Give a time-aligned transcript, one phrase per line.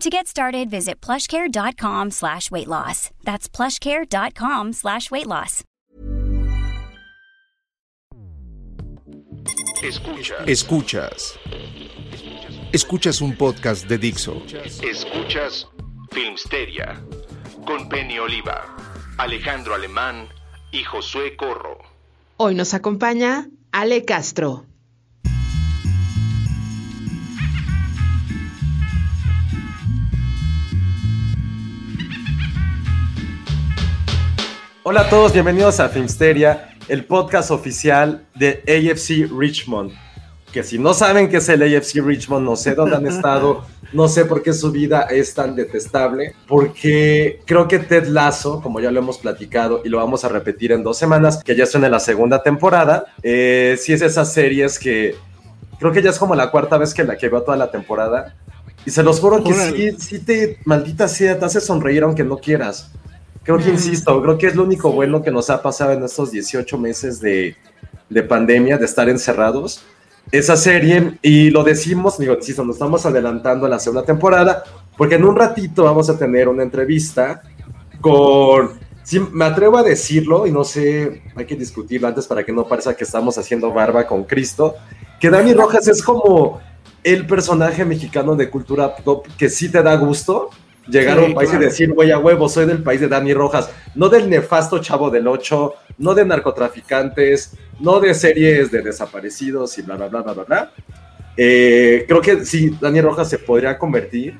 [0.00, 3.10] To get started, visit plushcare.com slash weight loss.
[3.24, 5.62] That's plushcare.com slash weight loss.
[9.82, 10.48] Escuchas.
[10.48, 11.38] Escuchas.
[12.72, 14.42] Escuchas un podcast de Dixo.
[14.82, 15.68] Escuchas
[16.10, 17.00] Filmsteria
[17.66, 18.76] con Penny Oliva,
[19.18, 20.28] Alejandro Alemán
[20.72, 21.78] y Josué Corro.
[22.36, 24.66] Hoy nos acompaña Ale Castro.
[34.86, 39.92] Hola a todos, bienvenidos a Filmsteria, el podcast oficial de AFC Richmond.
[40.52, 44.08] Que si no saben qué es el AFC Richmond, no sé dónde han estado, no
[44.08, 48.90] sé por qué su vida es tan detestable, porque creo que Ted Lasso, como ya
[48.90, 51.98] lo hemos platicado y lo vamos a repetir en dos semanas, que ya en la
[51.98, 55.14] segunda temporada, eh, sí es esas series que
[55.78, 58.36] creo que ya es como la cuarta vez que la que veo toda la temporada.
[58.84, 62.36] Y se los juro que sí, sí te, maldita sea, te hace sonreír aunque no
[62.36, 62.90] quieras.
[63.44, 66.30] Creo que, insisto, creo que es lo único bueno que nos ha pasado en estos
[66.30, 67.56] 18 meses de,
[68.08, 69.84] de pandemia, de estar encerrados.
[70.32, 74.64] Esa serie, y lo decimos, digo, insisto, nos estamos adelantando a la segunda temporada,
[74.96, 77.42] porque en un ratito vamos a tener una entrevista
[78.00, 82.52] con, sí, me atrevo a decirlo, y no sé, hay que discutirlo antes para que
[82.52, 84.76] no parezca que estamos haciendo barba con Cristo,
[85.20, 86.60] que Dani Rojas es como
[87.02, 90.48] el personaje mexicano de cultura pop que sí te da gusto,
[90.88, 91.64] llegar Sí, a un país claro.
[91.64, 95.10] y decir, güey, a huevo, soy del país de Dani Rojas, no del nefasto chavo
[95.10, 100.32] del 8, no de narcotraficantes, no de series de desaparecidos y bla, bla, bla, bla,
[100.34, 100.72] bla, bla.
[101.36, 104.38] Eh, creo que sí, Dani Rojas se podría convertir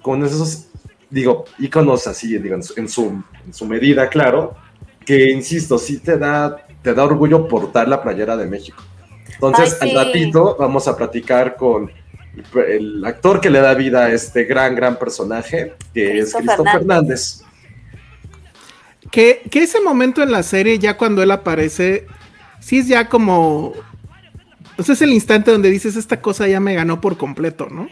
[0.00, 0.66] con esos,
[1.10, 4.56] digo, íconos así, digo, en su, en su, en su medida, claro,
[5.04, 8.82] que, insisto, sí te da, te da orgullo portar la playera de México.
[9.34, 9.96] Entonces, Ay, sí.
[9.96, 11.90] al ratito vamos a platicar con
[12.68, 16.72] el actor que le da vida a este gran, gran personaje, que es Cristo Fernández.
[16.72, 17.42] Fernández.
[19.10, 22.06] Que, que ese momento en la serie, ya cuando él aparece,
[22.60, 23.74] sí es ya como.
[24.78, 27.88] O sea, es el instante donde dices, esta cosa ya me ganó por completo, ¿no?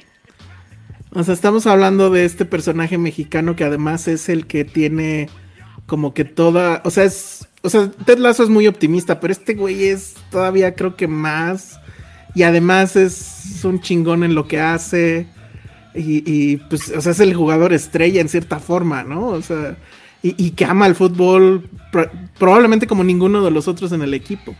[1.12, 5.28] O sea, estamos hablando de este personaje mexicano que además es el que tiene
[5.86, 6.82] como que toda.
[6.84, 7.48] O sea, es.
[7.62, 11.79] O sea, Ted Lasso es muy optimista, pero este güey es todavía creo que más.
[12.34, 15.26] Y además es un chingón en lo que hace.
[15.94, 19.26] Y, pues, o sea, es el jugador estrella en cierta forma, ¿no?
[19.26, 19.76] O sea,
[20.22, 24.54] y, que ama el fútbol pro- probablemente como ninguno de los otros en el equipo.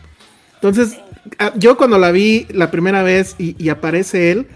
[0.54, 0.98] Entonces,
[1.38, 4.48] a- yo cuando la vi la primera vez y, aparece él,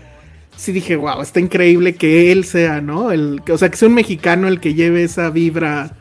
[0.57, 3.13] sí dije, wow, está increíble que él sea, ¿no?
[3.13, 5.93] El, o sea, que sea un mexicano el que lleve esa vibra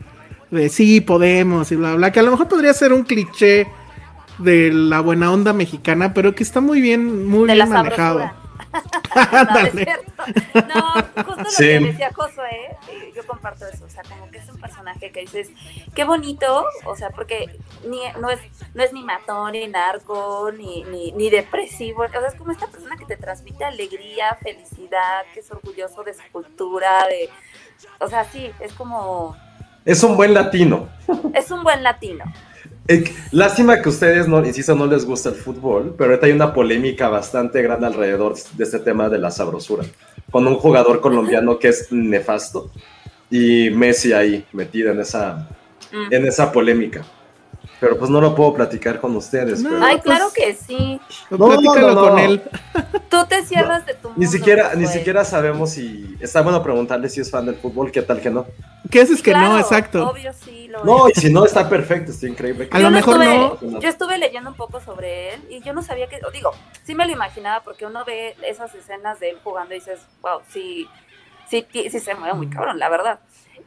[0.50, 3.68] de sí, podemos y bla, bla, que a lo mejor podría ser un cliché
[4.40, 8.32] de la buena onda mexicana, pero que está muy bien, muy de bien la manejado.
[9.16, 9.84] No, no es Ándale.
[9.86, 10.14] cierto.
[10.74, 11.64] No, justo lo Sí.
[11.64, 12.76] que decía Josué,
[13.16, 15.50] yo comparto eso, o sea, como que es un personaje que dices,
[15.94, 18.40] qué bonito, o sea, porque ni, no, es,
[18.74, 22.66] no es ni matón, ni narco, ni, ni, ni depresivo, o sea, es como esta
[22.68, 27.30] persona que te transmite alegría, felicidad, que es orgulloso de su cultura, de,
[28.00, 29.36] o sea, sí, es como,
[29.86, 30.90] Es un buen latino.
[31.36, 32.24] es un buen latino.
[32.88, 36.54] Eh, Lástima que ustedes, no, insisto, no les gusta el fútbol, pero ahorita hay una
[36.54, 39.84] polémica bastante grande alrededor de este tema de la sabrosura.
[40.32, 42.70] Con un jugador colombiano que es nefasto
[43.30, 45.48] y Messi ahí metido en esa,
[45.92, 46.12] Mm.
[46.14, 47.04] en esa polémica.
[47.84, 49.62] Pero pues no lo puedo platicar con ustedes.
[49.62, 49.70] No.
[49.72, 51.02] pero- Ay, pues- claro que sí.
[51.30, 52.10] No, Platícalo no, no.
[52.10, 52.42] con él.
[53.10, 54.22] Tú te cierras de tu mundo.
[54.22, 56.16] Ni siquiera, ni siquiera sabemos si.
[56.22, 58.46] Está bueno preguntarle si es fan del fútbol, qué tal que no.
[58.90, 59.60] ¿Qué haces que no?
[59.60, 60.08] Exacto.
[60.10, 61.18] Obvio sí, lo No, es.
[61.18, 62.70] y si no, está perfecto, está increíble.
[62.72, 63.80] A lo mejor no.
[63.82, 66.52] Yo estuve leyendo un poco sobre él y yo no sabía que, digo,
[66.84, 70.40] sí me lo imaginaba porque uno ve esas escenas de él jugando y dices, wow,
[70.50, 70.88] sí,
[71.50, 73.20] sí, sí, sí se mueve muy cabrón, la verdad.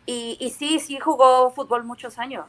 [0.07, 2.47] Y, y sí, sí jugó fútbol muchos años.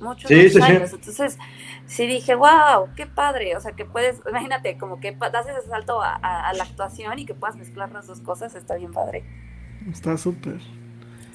[0.00, 0.62] Muchos, Sí, muchos sí, sí.
[0.62, 0.92] años.
[0.92, 1.38] Entonces,
[1.86, 3.56] sí dije, wow, qué padre.
[3.56, 7.18] O sea, que puedes, imagínate, como que das ese salto a, a- a la actuación
[7.18, 9.24] y que puedas mezclar las dos cosas, está bien padre.
[9.90, 10.58] Está súper.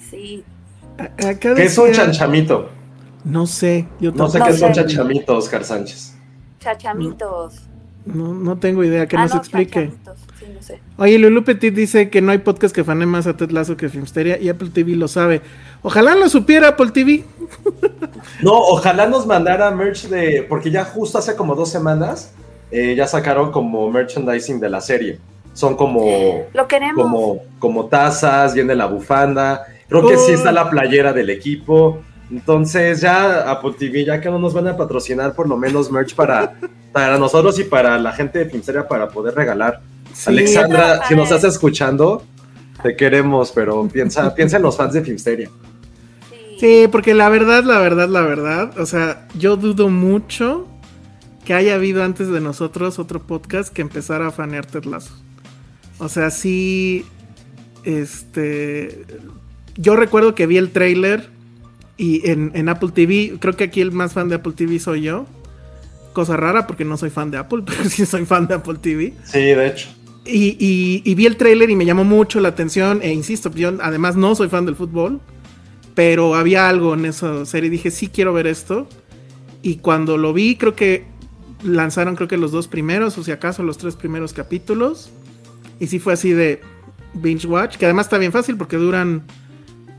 [0.09, 0.44] Sí.
[1.39, 2.69] ¿Qué es un chanchamito?
[3.23, 4.71] No sé, yo No sé No qué sé.
[4.71, 6.15] chanchamito, Oscar Sánchez.
[6.59, 7.68] Chachamitos.
[8.06, 9.90] No, no tengo idea, que Ah, nos no, explique.
[9.90, 10.18] chachamitos.
[10.40, 10.80] Sí, no sé.
[10.98, 13.90] Oye, Lulu Petit dice que no hay podcast que fane más a Ted Lasso que
[13.90, 15.42] Filmsteria y Apple TV lo sabe.
[15.81, 17.24] Ojalá lo supiera Apple TV.
[18.42, 20.46] No, ojalá nos mandara merch de.
[20.48, 22.34] Porque ya justo hace como dos semanas
[22.72, 25.19] eh, ya sacaron como merchandising de la serie.
[25.54, 26.04] Son como,
[26.54, 27.02] Lo queremos.
[27.02, 29.66] como, como tazas, viene la bufanda.
[29.88, 30.36] Creo que sí Oh.
[30.36, 32.00] está la playera del equipo.
[32.31, 36.16] Entonces ya Apple TV, ya que no nos van a patrocinar por lo menos merch
[36.16, 36.60] para,
[36.92, 39.81] para nosotros y para la gente de Filmsteria para poder regalar.
[40.13, 40.30] Sí.
[40.30, 42.24] Alexandra, si nos estás escuchando,
[42.81, 45.50] te queremos, pero piensa, piensa en los fans de Filmsteria.
[46.30, 46.57] Sí.
[46.60, 50.68] Sí, porque la verdad, la verdad, la verdad, o sea, yo dudo mucho
[51.44, 55.13] que haya habido antes de nosotros otro podcast que empezara a fanear Ted Lasso.
[56.00, 57.06] O sea, sí,
[57.83, 59.06] este,
[59.75, 61.30] yo recuerdo que vi el trailer
[61.97, 65.03] y en, en Apple TV, creo que aquí el más fan de Apple TV soy
[65.03, 65.25] yo.
[66.13, 69.13] Cosa rara porque no soy fan de Apple, pero sí soy fan de Apple TV.
[69.24, 69.89] Sí, de hecho.
[70.25, 73.00] Y, y- y vi el tráiler y me llamó mucho la atención.
[73.03, 75.19] E insisto, yo además no soy fan del fútbol.
[75.94, 77.69] Pero había algo en esa serie.
[77.69, 78.88] Dije, sí quiero ver esto.
[79.62, 81.06] Y cuando lo vi, creo que
[81.63, 85.09] lanzaron creo que los dos primeros, o si acaso los tres primeros capítulos.
[85.80, 86.59] Y sí fue así de
[87.13, 89.24] binge watch, que además está bien fácil porque duran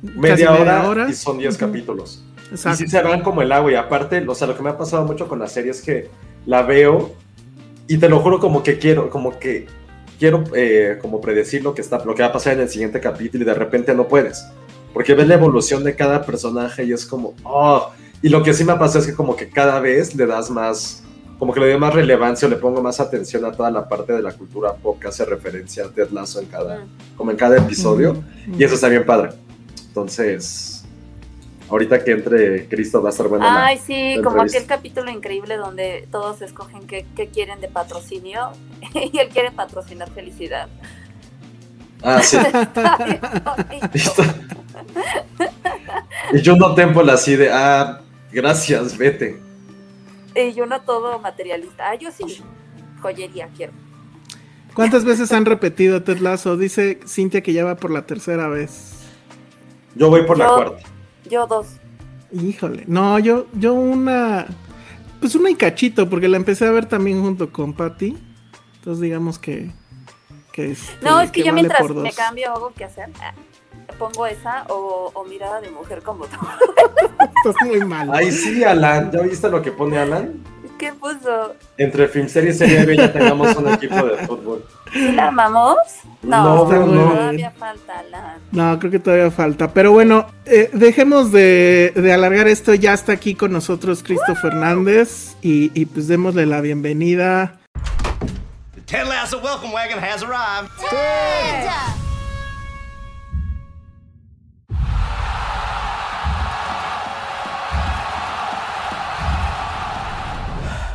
[0.02, 2.24] Media, casi hora, y son 10 capítulos.
[2.50, 2.82] Exacto.
[2.82, 3.72] Y sí se van como el agua.
[3.72, 6.08] Y aparte, o sea, lo que me ha pasado mucho con la serie es que
[6.44, 7.12] la veo
[7.88, 9.66] y te lo juro como que quiero, como que
[10.18, 13.00] quiero eh, como predecir lo que está, lo que va a pasar en el siguiente
[13.00, 14.46] capítulo y de repente no puedes.
[14.92, 17.90] Porque ves la evolución de cada personaje y es como, oh.
[18.22, 20.50] Y lo que sí me ha pasado es que como que cada vez le das
[20.50, 21.04] más,
[21.38, 24.14] como que le doy más relevancia o le pongo más atención a toda la parte
[24.14, 27.58] de la cultura pop que hace referencia a Ted Lasso en cada, como en cada
[27.58, 28.16] episodio.
[28.58, 29.30] Y eso está bien padre.
[29.96, 30.84] Entonces,
[31.70, 33.46] ahorita que entre Cristo va a estar buena.
[33.50, 37.68] la- Ay, sí, la como aquel capítulo increíble donde todos escogen qué, qué quieren de
[37.68, 38.50] patrocinio
[38.94, 40.68] y él quiere patrocinar felicidad.
[42.02, 42.36] Ah, sí.
[46.32, 48.00] Y yo no Temple así de, ah,
[48.32, 49.40] gracias, vete.
[50.34, 51.88] Y yo no todo materialista.
[51.90, 52.42] Ah, yo sí.
[53.00, 53.72] Joyería quiero.
[54.74, 56.56] ¿Cuántas veces han repetido Ted Lasso?
[56.58, 58.95] Dice Cintia que ya va por la tercera vez.
[59.96, 60.82] Yo voy por la Yo- cuarta.
[61.28, 61.66] Yo dos.
[62.32, 64.46] Híjole, no, yo, yo una,
[65.20, 68.16] pues una y cachito, porque la empecé a ver también junto con Patty.
[68.76, 69.70] Entonces digamos que,
[70.52, 73.08] que este, No, es que, yo vale mientras me cambio algo que hacer,
[73.98, 76.36] pongo esa o, o mirada de mujer como tú.
[77.44, 78.10] Estás muy mal.
[78.12, 79.10] Ay, sí, Alan.
[79.10, 80.42] ¿Ya viste lo que pone Alan?
[80.78, 81.54] ¿Qué puso?
[81.78, 84.64] Entre Filmserie y Serie B ya tengamos un equipo de fútbol.
[84.92, 85.76] ¿Sí la amamos?
[86.22, 86.64] No, no.
[86.64, 88.36] Todavía falta la...
[88.52, 89.72] No, creo que todavía falta.
[89.72, 92.74] Pero bueno, eh, dejemos de, de alargar esto.
[92.74, 97.58] Ya está aquí con nosotros Cristo Fernández y, y pues démosle la bienvenida.
[98.74, 100.70] The Ted Lasso welcome wagon has arrived.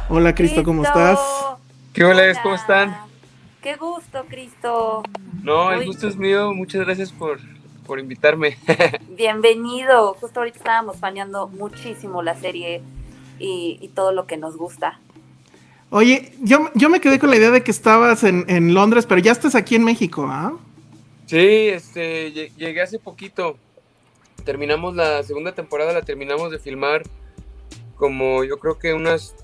[0.09, 0.99] Hola Cristo, ¿cómo Cristo.
[0.99, 1.19] estás?
[1.93, 2.41] ¿Qué hola, Hola.
[2.43, 2.97] ¿cómo están?
[3.61, 5.03] Qué gusto, Cristo.
[5.43, 6.53] No, el gusto es mío.
[6.53, 7.39] Muchas gracias por,
[7.85, 8.57] por invitarme.
[9.09, 10.15] Bienvenido.
[10.15, 12.81] Justo ahorita estábamos bañando muchísimo la serie
[13.39, 14.99] y, y todo lo que nos gusta.
[15.91, 19.19] Oye, yo, yo me quedé con la idea de que estabas en, en Londres, pero
[19.21, 20.53] ya estás aquí en México, ¿ah?
[21.27, 23.57] Sí, este, lle- llegué hace poquito.
[24.45, 27.03] Terminamos la segunda temporada, la terminamos de filmar
[27.95, 29.35] como yo creo que unas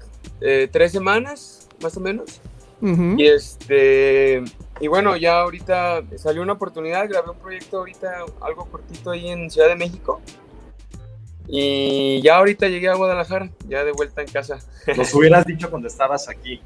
[0.42, 2.42] eh, tres semanas, más o menos.
[2.82, 4.44] Y este,
[4.80, 9.50] y bueno, ya ahorita salió una oportunidad, grabé un proyecto ahorita, algo cortito ahí en
[9.50, 10.22] Ciudad de México.
[11.48, 14.60] Y ya ahorita llegué a Guadalajara, ya de vuelta en casa.
[14.98, 16.62] Nos hubieras dicho cuando estabas aquí.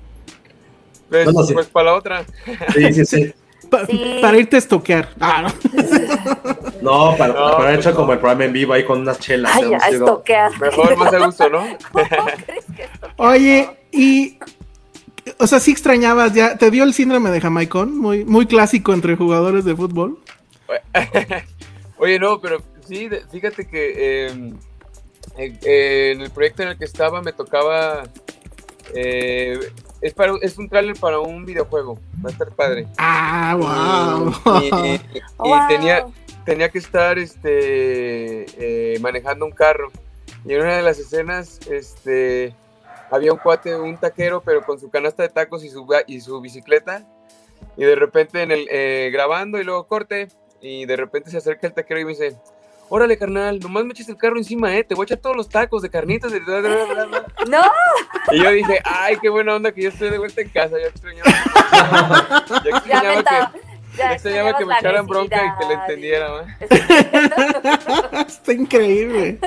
[1.10, 1.54] Pues, sí.
[1.54, 2.26] pues para la otra.
[2.74, 3.34] Sí, sí, sí.
[3.70, 4.18] Pa- Sí.
[4.22, 5.10] Para irte a estoquear.
[5.20, 5.82] Ah, no.
[6.82, 7.96] No, para, No, para haber pues hecho no.
[7.96, 9.52] como el programa en vivo ahí con unas chelas.
[9.56, 10.60] Ay, a estoquear.
[10.60, 11.60] Mejor, más a gusto, ¿no?
[11.92, 12.06] ¿Cómo
[12.46, 13.14] crees que estoquear?
[13.18, 14.40] Oye, y.
[15.40, 16.58] O sea, sí extrañabas ya.
[16.58, 17.98] ¿Te dio el síndrome de Jamaicón?
[17.98, 20.20] Muy, muy clásico entre jugadores de fútbol.
[21.98, 24.54] Oye, no, pero sí, fíjate que eh,
[25.38, 28.04] eh, eh, en el proyecto en el que estaba me tocaba.
[28.96, 29.60] eh,
[30.02, 32.00] es, para, es un tráiler para un videojuego.
[32.26, 32.88] Va a estar padre.
[32.98, 34.62] Ah, Y- wow.
[34.62, 35.68] Y, y- y Wow.
[35.68, 36.06] tenía,
[36.46, 38.46] tenía que estar este,
[38.96, 39.92] eh, manejando un carro.
[40.46, 42.56] Y en una de las escenas, este,
[43.12, 46.40] había un cuate, un taquero, pero con su canasta de tacos y su, y su
[46.42, 47.06] bicicleta.
[47.78, 50.30] Y de repente en el, eh, grabando y luego corte.
[50.62, 52.38] Y de repente se acerca el taquero y me dice,
[52.90, 55.50] órale carnal, nomás me eches el carro encima, eh, te voy a echar todos los
[55.50, 56.32] tacos de carnitas.
[57.48, 57.62] No.
[58.32, 60.88] Y yo dije, ay, qué buena onda que yo estoy de vuelta en casa, ya
[60.88, 61.30] extrañaba.
[62.64, 63.71] ya extrañaba que...
[63.98, 66.58] Ya extrañaba que me echaran bronca y que le entendiera,
[68.28, 69.40] Está increíble.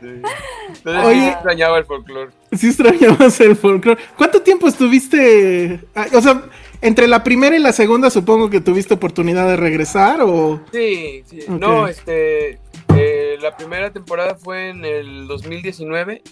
[0.00, 2.30] Entonces sí extrañaba el folclore.
[2.52, 4.00] Sí extrañabas el folclore.
[4.16, 5.80] ¿Cuánto tiempo estuviste?
[5.94, 6.42] Ah, o sea,
[6.80, 10.60] entre la primera y la segunda supongo que tuviste oportunidad de regresar o...
[10.72, 11.44] Sí, sí.
[11.48, 12.58] No, este...
[12.96, 16.22] Eh, la primera temporada fue en el 2019.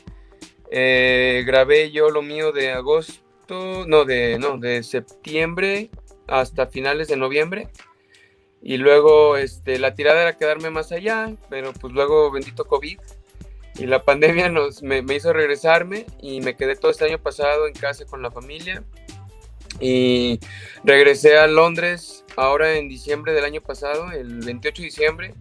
[0.71, 5.88] Eh, grabé yo lo mío de agosto, no, de, no, de septiembre
[6.28, 7.68] hasta finales de noviembre.
[8.62, 12.99] Y luego este, la tirada era quedarme más allá, pero pues luego bendito COVID
[13.78, 17.75] y la pandemia nos, me, hizo regresarme y me quedé todo este año pasado en
[17.75, 18.82] casa con la familia.
[19.80, 20.40] Y
[20.82, 25.35] regresé a Londres ahora en diciembre del año pasado, el 28 de diciembre,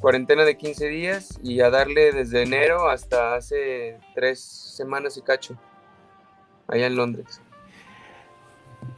[0.00, 5.58] cuarentena de 15 días y a darle desde enero hasta hace tres semanas y cacho,
[6.68, 7.40] allá en Londres.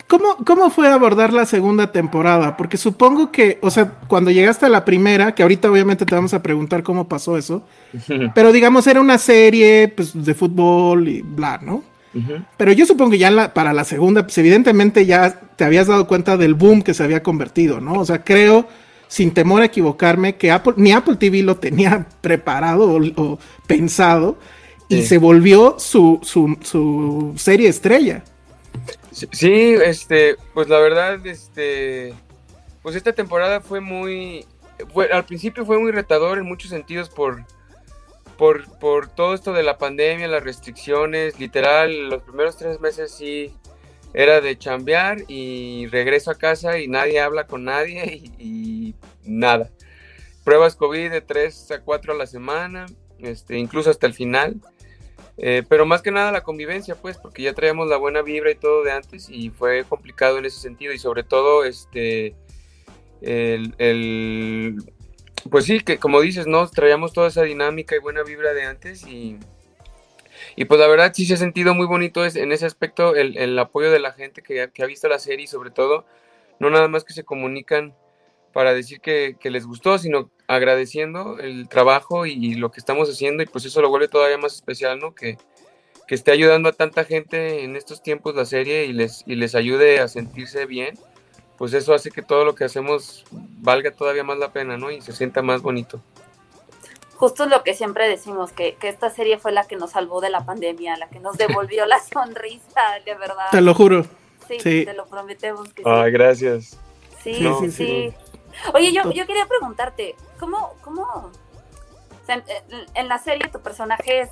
[0.07, 2.57] ¿Cómo, ¿Cómo fue abordar la segunda temporada?
[2.57, 6.35] Porque supongo que, o sea, cuando llegaste a la primera, que ahorita obviamente te vamos
[6.35, 7.67] a preguntar cómo pasó eso,
[8.35, 11.83] pero digamos era una serie pues, de fútbol y bla, ¿no?
[12.57, 16.37] Pero yo supongo que ya para la segunda, pues evidentemente ya te habías dado cuenta
[16.37, 17.95] del boom que se había convertido, ¿no?
[17.95, 18.69] O sea, creo,
[19.09, 24.39] sin temor a equivocarme, que Apple, ni Apple TV lo tenía preparado o, pensado
[24.89, 28.23] y se volvió su, su, su serie estrella.
[29.15, 32.13] Sí, este, pues la verdad, este,
[32.83, 34.45] pues esta temporada fue muy,
[35.13, 37.45] al principio fue muy retador en muchos sentidos por,
[38.37, 43.55] por, por todo esto de la pandemia, las restricciones, literal, los primeros tres meses sí
[44.15, 49.71] era de chambear y regreso a casa y nadie habla con nadie y, nada.
[50.43, 52.87] Pruebas COVID de tres a cuatro a la semana,
[53.19, 54.61] este, incluso hasta el final.
[55.37, 58.55] Eh, pero más que nada la convivencia, pues, porque ya traíamos la buena vibra y
[58.55, 62.37] todo de antes y fue complicado en ese sentido y sobre todo, este,
[63.21, 64.77] el,
[65.51, 66.69] pues sí, que como dices, ¿no?
[66.69, 69.39] Traíamos toda esa dinámica y buena vibra de antes y,
[70.57, 73.91] y pues la verdad sí se ha sentido muy bonito en ese aspecto el, apoyo
[73.91, 76.07] de la gente que, que, ha visto la serie y sobre todo,
[76.61, 77.95] no nada más que se comunican
[78.55, 83.47] para decir que, les gustó, sino agradeciendo el trabajo y, lo que estamos haciendo y
[83.47, 85.15] pues eso lo vuelve todavía más especial, ¿no?
[85.15, 85.37] Que,
[86.07, 89.57] que esté ayudando a tanta gente en estos tiempos la serie y les, y les
[89.57, 90.97] ayude a sentirse bien,
[91.59, 94.93] pues eso hace que todo lo que hacemos valga todavía más la pena, ¿no?
[94.93, 96.01] Y se sienta más bonito.
[97.17, 100.31] Justo lo que siempre decimos, que, que esta serie fue la que nos salvó de
[100.31, 103.47] la pandemia, la que nos devolvió la sonrisa, de verdad.
[103.51, 104.07] Te lo juro.
[104.47, 106.79] Sí, te lo prometemos que Ay, gracias.
[107.23, 108.15] Sí, sí, sí.
[108.73, 111.31] Oye, yo, yo quería preguntarte, ¿cómo, cómo,
[112.95, 114.31] en, la serie tu personaje es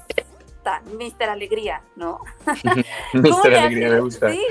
[0.96, 2.20] Mister Alegría, ¿no?
[3.12, 4.30] Mister Alegría, me gusta.
[4.30, 4.44] Sí,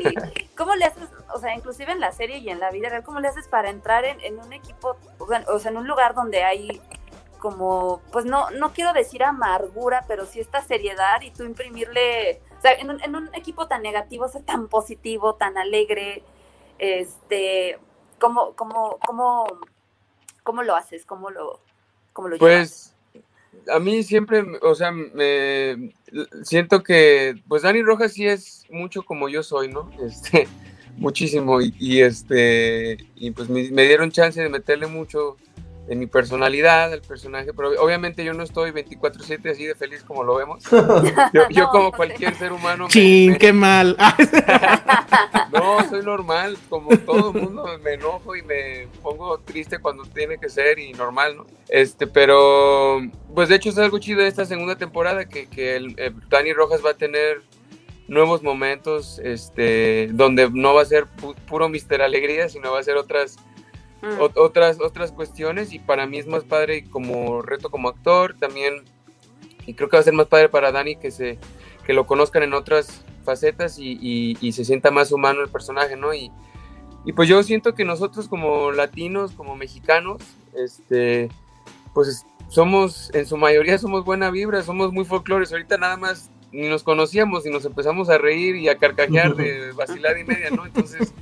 [0.58, 3.20] ¿cómo le haces, o sea, inclusive en la serie y en la vida real, cómo
[3.20, 6.82] le haces para entrar en, un equipo, o sea, en un lugar donde hay
[7.40, 12.62] como, pues no, no quiero decir amargura, pero sí esta seriedad y tú imprimirle, o
[12.62, 16.24] sea, en un, en un equipo tan negativo, ser tan positivo, tan alegre,
[16.78, 17.80] este,
[18.22, 19.48] ¿Cómo, cómo, cómo,
[20.44, 21.06] cómo lo haces?
[21.06, 21.60] ¿Cómo lo,
[22.13, 22.96] cómo lo Pues
[23.74, 25.92] a mí siempre, o sea, me
[26.44, 29.90] siento que, pues Dani Rojas sí es mucho como yo soy, ¿no?
[30.06, 30.48] Este,
[30.98, 35.38] muchísimo y, este, y pues me, me, dieron chance de meterle mucho
[35.91, 40.24] de mi personalidad al personaje, pero obviamente yo no estoy 24/7 así de feliz como
[40.24, 40.63] lo vemos.
[41.50, 42.88] Yo, como cualquier ser humano...
[42.88, 43.98] ¡Chin, qué mal!
[45.51, 50.38] no, soy normal, como todo el mundo me enojo y me pongo triste cuando tiene
[50.38, 51.45] que ser y normal, ¿no?
[51.67, 53.01] Este, pero
[53.36, 55.98] pues de hecho es algo chido de esta segunda temporada que, que el,
[56.29, 57.41] Dani Rojas va a tener
[58.07, 61.07] nuevos momentos, este, donde no va a ser
[61.50, 63.36] puro Mister Alegría, sino va a ser otras
[64.01, 64.20] Mm.
[64.36, 68.84] otras, otras cuestiones y para mí es más padre como reto como actor también
[69.67, 71.38] y creo que va a ser más padre para Dani que se
[71.86, 76.13] que lo conozcan en otras facetas y, y, se sienta más humano el personaje, ¿no?
[76.13, 76.31] Y,
[77.05, 80.22] y, pues yo siento que nosotros como latinos, como mexicanos,
[80.55, 81.29] este,
[81.93, 86.67] pues somos, en su mayoría somos buena vibra, somos muy folclores, ahorita nada más ni
[86.67, 90.65] nos conocíamos y nos empezamos a reír y a carcajear de vacilar y media, ¿no?
[90.65, 91.13] Entonces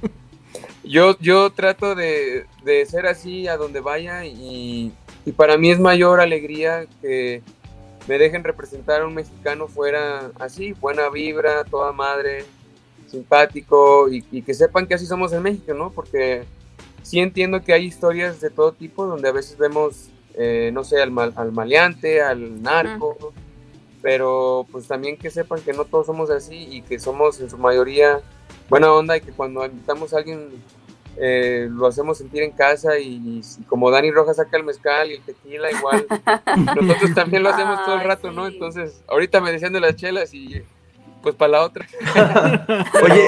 [0.90, 4.92] yo, yo trato de, de ser así a donde vaya y,
[5.24, 7.44] y para mí es mayor alegría que
[8.08, 12.44] me dejen representar a un mexicano fuera así, buena vibra, toda madre,
[13.06, 15.92] simpático y, y que sepan que así somos en México, ¿no?
[15.92, 16.44] Porque
[17.04, 21.00] sí entiendo que hay historias de todo tipo donde a veces vemos, eh, no sé,
[21.00, 23.32] al, mal, al maleante, al narco,
[24.02, 27.60] pero pues también que sepan que no todos somos así y que somos en su
[27.60, 28.22] mayoría
[28.70, 30.50] buena onda y que cuando invitamos a alguien
[31.22, 35.16] eh, lo hacemos sentir en casa y, y como Dani Rojas saca el mezcal y
[35.16, 36.06] el tequila igual,
[36.82, 38.48] nosotros también lo hacemos todo el rato, ¿no?
[38.48, 40.62] Entonces, ahorita me decían de las chelas y
[41.22, 41.86] pues para la otra.
[43.04, 43.26] Oye,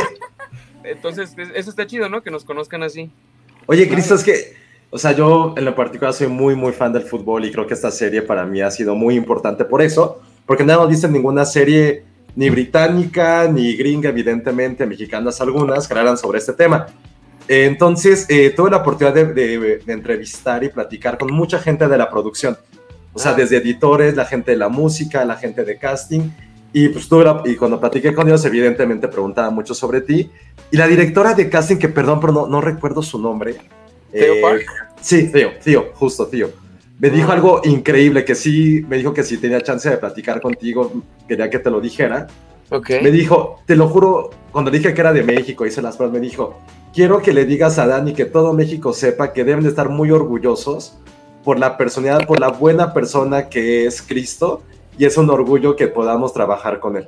[0.83, 2.21] Entonces, es- eso está chido, ¿no?
[2.23, 3.11] Que nos conozcan así.
[3.67, 4.53] Oye, Cristo, es que,
[4.89, 7.73] o sea, yo en lo particular soy muy, muy fan del fútbol y creo que
[7.73, 11.45] esta serie para mí ha sido muy importante por eso, porque no hemos visto ninguna
[11.45, 12.03] serie
[12.35, 16.87] ni británica ni gringa, evidentemente, mexicanas algunas, que hablan sobre este tema.
[17.51, 21.85] Eh, Entonces, eh, tuve la oportunidad de, de- de entrevistar y platicar con mucha gente
[21.85, 22.57] de la producción.
[23.13, 23.35] O sea, Ah.
[23.35, 26.29] desde editores, la gente de la música, la gente de casting.
[26.71, 30.31] Y, pues, tuve la- y cuando platiqué con ellos, evidentemente preguntaba mucho sobre ti.
[30.71, 33.57] Y la directora de casting, que perdón, pero no, no recuerdo su nombre.
[34.13, 34.61] ¿Theo eh, Park?
[35.01, 36.49] Sí, Tío, Tío, justo Tío.
[36.99, 37.33] Me dijo Ah.
[37.33, 40.89] algo increíble que sí, me dijo que si tenía chance de platicar contigo,
[41.27, 42.27] quería que te lo dijera.
[42.69, 42.91] Ok.
[43.03, 46.21] Me dijo, te lo juro, cuando dije que era de México, hice las pruebas, me
[46.25, 46.57] dijo,
[46.93, 50.11] quiero que le digas a Dani que todo México sepa que deben de estar muy
[50.11, 50.97] orgullosos
[51.43, 54.61] por la personalidad, por la buena persona que es Cristo,
[54.97, 57.07] y es un orgullo que podamos trabajar con él.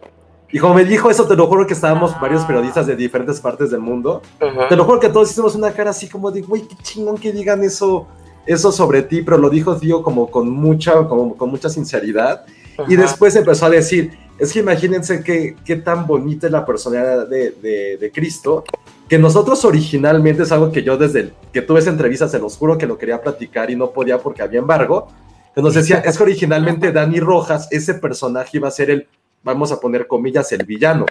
[0.52, 3.72] Y como me dijo eso, te lo juro que estábamos varios periodistas de diferentes partes
[3.72, 4.68] del mundo, Ajá.
[4.68, 7.32] te lo juro que todos hicimos una cara así como de, güey, qué chingón que
[7.32, 8.08] digan eso,
[8.46, 12.46] eso sobre ti, pero lo dijo Tío como con mucha, como con mucha sinceridad.
[12.88, 17.28] Y después empezó a decir, es que imagínense qué, qué tan bonita es la personalidad
[17.28, 18.64] de, de- de Cristo,
[19.08, 22.58] que nosotros originalmente es algo que yo desde el- que tuve esa entrevista, se los
[22.58, 25.08] juro que lo quería platicar y no podía porque había embargo,
[25.54, 29.08] que nos decía, es que originalmente Dani Rojas, ese personaje iba a ser el,
[29.44, 31.06] vamos a poner comillas, el villano.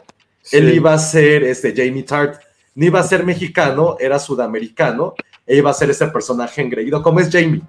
[0.50, 2.40] Él iba a ser este Jamie Tart,
[2.74, 5.14] no iba a ser mexicano, era sudamericano,
[5.46, 7.62] e iba a ser ese personaje engreído, como es Jamie.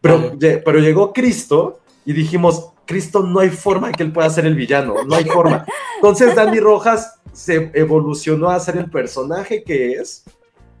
[0.00, 4.54] Pero, pero llegó Cristo y dijimos, Cristo no hay forma que él pueda ser el
[4.54, 5.64] villano, no hay forma.
[5.96, 10.24] Entonces Danny Rojas se evolucionó a ser el personaje que es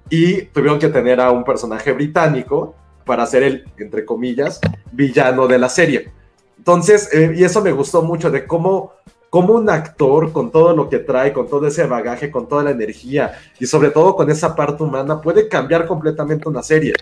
[0.08, 4.60] y tuvieron que tener a un personaje británico para ser el, entre comillas,
[4.92, 6.12] villano de la serie.
[6.58, 8.92] Entonces, eh, y eso me gustó mucho de cómo,
[9.30, 12.70] cómo un actor con todo lo que trae, con todo ese bagaje, con toda la
[12.70, 16.92] energía y sobre todo con esa parte humana puede cambiar completamente una serie.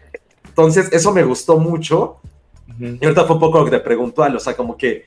[0.46, 2.18] Entonces, eso me gustó mucho.
[2.78, 5.06] Y ahorita fue un poco lo que te preguntó, Al, o sea, como que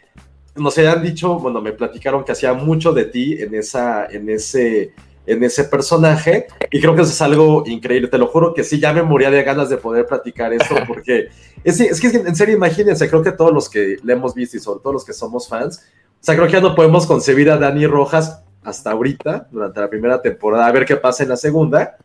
[0.55, 4.93] nos habían dicho, bueno, me platicaron que hacía mucho de ti en, esa, en, ese,
[5.25, 8.79] en ese personaje, y creo que eso es algo increíble, te lo juro que sí,
[8.79, 11.29] ya me moría de ganas de poder platicar esto, porque
[11.63, 14.59] es, es que en serio, imagínense, creo que todos los que le hemos visto y
[14.59, 15.85] sobre todo los que somos fans,
[16.21, 19.89] o sea, creo que ya no podemos concebir a Dani Rojas hasta ahorita, durante la
[19.89, 21.97] primera temporada, a ver qué pasa en la segunda,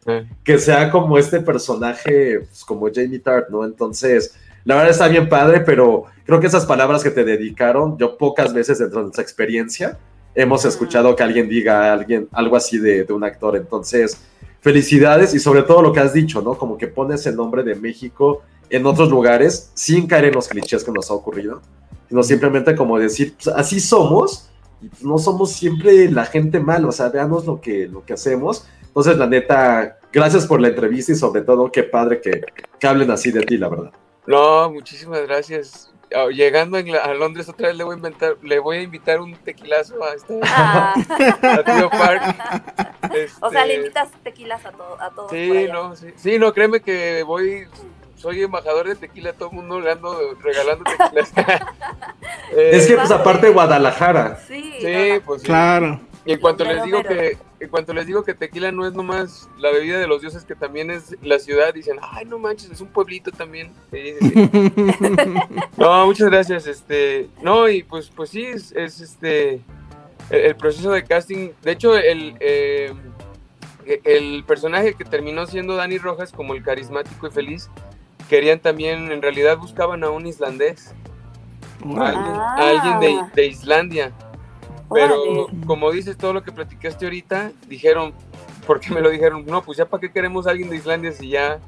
[0.43, 3.65] que sea como este personaje, pues, como Jamie Tart, ¿no?
[3.65, 4.35] Entonces,
[4.67, 8.53] la verdad está bien padre, pero creo que esas palabras que te dedicaron, yo pocas
[8.53, 9.97] veces dentro de nuestra experiencia
[10.35, 13.57] hemos escuchado que alguien diga a alguien algo así de, de un actor.
[13.57, 14.21] Entonces,
[14.61, 16.59] felicidades y sobre todo lo que has dicho, ¿no?
[16.59, 20.83] Como que pones el nombre de México en otros lugares sin caer en los clichés
[20.83, 21.63] que nos ha ocurrido,
[22.09, 24.51] sino simplemente como decir, pues, así somos
[24.83, 28.15] y pues, no somos siempre la gente mala, o sea, veamos lo que, lo que
[28.15, 28.67] hacemos.
[28.83, 32.43] Entonces, la neta, gracias por la entrevista y sobre todo, qué padre que,
[32.81, 33.93] que hablen así de ti, la verdad.
[34.27, 35.93] No, muchísimas gracias.
[36.15, 39.35] Ah, Llegando a Londres otra vez le voy a inventar, le voy a invitar un
[39.37, 40.95] tequilazo a este Ah.
[41.43, 42.23] a Tío Park.
[43.41, 45.31] O sea, le Este, invitas tequilas a, to- a todos.
[45.31, 47.67] Sí, no, sí, sí, no, créeme que voy,
[48.17, 51.33] soy embajador de tequila, todo el mundo le ando regalando tequilas.
[52.53, 54.39] Eh, es que, pues, aparte Guadalajara.
[54.47, 55.47] Sí, Sí, pues sí.
[55.47, 56.01] Claro.
[56.25, 59.49] Y en cuanto les digo que, en cuanto les digo que tequila no es nomás
[59.59, 62.81] la bebida de los dioses, que también es la ciudad, dicen, ay no manches, es
[62.81, 63.73] un pueblito también.
[63.91, 64.51] Sí, sí, sí.
[65.77, 66.67] No, muchas gracias.
[66.67, 69.61] Este, no, y pues, pues sí, es, es, este
[70.31, 71.51] el, el proceso de casting.
[71.63, 72.93] De hecho, el, eh,
[74.05, 77.71] el personaje que terminó siendo Dani Rojas como el carismático y feliz,
[78.29, 80.93] querían también, en realidad buscaban a un islandés,
[81.97, 82.57] a alguien, Ah.
[82.59, 84.13] a alguien de, de Islandia.
[84.93, 85.65] Pero Órale.
[85.67, 88.13] como dices todo lo que platicaste ahorita, dijeron,
[88.67, 89.45] ¿por qué me lo dijeron?
[89.47, 91.59] No, pues ya para qué queremos a alguien de Islandia si ya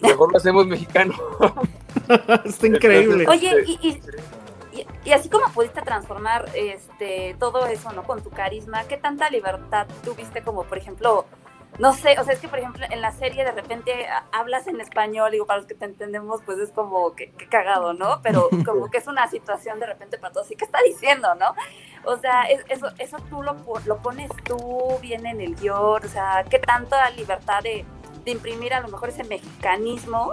[0.00, 1.14] mejor lo hacemos mexicano.
[2.44, 3.26] Está increíble.
[3.28, 8.04] Oye, y, y, y- y así como pudiste transformar este todo eso, ¿no?
[8.04, 11.26] Con tu carisma, ¿qué tanta libertad tuviste como, por ejemplo,
[11.78, 14.80] no sé, o sea, es que por ejemplo en la serie de repente hablas en
[14.80, 18.20] español, digo, para los que te entendemos, pues es como que, cagado, ¿no?
[18.22, 21.54] Pero como que es una situación de repente para todos, ¿y qué está diciendo, no?
[22.04, 23.56] O sea, eso, eso tú lo,
[23.86, 27.84] lo pones tú, viene en el guion, o sea, qué tanta libertad de,
[28.24, 30.32] de imprimir a lo mejor ese mexicanismo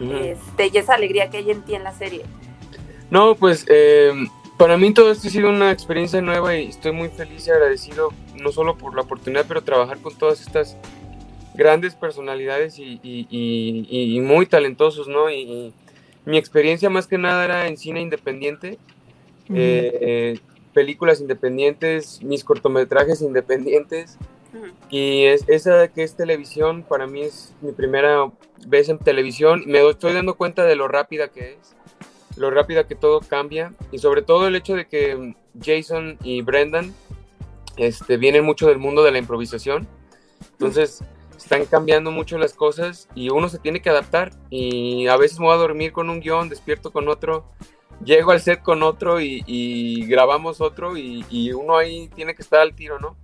[0.00, 2.24] este, y esa alegría que hay en ti en la serie.
[3.10, 4.12] No, pues eh,
[4.56, 8.12] para mí todo esto ha sido una experiencia nueva y estoy muy feliz y agradecido,
[8.34, 10.76] no solo por la oportunidad, pero trabajar con todas estas
[11.54, 15.30] grandes personalidades y, muy talentosos, ¿no?
[15.30, 15.72] Y,
[16.24, 18.78] mi experiencia más que nada era en cine independiente,
[19.48, 20.38] eh, eh,
[20.74, 24.18] películas independientes, mis cortometrajes independientes.
[24.90, 28.32] Y es, esa que es televisión, para mí es mi primera
[28.66, 29.62] vez en televisión.
[29.66, 31.75] Me estoy dando cuenta de lo rápida que es
[32.36, 36.94] lo rápida que todo cambia y sobre todo el hecho de que Jason y Brendan
[37.76, 39.86] este, vienen mucho del mundo de la improvisación.
[40.52, 41.02] Entonces
[41.36, 45.46] están cambiando mucho las cosas y uno se tiene que adaptar y a veces me
[45.46, 47.44] voy a dormir con un guion, despierto con otro,
[48.04, 52.74] llego al set con otro y, grabamos otro y, uno ahí tiene que estar al
[52.74, 53.16] tiro, ¿no?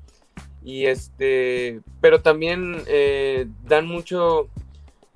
[0.64, 4.48] Y este, pero también eh, dan mucho,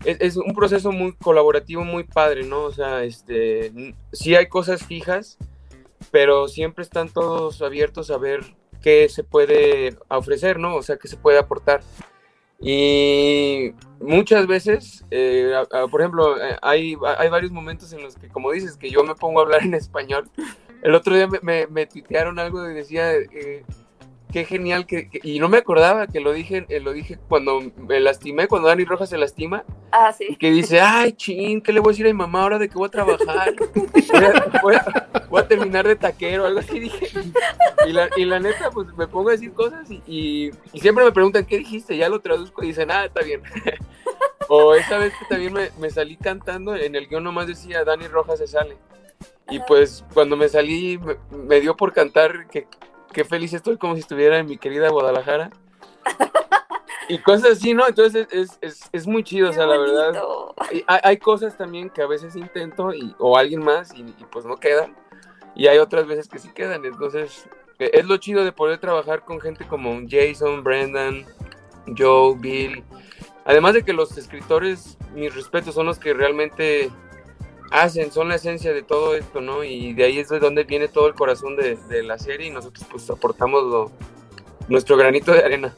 [0.05, 2.65] es, un proceso muy colaborativo, muy padre, ¿no?
[2.65, 5.39] O sea, este, sí hay cosas fijas,
[6.11, 8.41] pero siempre están todos abiertos a ver
[8.83, 10.77] qué se puede ofrecer, ¿no?
[10.77, 11.83] O sea, qué se puede aportar.
[12.61, 15.53] Y muchas veces, eh,
[15.91, 19.15] por ejemplo, eh, hay, hay varios momentos en los que, como dices, que yo me
[19.15, 20.31] pongo a hablar en español.
[20.83, 23.65] El otro día me, me, tuitearon algo y decía, eh,
[24.33, 28.01] qué genial que, y no me acordaba que lo dije, eh, lo dije cuando me
[28.01, 29.65] lastimé, cuando Dani Rojas se lastima.
[29.93, 30.37] Ah, sí.
[30.37, 32.75] que dice, ay, chin, ¿qué le voy a decir a mi mamá ahora de que
[32.75, 33.55] voy a trabajar?
[34.63, 34.77] voy,
[35.39, 37.09] a, terminar de taquero, algo así dije.
[37.87, 41.13] Y la, y la neta, pues me pongo a decir cosas y, y, siempre me
[41.13, 41.97] preguntan, ¿qué dijiste?
[41.97, 43.43] Ya lo traduzco y dicen, ah, está bien.
[44.49, 48.09] o esta vez que también me, me salí cantando, en el guion nomás decía, Dani
[48.09, 48.77] Rojas se sale.
[49.49, 50.99] Y pues cuando me salí,
[51.31, 52.67] me dio por cantar que
[53.13, 55.51] qué feliz estoy como si estuviera en mi querida Guadalajara.
[57.09, 57.87] y cosas así, ¿no?
[57.87, 60.23] Entonces es, es, es muy chido, o sea, la verdad.
[60.57, 64.57] Hay, hay, cosas también que a veces intento y, o alguien más y, pues no
[64.57, 64.95] quedan.
[65.55, 66.85] Y hay otras veces que sí quedan.
[66.85, 71.25] Entonces e, es lo chido de poder trabajar con gente como Jason, Brendan,
[71.97, 72.85] Joe, Bill.
[73.45, 76.91] Además de que los escritores, mis respetos, son los que realmente
[77.71, 79.65] hacen, son la esencia de todo esto, ¿no?
[79.65, 82.87] Y de ahí es de donde viene todo el corazón de, la serie y nosotros
[82.91, 83.91] pues aportamos
[84.69, 85.75] nuestro granito de arena.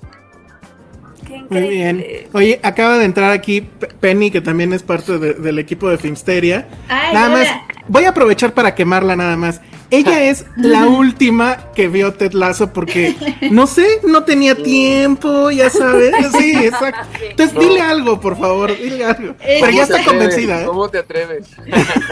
[1.51, 2.05] Muy bien.
[2.33, 3.67] Oye, acaba de entrar aquí
[4.01, 6.69] Penny, que también es parte del equipo de Filmsteria.
[6.89, 7.49] nada más,
[7.89, 9.61] voy a aprovechar para quemarla nada más.
[9.91, 13.17] Ella es la última que vio Ted Lasso porque,
[13.51, 16.15] no sé, no tenía tiempo, ya sabes.
[16.39, 17.09] Sí, exacto.
[17.23, 19.35] Entonces, dile algo, por favor, dile algo.
[19.41, 20.63] Eh, Pero ya está convencida.
[20.63, 20.67] ¿eh?
[20.67, 21.47] ¿Cómo te atreves?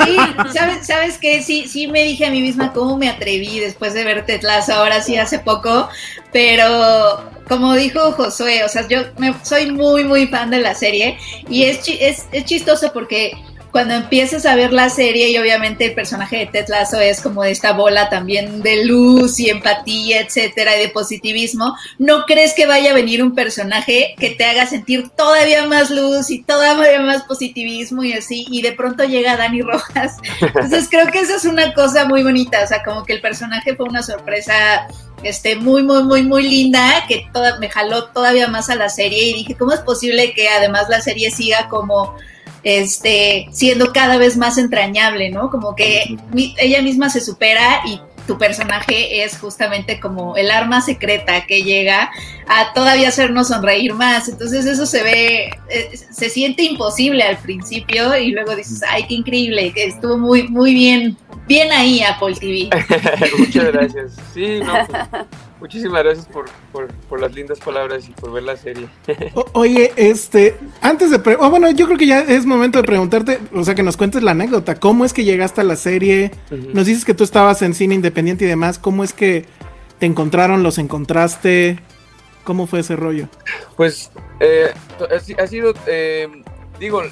[0.05, 0.17] Sí,
[0.55, 1.43] ¿sabes, ¿sabes qué?
[1.43, 4.73] Sí, sí me dije a mí misma cómo me atreví después de ver Ted Lasso,
[4.73, 5.89] ahora sí hace poco.
[6.33, 11.19] Pero como dijo Josué, o sea, yo me, soy muy, muy fan de la serie
[11.49, 13.33] y es, es, es chistoso porque
[13.77, 17.45] cuando empiezas a ver la serie y obviamente el personaje de Ted Lasso es como
[17.45, 22.93] esta bola también de luz y empatía, etcétera, y de positivismo, no crees que vaya
[22.93, 28.03] a venir un personaje que te haga sentir todavía más luz y todavía más positivismo
[28.03, 30.17] y así, y de pronto llega Dani Rojas.
[30.41, 33.77] Entonces creo que eso es una cosa muy bonita, o sea, como que el personaje
[33.77, 34.89] fue una sorpresa
[35.29, 39.31] este, muy, muy, muy, muy linda, que toda, me jaló todavía más a la serie
[39.31, 42.15] y dije, ¿cómo es posible que además la serie siga como
[42.63, 45.51] este, siendo cada vez más entrañable, ¿no?
[45.51, 46.17] Como que
[46.57, 52.11] ella misma se supera y tu personaje es justamente como el arma secreta que llega
[52.49, 54.29] a todavía hacernos sonreír más.
[54.29, 59.15] Entonces eso se ve, eh, se siente imposible al principio y luego dices, ay, qué
[59.15, 62.69] increíble, que estuvo muy, muy bien, bien ahí Apple TV.
[63.39, 64.13] Muchas gracias.
[64.35, 65.09] Sí, no, pues,
[65.61, 68.89] Muchísimas gracias por, las lindas palabras y por ver la serie.
[69.53, 73.75] oye, este, antes de, bueno, yo creo que ya es momento de preguntarte, o sea,
[73.75, 76.31] que nos cuentes la anécdota, ¿cómo es que llegaste a la serie?
[76.51, 79.47] Nos dices que tú estabas en cine independiente y demás, ¿cómo es que
[79.99, 81.81] te encontraron, los encontraste?
[82.45, 83.29] ¿Cómo fue ese rollo?
[83.77, 84.73] Pues, eh,
[85.39, 86.29] ha sido, eh,
[86.79, 87.03] digo,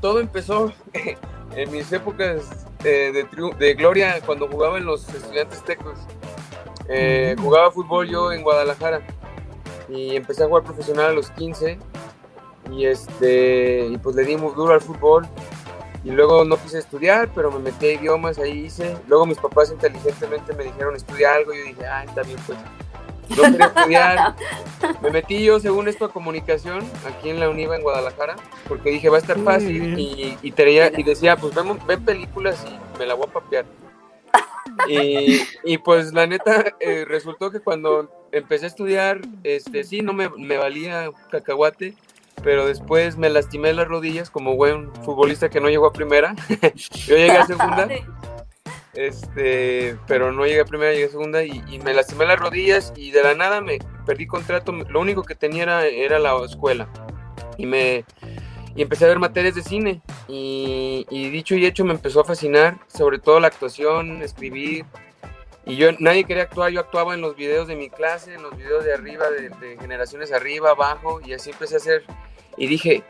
[0.00, 0.72] todo empezó
[1.56, 3.26] en mis épocas eh, de,
[3.58, 5.98] de gloria cuando jugaba en los estudiantes tecos.
[6.88, 9.02] Eh, jugaba fútbol yo en Guadalajara
[9.88, 11.78] y empecé a jugar profesional a los 15
[12.72, 15.26] y este y pues le di muy duro al fútbol
[16.02, 19.70] y luego no quise estudiar pero me metí a idiomas ahí hice luego mis papás
[19.70, 22.58] inteligentemente me dijeron estudiar algo y yo dije ah está bien pues
[23.30, 24.34] no quería estudiar.
[25.02, 28.36] Me metí yo, según esto, a comunicación aquí en la UNIVA en Guadalajara,
[28.68, 29.98] porque dije, va a estar fácil.
[29.98, 33.64] Y, y, y decía, pues vemos, ve películas y me la voy a papear.
[34.88, 40.12] Y, y, pues la neta, eh, resultó que cuando empecé a estudiar, este sí, no
[40.12, 41.94] me, me valía cacahuate,
[42.42, 46.34] pero después me lastimé las rodillas como buen futbolista que no llegó a primera.
[46.74, 47.88] Yo llegué a segunda.
[48.94, 52.92] Este, pero no llegué a primera, llegué a segunda y, y me lastimé las rodillas
[52.96, 54.72] y de la nada me perdí contrato.
[54.72, 56.88] Lo único que tenía era, era la escuela
[57.56, 58.04] y me
[58.76, 62.24] y empecé a ver materias de cine y, y dicho y hecho me empezó a
[62.24, 64.84] fascinar, sobre todo la actuación, escribir.
[65.66, 68.56] Y yo nadie quería actuar, yo actuaba en los videos de mi clase, en los
[68.56, 72.04] videos de arriba, de, de generaciones arriba, abajo, y así empecé a hacer.
[72.56, 73.02] Y dije,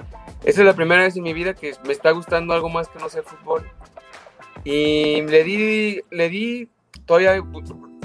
[0.44, 2.98] esta es la primera vez en mi vida que me está gustando algo más que
[2.98, 3.68] no ser fútbol.
[4.62, 6.68] Y le di, le di,
[7.06, 7.42] todavía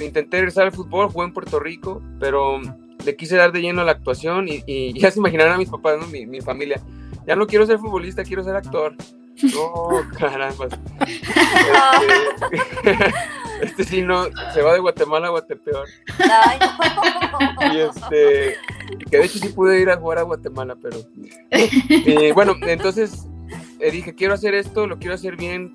[0.02, 2.60] intenté regresar al fútbol, jugué en Puerto Rico, pero
[3.06, 5.70] le quise dar de lleno a la actuación y, y ya se imaginarán a mis
[5.70, 6.08] papás, ¿no?
[6.08, 6.82] mi, mi familia.
[7.30, 8.96] Ya no quiero ser futbolista, quiero ser actor.
[9.54, 10.68] No, caramba.
[12.02, 13.06] Este,
[13.62, 15.88] este sí no, se va de Guatemala a Guatepeor.
[17.72, 18.58] Y este,
[19.12, 20.98] que de hecho sí pude ir a jugar a Guatemala, pero.
[21.88, 23.28] Y bueno, entonces
[23.80, 25.74] eh, dije, quiero hacer esto, lo quiero hacer bien.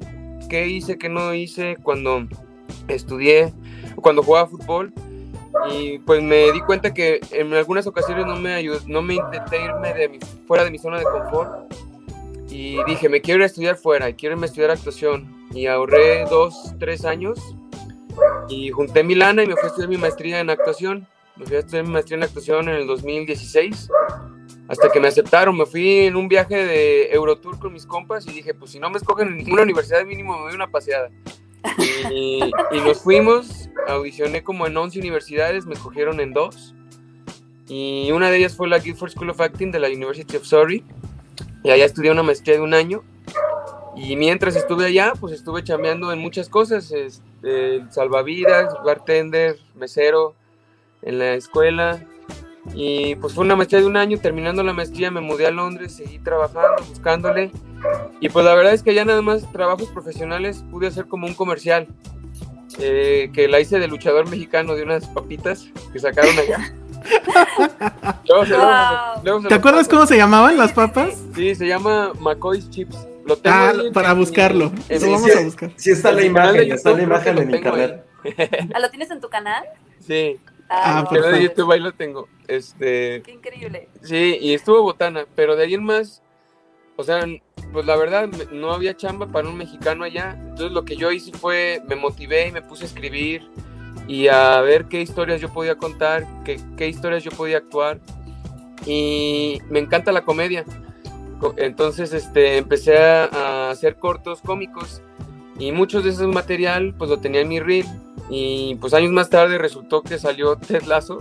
[0.49, 2.27] ¿Qué hice, qué no hice cuando
[2.89, 3.55] estudié,
[3.97, 4.93] cuando jugaba fútbol?
[5.71, 9.63] Y pues me di cuenta que en algunas ocasiones no me ayudó, no me intenté
[9.63, 11.73] irme de mi, fuera de mi zona de confort.
[12.51, 15.33] Y dije, me quiero ir a estudiar fuera, quiero irme a estudiar actuación.
[15.53, 17.39] Y ahorré dos, tres años
[18.49, 21.07] y junté mi lana y me fui a estudiar mi maestría en actuación.
[21.37, 23.89] Me fui a estudiar mi maestría en actuación en el 2016.
[24.69, 28.33] Hasta que me aceptaron, me fui en un viaje de Eurotour con mis compas y
[28.33, 31.11] dije, pues si no me escogen en ninguna universidad mínimo me doy una paseada.
[32.11, 32.41] Y,
[32.85, 36.75] nos fuimos, audicioné como en 11 universidades, me escogieron en dos.
[37.69, 40.85] Y una de ellas fue la Guilford School of Acting de la University of Surrey.
[41.63, 43.03] Y allá estudié una maestría de un año.
[43.97, 50.35] Y mientras estuve allá, pues estuve chambeando en muchas cosas, este, salvavidas, bartender, mesero,
[51.03, 52.05] en la escuela.
[52.75, 55.95] Y pues fue una maestría de un año, terminando la maestría me mudé a Londres,
[55.95, 57.51] seguí trabajando, buscándole.
[58.21, 61.35] Y pues la verdad es que ya nada más trabajos profesionales pude hacer como un
[61.35, 61.87] comercial,
[62.81, 66.75] eh, que la hice de luchador mexicano de unas papitas que sacaron allá.
[68.27, 68.65] Luego se- luego
[69.17, 71.15] se- luego se ¿Te acuerdas cómo se llamaban las papas?
[71.35, 72.97] Sí, se llama McCoy's Chips.
[73.27, 74.73] Lo tengo Ah, para en- buscarlo.
[74.89, 75.71] en Lo vamos a buscar.
[75.77, 78.05] Sí está en la imagen, está la imagen en internet.
[78.75, 79.63] ¿Ah, ¿Lo tienes en tu canal?
[80.01, 80.39] Sí.
[80.83, 81.43] Ah, mi canal de.
[81.43, 82.29] YouTube ahí lo tengo.
[82.49, 83.89] Este, Qué increíble.
[84.03, 86.23] sí, y estuvo botana, pero de ahí en más,
[86.97, 87.25] o sea,
[87.73, 90.37] pues la verdad no había chamba para un mexicano allá.
[90.41, 93.49] Entonces lo que yo hice fue, me motivé y me puse a escribir
[94.07, 98.01] y a ver qué historias yo podía contar, qué, qué historias yo podía actuar.
[98.87, 100.65] Y me encanta la comedia.
[101.41, 105.03] Co- Entonces este, empecé a, a hacer cortos cómicos
[105.59, 107.87] y muchos de ese material pues lo tenía en mi reel
[108.31, 111.21] y pues años más tarde resultó que salió Ted Lasso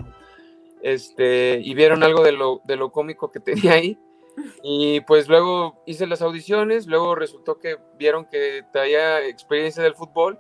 [0.82, 3.98] este, y vieron algo de lo, de lo cómico que tenía ahí
[4.64, 10.40] y pues luego hice las audiciones, luego resultó que vieron que traía experiencia del fútbol,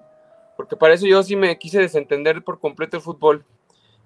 [0.58, 3.46] porque para eso yo sí me quise desentender por completo el fútbol.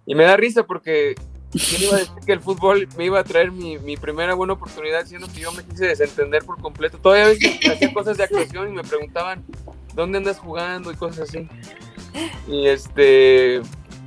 [0.05, 1.15] Y me da risa porque
[1.51, 4.53] ¿quién iba a decir que el fútbol me iba a traer mi, mi primera buena
[4.53, 6.97] oportunidad, siendo que yo me quise desentender por completo.
[6.97, 9.45] Todavía a veces hacía cosas de actuación y me preguntaban,
[9.93, 10.91] ¿dónde andas jugando?
[10.91, 11.47] y cosas así.
[12.47, 13.62] Y este,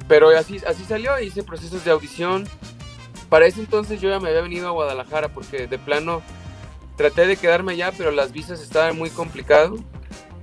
[0.09, 2.49] pero así, así salió, hice procesos de audición.
[3.29, 6.23] Para ese entonces yo ya me había venido a Guadalajara porque de plano
[6.97, 9.77] traté de quedarme allá, pero las visas estaban muy complicado.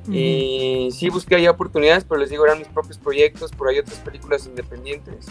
[0.09, 3.99] Y sí busqué ahí oportunidades, pero les digo, eran mis propios proyectos, por ahí otras
[3.99, 5.25] películas independientes.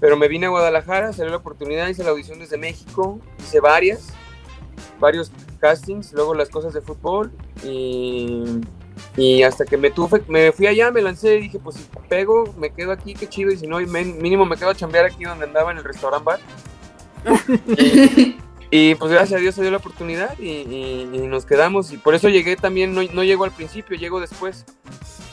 [0.00, 4.14] Pero me vine a Guadalajara, salió la oportunidad, hice la audición desde México, hice varias,
[4.98, 7.30] varios castings, luego las cosas de fútbol
[7.62, 8.42] y,
[9.16, 12.54] y hasta que me tuve, me fui allá, me lancé y dije, pues si pego,
[12.58, 15.24] me quedo aquí, qué chido, y si no, men- mínimo me quedo a chambear aquí
[15.24, 16.40] donde andaba en el restaurant bar.
[17.76, 18.36] y,
[18.70, 21.98] y, pues gracias a Dios se dio la oportunidad y, y- y nos quedamos y
[21.98, 24.64] por eso llegué también, no, no llego al principio, llego después.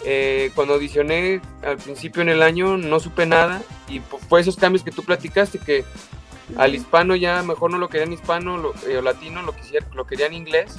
[0.05, 4.55] Eh, cuando audicioné al principio en el año no supe nada y pues, fue esos
[4.55, 5.83] cambios que tú platicaste que
[6.55, 10.05] al hispano ya mejor no lo querían hispano lo- eh, o latino, lo, quisiera, lo
[10.07, 10.77] querían inglés.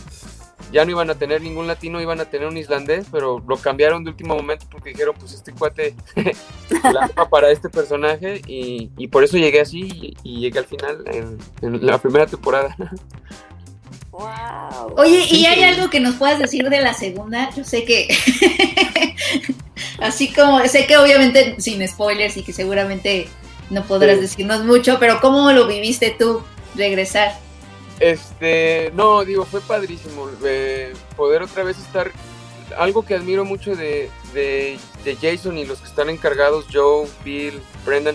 [0.73, 4.05] Ya no iban a tener ningún latino, iban a tener un islandés, pero lo cambiaron
[4.05, 5.95] de último momento porque dijeron, pues este cuate
[6.93, 10.67] la arma para este personaje y, y por eso llegué así y, y llegué al
[10.67, 12.77] final en, en la primera temporada.
[14.11, 14.95] Wow.
[14.97, 17.51] Oye, ¿y hay algo que nos puedas decir de la segunda?
[17.57, 18.09] Yo sé que.
[20.01, 20.59] Así como.
[20.67, 23.29] Sé que obviamente sin spoilers y que seguramente
[23.71, 24.23] no podrás Sí.
[24.23, 26.43] decirnos mucho, pero ¿cómo lo viviste tú
[26.75, 27.33] regresar?
[28.01, 32.13] Este, no, digo, fue padrísimo eh, poder otra vez estar.
[32.77, 37.61] Algo que admiro mucho de, de, de Jason y los que están encargados, Joe, Bill,
[37.85, 38.15] Brendan,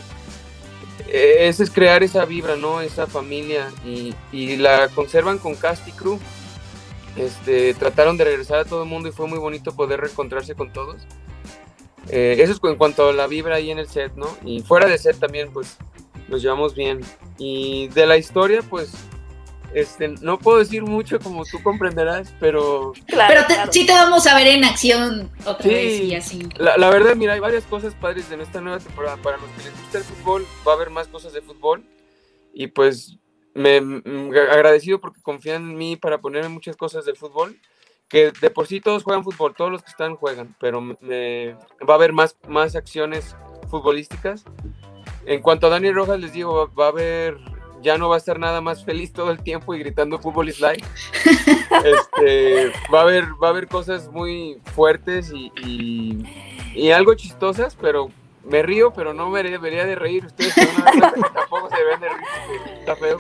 [1.07, 2.79] eh, es, es crear esa vibra, ¿no?
[2.79, 6.19] Esa familia y, y la conservan con cast y crew.
[7.15, 10.71] Este, trataron de regresar a todo el mundo y fue muy bonito poder reencontrarse con
[10.71, 10.97] todos.
[12.09, 14.27] Eh, eso es en cuanto a la vibra ahí en el set, ¿no?
[14.43, 15.77] Y fuera de set también, pues,
[16.27, 17.01] nos llevamos bien.
[17.37, 18.91] Y de la historia, pues,
[19.73, 24.35] este, no puedo decir mucho como tú comprenderás, pero pero te- sí te vamos a
[24.35, 25.69] ver en acción otra Sí.
[25.69, 26.49] vez y así.
[26.57, 29.17] la, la verdad, mira, hay varias cosas padres en esta nueva temporada.
[29.17, 31.83] Para los que les gusta el fútbol, va a haber más cosas de fútbol.
[32.53, 33.17] Y pues
[33.55, 33.77] me
[34.51, 37.57] agradecido porque confían en mí para ponerme muchas cosas del fútbol.
[38.09, 41.53] Que de por sí todos juegan fútbol, todos los que están juegan, pero me,
[41.87, 43.35] va a haber más, más acciones
[43.71, 44.43] futbolísticas.
[45.25, 47.37] En cuanto a Dani Rojas, les digo, va, va a haber,
[47.83, 50.59] ya no va a estar nada más feliz todo el tiempo y gritando fútbol is
[50.59, 50.83] life.
[51.83, 56.23] Este, va, a haber, va a haber cosas muy fuertes y, y,
[56.75, 58.09] y algo chistosas, pero
[58.43, 60.25] me río, pero no me debería de reír.
[60.25, 60.65] Ustedes que
[61.33, 63.17] tampoco se deben de reír, está feo.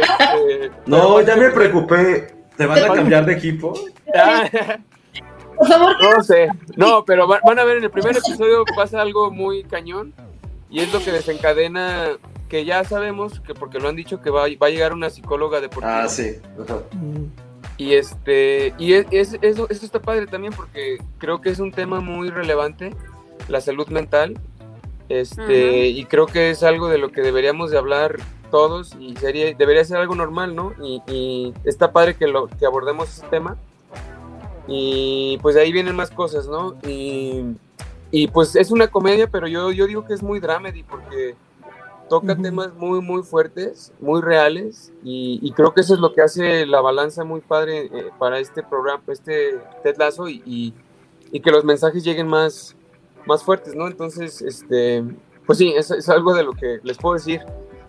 [0.00, 2.34] Este, No, ya me preocupé.
[2.56, 3.74] ¿Te van a cambiar de equipo?
[5.56, 9.00] Por favor, No sé, no, pero va- van a ver en el primer episodio pasa
[9.00, 10.12] algo muy cañón
[10.70, 12.08] y es lo que desencadena
[12.48, 15.60] que ya sabemos que porque lo han dicho que va, va a llegar una psicóloga
[15.60, 16.04] deportiva.
[16.04, 16.36] Ah, sí.
[16.62, 16.78] Ajá.
[17.78, 21.72] Y este y es, es- eso, eso está padre también porque creo que es un
[21.72, 22.94] tema muy relevante,
[23.48, 24.38] la salud mental.
[25.08, 28.16] Este, y creo que es algo de lo que deberíamos de hablar
[28.50, 30.72] todos y sería, debería ser algo normal, ¿no?
[30.82, 33.56] Y, y está padre que, lo, que abordemos ese tema.
[34.68, 36.74] Y pues de ahí vienen más cosas, ¿no?
[36.86, 37.42] Y,
[38.10, 41.34] y pues es una comedia, pero yo, yo digo que es muy dramedy porque
[42.08, 46.22] toca temas muy, muy fuertes, muy reales, y, y creo que eso es lo que
[46.22, 50.74] hace la balanza muy padre eh, para este programa, este Ted Lasso, y, y-
[51.32, 52.76] y que los mensajes lleguen más,
[53.26, 53.88] más fuertes, ¿no?
[53.88, 55.02] Entonces, este,
[55.44, 57.40] pues sí, es, es algo de lo que les puedo decir.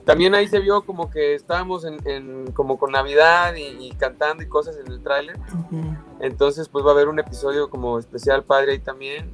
[0.05, 4.41] También ahí se vio como que estábamos en, en- como con Navidad y, y cantando
[4.41, 5.37] y cosas en el tráiler.
[6.19, 9.29] Entonces, pues va a haber un episodio como especial padre ahí también.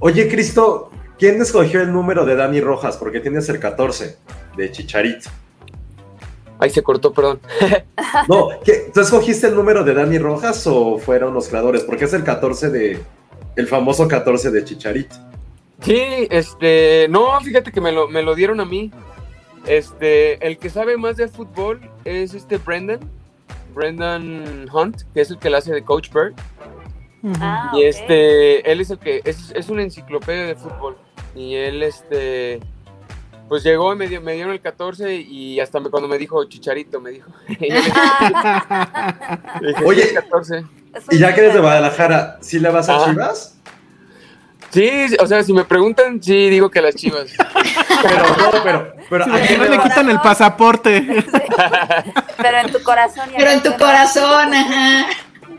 [0.00, 2.96] Oye, Cristo, ¿quién escogió el número de Dani Rojas?
[2.96, 4.16] Porque tienes el 14
[4.56, 5.30] de Chicharito.
[6.58, 7.40] Ahí se cortó, perdón.
[8.28, 8.90] No, ¿qué?
[8.92, 11.84] ¿tú escogiste el número de Dani Rojas o fueron los creadores?
[11.84, 12.98] Porque es el 14 de.
[13.54, 15.16] El famoso 14 de Chicharito.
[15.80, 18.90] Sí, este, no, fíjate que me lo, me lo dieron a mí.
[19.66, 23.00] Este, el que sabe más de fútbol es este Brendan,
[23.74, 26.34] Brendan Hunt, que es el que la hace de Coach Bird.
[27.40, 30.96] Ah, y este, él es el que, es, es una enciclopedia de fútbol.
[31.38, 32.58] Y él, este,
[33.48, 36.44] pues llegó y me, dio- me dieron el 14 y hasta me- cuando me dijo
[36.44, 37.30] Chicharito, me dijo.
[37.48, 37.80] Dije,
[39.84, 40.02] Oye.
[40.02, 40.64] "Sí, el 14.
[41.10, 43.04] Y ya que eres de Guadalajara, ¿sí le vas a.
[43.04, 43.54] Chivas?
[44.70, 47.30] Sí, o sea, si me preguntan, sí, digo que las chivas.
[48.02, 48.92] Pero no, pero.
[49.10, 51.00] pero Sí, ¿a quién no le quitan el pasaporte.
[52.36, 53.28] Pero en tu corazón.
[53.36, 55.06] pero en tu corazón, ajá.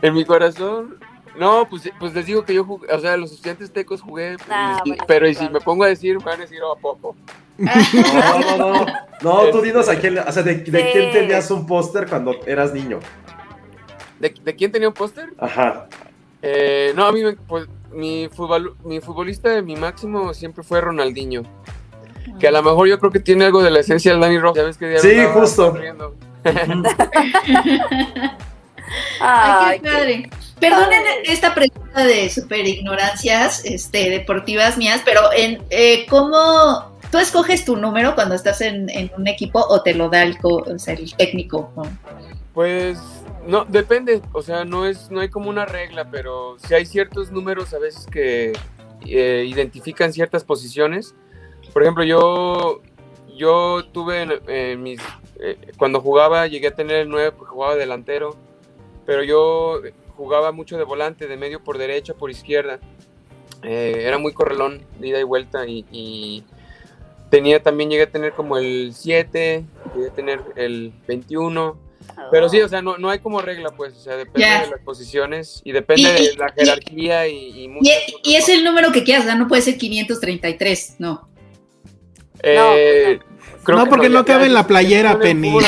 [0.00, 0.96] En mi corazón,
[1.40, 4.48] no, pues, pues les digo que yo jugué, o sea, los estudiantes tecos jugué, pues,
[4.50, 5.48] Ah, y- bueno, pero y claro.
[5.48, 7.16] si me pongo a decir, me van a decir, oh, ¿a poco?
[7.58, 8.86] No, no, no.
[9.22, 10.18] No, tú dinos a quién.
[10.18, 10.88] O sea, ¿de, de Sí.
[10.92, 13.00] quién tenías un póster cuando eras niño?
[14.18, 15.30] ¿De, de quién tenía un póster?
[15.38, 15.86] Ajá.
[16.42, 20.80] Eh, no, a mí, me- pues, mi, futbol, mi futbolista de mi máximo siempre fue
[20.80, 21.42] Ronaldinho.
[22.38, 24.76] Que a lo mejor yo creo que tiene algo de la esencia del Dani Rojas.
[24.76, 25.74] ¿Sabes qué Sí, justo.
[29.20, 30.30] Ay, qué padre.
[30.60, 37.64] Perdonen esta pregunta de super ignorancias este, deportivas mías, pero en eh, ¿cómo tú escoges
[37.64, 40.78] tu número cuando estás en, en un equipo o te lo da el, co- o
[40.78, 41.72] sea, el técnico?
[41.76, 41.82] ¿no?
[42.52, 42.98] Pues
[43.46, 47.30] no, depende, o sea, no es, no hay como una regla, pero sí hay ciertos
[47.30, 48.52] números a veces que
[49.06, 51.14] eh, identifican ciertas posiciones.
[51.72, 52.82] Por ejemplo, yo,
[53.34, 55.00] yo tuve en, en mis,
[55.40, 58.36] eh, cuando jugaba llegué a tener el 9 porque jugaba delantero,
[59.06, 59.80] pero yo
[60.20, 62.78] jugaba mucho de volante, de medio por derecha, por izquierda.
[63.62, 66.44] Eh, era muy correlón, de ida y vuelta y, y
[67.30, 69.64] tenía también llegué a tener como el 7,
[69.94, 71.78] llegué a tener el 21.
[72.30, 74.80] Pero sí, o sea, no, no hay como regla, pues, o sea, depende de las
[74.84, 77.70] posiciones y depende Y- de la jerarquía y, y
[78.24, 79.38] Y, es el número que quieras, ¿verdad?
[79.38, 81.26] no puede ser 533, no.
[82.42, 83.20] Eh,
[83.64, 85.50] creo No, que porque no cabe en la playera, Penny.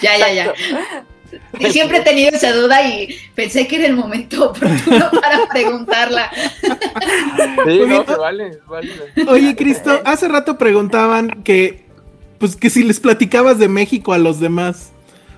[0.00, 0.54] Ya, ya, ya.
[1.58, 6.30] Y siempre he tenido esa duda y pensé que era el momento oportuno para preguntarla.
[7.66, 8.90] Sí, no, que vale, vale.
[9.28, 11.84] Oye, Cristo, hace rato preguntaban que,
[12.38, 14.92] pues, que si les platicabas de México a los demás.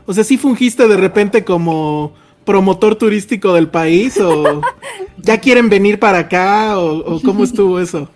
[0.07, 2.15] O sea, si fungiste de repente como
[2.45, 4.61] promotor turístico del país o
[5.19, 8.09] ya quieren venir para acá o, o cómo estuvo eso?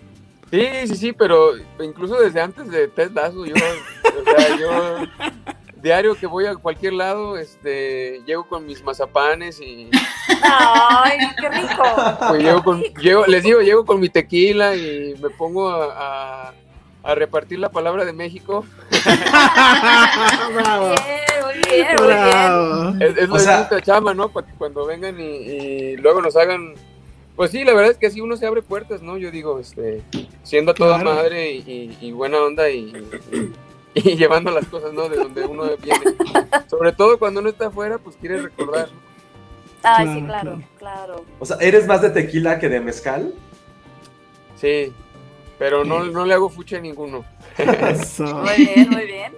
[0.51, 1.51] Sí, sí, sí, pero
[1.83, 4.97] incluso desde antes de Ted Lasso, yo, o sea, yo
[5.85, 9.89] diario que voy a cualquier lado, este, llego con mis mazapanes y
[10.41, 11.83] Ay, qué rico.
[12.27, 16.53] pues, llego con, llego- les digo, llego con mi tequila y me pongo a, a-
[17.03, 18.65] a repartir la palabra de México.
[20.53, 20.87] Bravo.
[20.89, 22.07] Bien, muy bien, muy bien.
[22.07, 22.93] Bravo.
[22.99, 24.29] Es, es lo sea- de nuestra chama, ¿no?
[24.29, 26.73] Cu- Cuando vengan y, y luego nos hagan.
[27.35, 29.17] Pues sí, la verdad es que así uno se abre puertas, ¿no?
[29.17, 30.01] Yo digo, este,
[30.43, 31.15] siendo a toda Claro.
[31.17, 31.57] madre y,
[32.01, 32.91] y- y buena onda y,
[34.09, 35.09] y- llevando las cosas, ¿no?
[35.09, 35.99] De donde uno viene.
[36.69, 38.89] Sobre todo cuando uno está afuera, pues quiere recordar.
[39.83, 41.25] Ay, sí, Claro, claro, claro.
[41.39, 43.33] O sea, ¿eres más de tequila que de mezcal?
[44.59, 44.91] Sí,
[45.59, 47.23] pero no, no le hago fucha a ninguno.
[47.57, 48.23] Eso.
[48.43, 49.33] Muy bien, muy bien.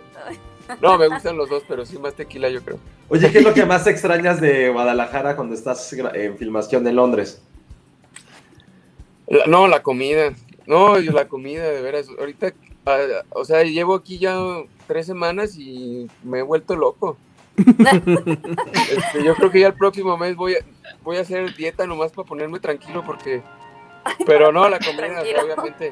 [0.81, 2.77] No, me gustan los dos, pero sí más tequila, yo creo.
[3.09, 7.41] Oye, ¿qué es lo que más extrañas de Guadalajara cuando estás en filmación en Londres?
[9.27, 10.33] La- no, la comida.
[10.65, 12.07] No, y la comida, de veras.
[12.19, 12.51] Ahorita,
[13.31, 14.37] o sea, llevo aquí ya
[14.87, 17.17] tres semanas y me he vuelto loco.
[17.57, 20.57] Este, yo creo que ya el próximo mes voy a,
[21.03, 23.41] voy a hacer dieta nomás para ponerme tranquilo porque...
[24.25, 25.43] Pero no, la comida, Tranquilo.
[25.43, 25.91] obviamente.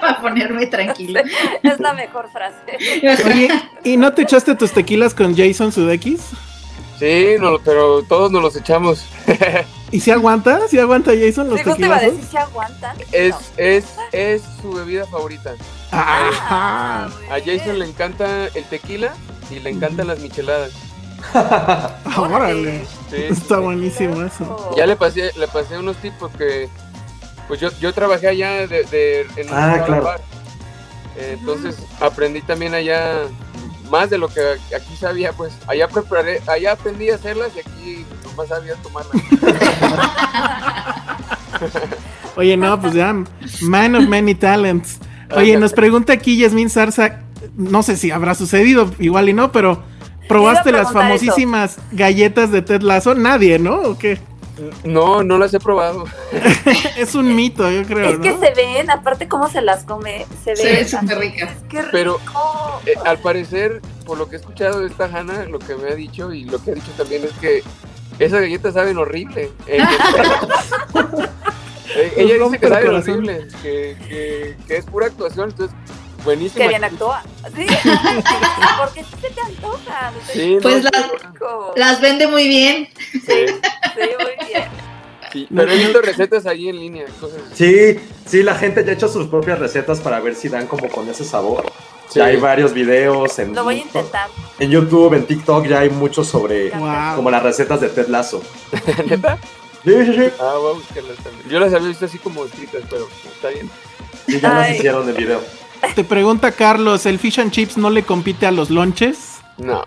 [0.00, 1.22] Para ponerme tranquila.
[1.62, 2.76] Es la mejor frase.
[3.24, 3.48] Oye,
[3.84, 6.20] ¿y no te echaste tus tequilas con Jason Sudeikis?
[6.98, 9.06] Sí, no, pero todos nos los echamos.
[9.92, 10.60] ¿Y si aguanta?
[10.68, 12.96] ¿Si aguanta Jason los Sí, justo iba a decir si aguantan.
[13.12, 13.38] Es, No.
[13.58, 15.52] es, es su bebida favorita.
[15.92, 17.04] Ajá.
[17.04, 19.12] A Jason le encanta el tequila
[19.50, 20.72] y le encantan las micheladas.
[22.16, 22.84] Órale.
[23.10, 23.16] Sí.
[23.30, 24.74] Está buenísimo eso.
[24.76, 26.68] Ya le pasé, le pasé unos tips porque
[27.48, 30.02] pues yo, yo trabajé allá de, de- en un Ah, claro.
[30.04, 30.20] bar.
[31.16, 33.24] Eh, entonces aprendí también allá
[33.92, 34.40] más de lo que
[34.74, 39.12] aquí sabía, pues allá preparé, allá aprendí a hacerlas y aquí nomás sabía tomarlas.
[42.36, 43.14] Oye, no, pues ya,
[43.60, 44.98] man of many talents.
[45.36, 47.20] Oye, nos pregunta aquí Yasmin Zarza,
[47.54, 49.84] no sé si habrá sucedido, igual y no, pero
[50.26, 53.14] ¿probaste las famosísimas galletas de Ted Lasso?
[53.14, 53.74] Nadie, ¿no?
[53.74, 54.18] ¿O qué?
[54.84, 56.04] No, no las he probado.
[56.96, 60.56] es un mito, yo creo, Es que se ven, aparte cómo se las come, se
[60.56, 61.54] Se ve ve súper rica.
[61.68, 61.90] Qué rico.
[61.92, 62.20] Pero
[62.86, 65.94] eh, al parecer, por lo que he escuchado de esta Hanna, lo que me ha
[65.94, 67.62] dicho y lo que ha dicho también es que
[68.18, 69.50] esas galletas saben horrible.
[69.66, 69.78] Eh,
[71.96, 75.76] eh, ella dice que saben horrible, que, que, que es pura actuación, entonces
[76.24, 76.62] buenísimo.
[76.62, 77.22] que bien actúa.
[77.56, 77.66] Sí,
[78.78, 80.12] porque sí se te antoja.
[80.32, 81.72] Sí, no, Pues sí, la- Rico.
[81.76, 82.88] Las vende muy bien.
[83.12, 83.46] sí, Sí,
[84.18, 84.68] muy bien.
[85.32, 88.94] sí, pero he visto recetas ahí en línea, entonces Sí, sí, la gente ya ha
[88.94, 91.64] hecho sus propias recetas para ver si dan como con ese sabor.
[92.08, 92.18] Sí.
[92.18, 94.28] Ya hay varios videos en, Lo voy a intentar.
[94.58, 97.16] en YouTube, en TikTok, ya hay muchos sobre Wow.
[97.16, 98.42] como las recetas de Ted Lasso.
[99.06, 99.38] ¿Neta?
[99.84, 100.30] Sí, sí, sí.
[100.38, 101.48] Ah, voy a buscarlas también.
[101.48, 103.68] Yo las había visto así como escritas, pero está bien.
[104.26, 104.76] Sí, ya las Ay.
[104.76, 105.40] hicieron el video.
[105.94, 109.42] Te pregunta Carlos, ¿el fish and chips no le compite a los lonches?
[109.58, 109.84] No.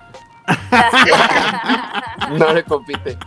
[2.37, 3.17] no le compite.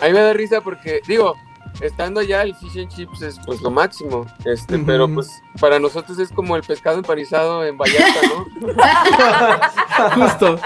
[0.00, 1.36] A mí me da risa porque, digo,
[1.80, 4.26] estando allá el fish and chips es pues lo máximo.
[4.44, 8.46] Este, pero pues para nosotros es como el pescado empanizado en Vallarta, ¿no?
[10.26, 10.58] Justo.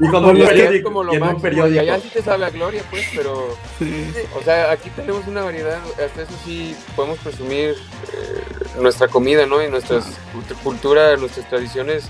[0.00, 0.88] Y con Oye, un periódico.
[0.88, 1.38] como lo y en un máximo.
[1.48, 1.80] Y periódico.
[1.80, 4.12] allá sí te sabe a gloria, pues, pero, Sí.
[4.38, 7.70] o sea, aquí tenemos una variedad, hasta eso sí podemos presumir
[8.12, 8.44] eh,
[8.80, 9.62] nuestra comida, ¿no?
[9.62, 12.08] Y nuestras cultu- cultura, nuestras tradiciones.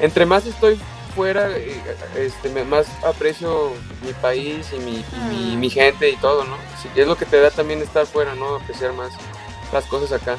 [0.00, 0.78] Entre más estoy
[1.14, 1.80] fuera, eh,
[2.16, 3.72] este, me- más aprecio
[4.04, 6.56] mi país y, mi, y mi, mi gente y todo, ¿no?
[6.94, 8.56] Es lo que te da también estar fuera, ¿no?
[8.56, 9.10] Apreciar más
[9.72, 10.36] las cosas acá.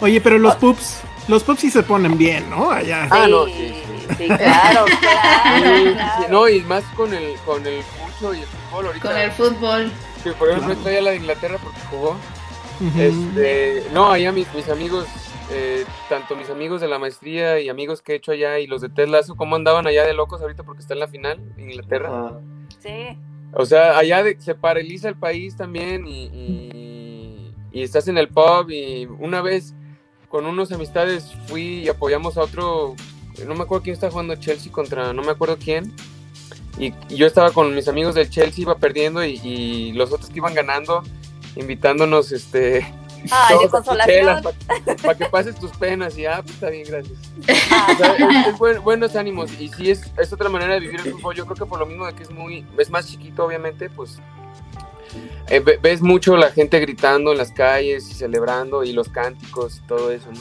[0.00, 2.70] Oye, pero los pups, los pups sí se ponen bien, ¿no?
[2.70, 3.06] Allá.
[3.10, 5.66] Ah, no, Sí, sí, sí, claro, Sí, claro.
[5.76, 5.92] sí, sí.
[5.94, 6.26] claro.
[6.30, 9.08] No, y más con el, con el fucho y el fútbol ahorita.
[9.08, 9.92] Con el fútbol.
[10.24, 10.80] que, por ejemplo, Claro.
[10.80, 12.16] estoy a la de Inglaterra porque jugó.
[12.96, 15.06] Este, no, allá mis, mis amigos,
[15.50, 18.80] eh, tanto mis amigos de la maestría y amigos que he hecho allá y los
[18.82, 22.08] de Ted Lasso, cómo andaban allá de locos ahorita porque está en la final, Inglaterra.
[22.12, 22.40] Ah,
[22.80, 23.18] Sí.
[23.54, 28.28] O sea, allá de- se paraliza el país también y, y- y estás en el
[28.28, 29.74] pub y una vez
[30.28, 32.94] con unos amistades fui y apoyamos a otro,
[33.46, 35.92] no me acuerdo quién está jugando Chelsea contra, no me acuerdo quién.
[36.78, 40.28] Y, y yo estaba con mis amigos del Chelsea, iba perdiendo y, y los otros
[40.30, 41.02] que iban ganando,
[41.56, 42.86] invitándonos este
[43.30, 44.42] Ay, de consolación.
[45.02, 47.18] Para que pases tus penas y ah, pues está bien, gracias.
[47.38, 51.00] O sea, es, es buen- buenos ánimos y sí es, es otra manera de vivir
[51.04, 51.34] el fútbol.
[51.34, 54.18] Yo creo que por lo mismo de que es muy, es más chiquito, obviamente, pues
[55.48, 59.78] eh, ve- ves mucho la gente gritando en las calles y celebrando y los cánticos
[59.78, 60.40] y todo eso, ¿no?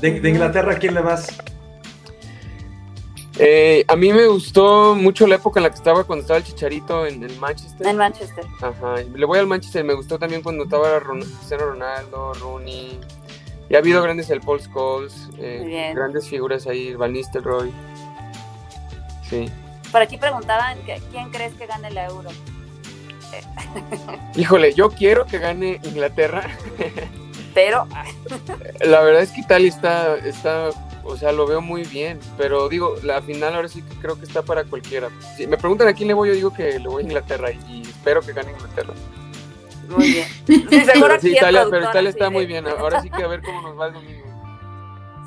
[0.00, 1.28] De, de Inglaterra, ¿a quién le vas?
[3.38, 6.44] Eh, a mí me gustó mucho la época en la que estaba cuando estaba el
[6.44, 7.86] Chicharito en, Manchester.
[7.86, 8.44] En Manchester.
[8.62, 13.00] Ajá, le voy al Manchester, me gustó también cuando estaba Ron- Cristiano Ronaldo, Rooney.
[13.68, 17.72] Y ha habido grandes el Paul Scholes, eh, grandes figuras ahí, Van Nistelrooy.
[19.28, 19.50] Sí.
[19.90, 20.78] Por aquí preguntaban
[21.10, 22.30] quién crees que gane la euro.
[24.36, 26.44] Híjole, yo quiero que gane Inglaterra.
[27.54, 27.86] Pero
[28.84, 30.70] La verdad es que Italia está, está,
[31.04, 32.18] o sea, lo veo muy bien.
[32.36, 35.10] Pero digo, la final ahora sí que creo que está para cualquiera.
[35.36, 37.82] Si me preguntan a quién le voy, yo digo que le voy a Inglaterra y,
[37.82, 38.94] espero que gane Inglaterra.
[39.88, 40.28] muy bien.
[40.46, 42.66] Sí, Pero sí, Italia, pero Italia está muy bien.
[42.66, 44.24] Ahora sí que a ver cómo nos va el domingo.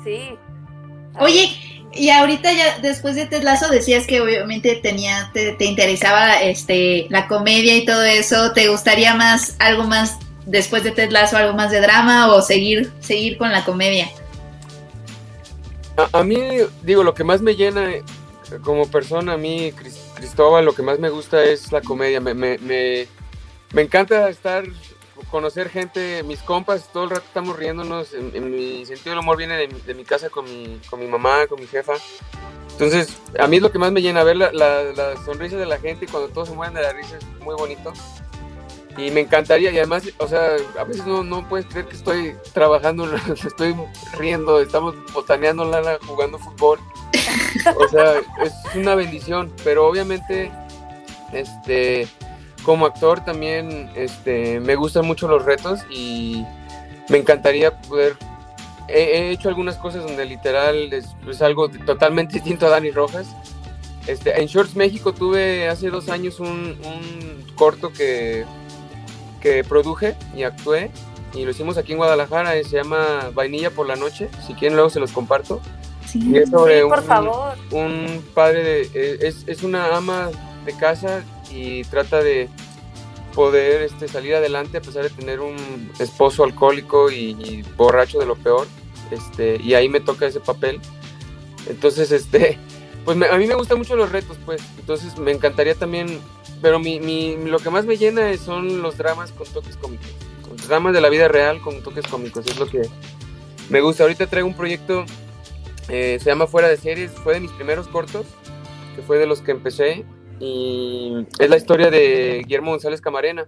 [0.04, 0.38] Sí.
[1.20, 1.50] Oye,
[1.92, 7.06] y ahorita ya después de Ted Lasso decías que obviamente tenía, te, te interesaba este
[7.10, 8.52] la comedia y todo eso.
[8.52, 12.92] ¿Te gustaría más algo más después de Ted Lasso, algo más de drama o seguir,
[13.00, 14.08] seguir con la comedia?
[16.12, 16.36] A, mí,
[16.82, 18.04] digo, lo que más me llena eh,
[18.62, 22.20] como persona, a mí, Cris- Cristóbal, lo que más me gusta es la comedia.
[22.20, 23.08] Me, me, me,
[23.72, 24.64] me encanta estar,
[25.30, 28.14] conocer gente, mis compas, todo el rato estamos riéndonos.
[28.14, 31.60] En, mi sentido del humor viene de, mi- casa con mi, con mi mamá, con
[31.60, 31.94] mi jefa.
[32.70, 35.66] Entonces, a mí es lo que más me llena, ver la, la, la sonrisa de
[35.66, 37.92] la gente y cuando todos se mueven de la risa es muy bonito.
[38.98, 42.34] Y me encantaría, y además, o sea, a veces no, no puedes creer que estoy
[42.52, 43.76] trabajando, estoy
[44.18, 46.80] riendo, estamos botaneando lana, jugando fútbol.
[47.76, 50.50] O sea, es una bendición, pero obviamente,
[51.32, 52.08] este,
[52.64, 56.44] como actor también, este, me gustan mucho los retos y
[57.08, 58.16] me encantaría poder.
[58.88, 63.28] He, he hecho algunas cosas donde literal es, algo totalmente distinto a Dani Rojas.
[64.08, 68.44] Este, en Shorts México tuve hace dos años un corto que,
[69.40, 70.90] que produje y actué
[71.34, 74.76] y lo hicimos aquí en Guadalajara, eh, se llama Vainilla por la Noche, si quieren
[74.76, 75.60] luego se los comparto.
[76.14, 77.54] Y es sobre Sí, por un, favor.
[77.70, 80.30] un padre, de, eh, es, es una ama
[80.64, 82.48] de casa y trata de
[83.34, 85.56] poder este, salir adelante a pesar de tener un
[85.98, 88.66] esposo alcohólico y, y borracho de lo peor.
[89.10, 90.80] Este, y ahí me toca ese papel.
[91.68, 92.58] Entonces, este,
[93.04, 94.62] pues me- a mí me gustan mucho los retos, pues.
[94.78, 96.20] Entonces me encantaría también,
[96.62, 100.06] pero mi, mi- lo que más me llena son los dramas con toques cómicos.
[100.50, 102.82] Los dramas de la vida real con toques cómicos, es lo que
[103.68, 104.02] me gusta.
[104.04, 105.04] Ahorita traigo un proyecto,
[105.88, 108.26] eh, se llama Fuera de Series, fue de mis primeros cortos,
[108.96, 110.04] que fue de los que empecé,
[110.40, 113.46] y es la historia de Guillermo González Camarena,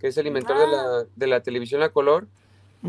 [0.00, 2.26] que es el inventor de, la, de la televisión a color.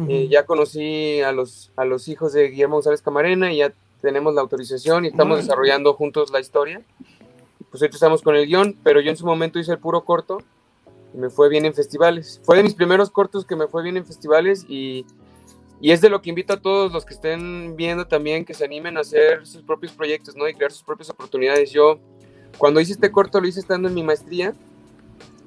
[0.10, 4.36] Eh, ya conocí a los, a los hijos de Guillermo González Camarena y ya tenemos
[4.36, 5.44] la autorización y estamos Órale.
[5.48, 6.82] desarrollando juntos la historia.
[7.70, 10.40] Pues ahorita estamos con el guion, pero yo en su momento hice el puro corto
[11.14, 12.42] y me fue bien en festivales.
[12.44, 15.06] Fue de mis primeros cortos que me fue bien en festivales y,
[15.82, 18.66] y es de lo que invito a todos los que estén viendo también que se
[18.66, 20.48] animen a hacer sus propios proyectos, ¿no?
[20.48, 21.72] Y crear sus propias oportunidades.
[21.72, 22.00] Yo,
[22.58, 24.54] cuando hice este corto, lo hice estando en mi maestría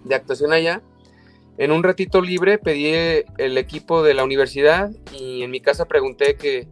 [0.04, 0.82] de actuación allá.
[1.58, 2.92] En un ratito libre pedí
[3.38, 6.68] el equipo de la universidad y en mi casa pregunté que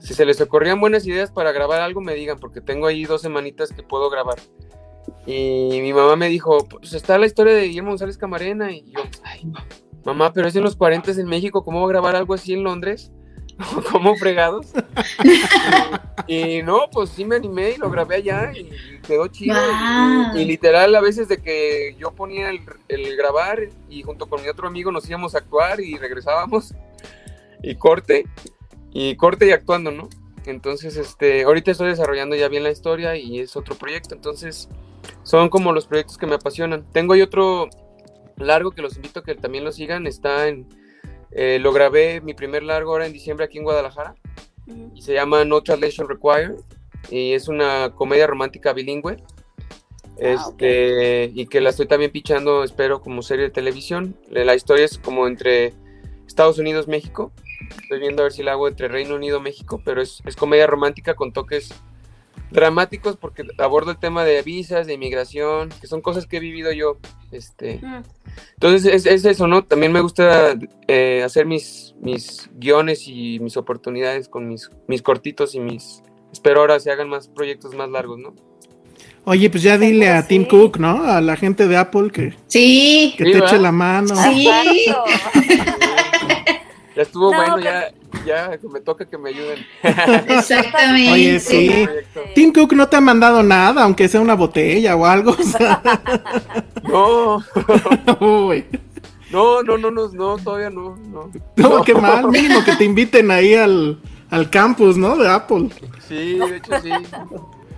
[0.00, 3.22] si se les ocurrían buenas ideas para grabar algo, me digan, porque tengo ahí dos
[3.22, 4.38] semanitas que puedo grabar.
[5.26, 8.72] Y mi mamá me dijo, pues está la historia de Guillermo González Camarena.
[8.72, 9.46] Y yo, ay,
[10.04, 12.62] mamá, pero es en los 40 en México, ¿cómo voy a grabar algo así en
[12.62, 13.10] Londres?
[13.92, 14.66] ¿Cómo fregados?
[16.26, 18.70] y, y no, pues sí me animé y lo grabé allá y
[19.06, 19.54] quedó chido.
[19.54, 20.36] Wow.
[20.36, 24.42] Y, y literal, a veces de que yo ponía el, el grabar y junto con
[24.42, 26.74] mi otro amigo nos íbamos a actuar y regresábamos
[27.62, 28.26] y corte,
[28.92, 30.08] y corte y actuando, ¿no?
[30.46, 34.68] Entonces, este, ahorita estoy desarrollando ya bien la historia y es otro proyecto, entonces
[35.24, 36.84] son como los proyectos que me apasionan.
[36.92, 37.68] Tengo ahí otro
[38.36, 40.68] largo que los invito a que también lo sigan, está en,
[41.32, 44.14] eh, lo grabé mi primer largo ahora en diciembre aquí en Guadalajara
[44.94, 46.54] y se llama No Translation Required
[47.10, 49.16] y es una comedia romántica bilingüe.
[50.16, 54.16] Este, y que la estoy también pichando, espero, como serie de televisión.
[54.30, 55.74] La historia es como entre
[56.26, 57.32] Estados Unidos, México.
[57.82, 60.68] Estoy viendo a ver si la hago entre Reino Unido, México, pero es, es comedia
[60.68, 61.74] romántica con toques
[62.54, 66.72] dramáticos porque abordo el tema de visas, de inmigración, que son cosas que he vivido
[66.72, 66.96] yo.
[67.32, 67.80] Este,
[68.54, 69.64] entonces es, es eso, ¿no?
[69.64, 70.54] También me gusta
[70.88, 76.02] eh, hacer mis, mis guiones y mis oportunidades con mis, mis cortitos y mis...
[76.32, 78.34] Espero ahora se hagan más proyectos más largos, ¿no?
[79.26, 81.04] Oye, pues ya dile a Tim Cook, ¿no?
[81.04, 83.14] A la gente de Apple que, Sí.
[83.16, 83.48] que Sí, te ¿verdad?
[83.54, 84.14] eche la mano.
[84.14, 84.48] Sí.
[86.96, 89.58] Ya estuvo No, bueno, pero- ya, ya me toca que me ayuden.
[90.28, 91.12] Exactamente.
[91.12, 91.86] Oye, sí.
[92.34, 95.32] Tim Cook no te ha mandado nada, aunque sea una botella o algo.
[95.32, 95.82] o sea,
[96.84, 97.38] No,
[98.46, 98.64] uy.
[99.32, 101.30] no, no, no, no, no, todavía no, no.
[101.56, 105.16] No, qué mal, mínimo que te inviten ahí al, al campus, ¿no?
[105.16, 105.70] De Apple.
[106.06, 106.90] Sí, de hecho sí.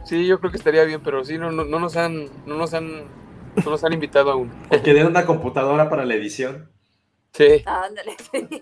[0.04, 2.74] Sí, yo creo que estaría bien, pero sí, no, no, no nos han, no nos
[2.74, 3.04] han,
[3.64, 4.52] no nos han invitado aún.
[4.84, 6.68] Que den una computadora para la edición.
[7.36, 7.62] Sí.
[7.66, 8.16] Ándale.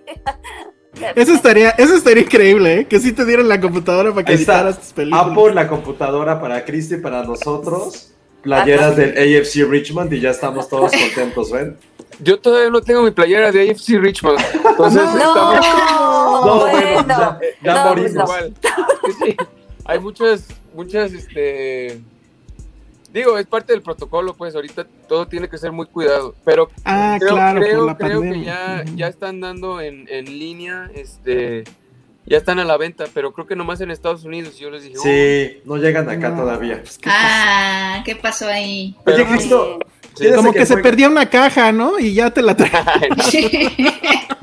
[1.17, 2.87] Eso estaría, eso estaría increíble, ¿eh?
[2.87, 5.27] Que sí te dieran la computadora para que editaras tus películas.
[5.29, 8.13] Apple, la computadora para Cristi y para nosotros.
[8.43, 11.77] Playeras del AFC Richmond y ya estamos todos contentos, ¿ven?
[12.21, 14.39] Yo todavía no tengo mi playera de AFC Richmond.
[14.69, 16.71] Entonces No, estamos No, bueno.
[16.71, 18.13] bueno, ya, ya No, pues morimos.
[18.31, 18.55] igual.
[19.25, 19.37] Sí,
[19.87, 22.01] hay muchas, muchas, este.
[23.15, 26.35] Digo, es parte del protocolo, pues ahorita todo tiene que ser muy cuidado.
[26.45, 30.25] Pero Ah, creo, claro, creo, por la creo que ya, ya están dando en, en
[30.25, 31.63] línea, este,
[32.27, 34.59] ya están a la venta, pero creo que nomás en Estados Unidos.
[34.59, 36.81] Yo les dije, "Uh, Sí, no llegan acá No, todavía.
[36.81, 36.99] pues.
[37.07, 38.97] Ah, ¿qué pasó ahí?
[39.07, 40.11] Oye, Cristo, Sí.
[40.17, 42.01] ¿tienes Como que, se perdía una caja, ¿no?
[42.01, 42.73] Y ya te la trae.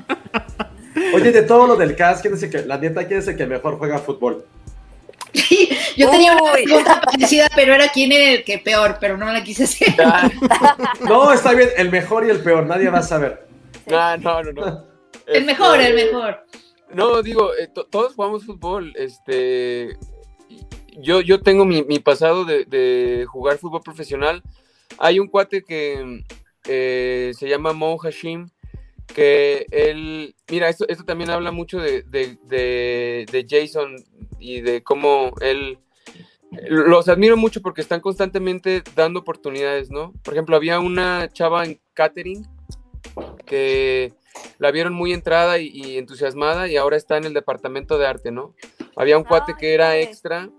[1.13, 3.35] Oye, de todo lo del cast, ¿quién es el que, la neta, quién es el
[3.35, 4.45] que mejor juega fútbol?
[5.97, 9.43] Yo tenía una pregunta parecida, pero era quién era el que peor, pero no la
[9.43, 9.95] quise hacer.
[10.03, 10.29] Ah,
[11.01, 13.47] No, está bien, el mejor y el peor, nadie va a saber.
[13.87, 14.85] no, no, no, no.
[15.27, 16.45] El mejor, el Este, mejor.
[16.93, 18.91] No, digo, eh, to- todos jugamos fútbol.
[18.97, 19.95] Este,
[20.97, 24.43] yo, yo tengo mi, mi pasado de, de jugar fútbol profesional.
[24.97, 26.23] Hay un cuate que
[26.67, 28.49] eh, se llama Mo Hashim,
[29.15, 33.95] que él, mira, esto, esto también habla mucho de, de- de- de Jason
[34.41, 35.79] y de cómo él,
[36.67, 40.11] los admiro mucho porque están constantemente dando oportunidades, ¿no?
[40.23, 42.45] Por ejemplo, había una chava en catering
[43.45, 44.13] que
[44.57, 48.31] la vieron muy entrada y, y entusiasmada y ahora está en el departamento de arte,
[48.31, 48.55] ¿no?
[48.95, 50.49] Había un cuate que era extra,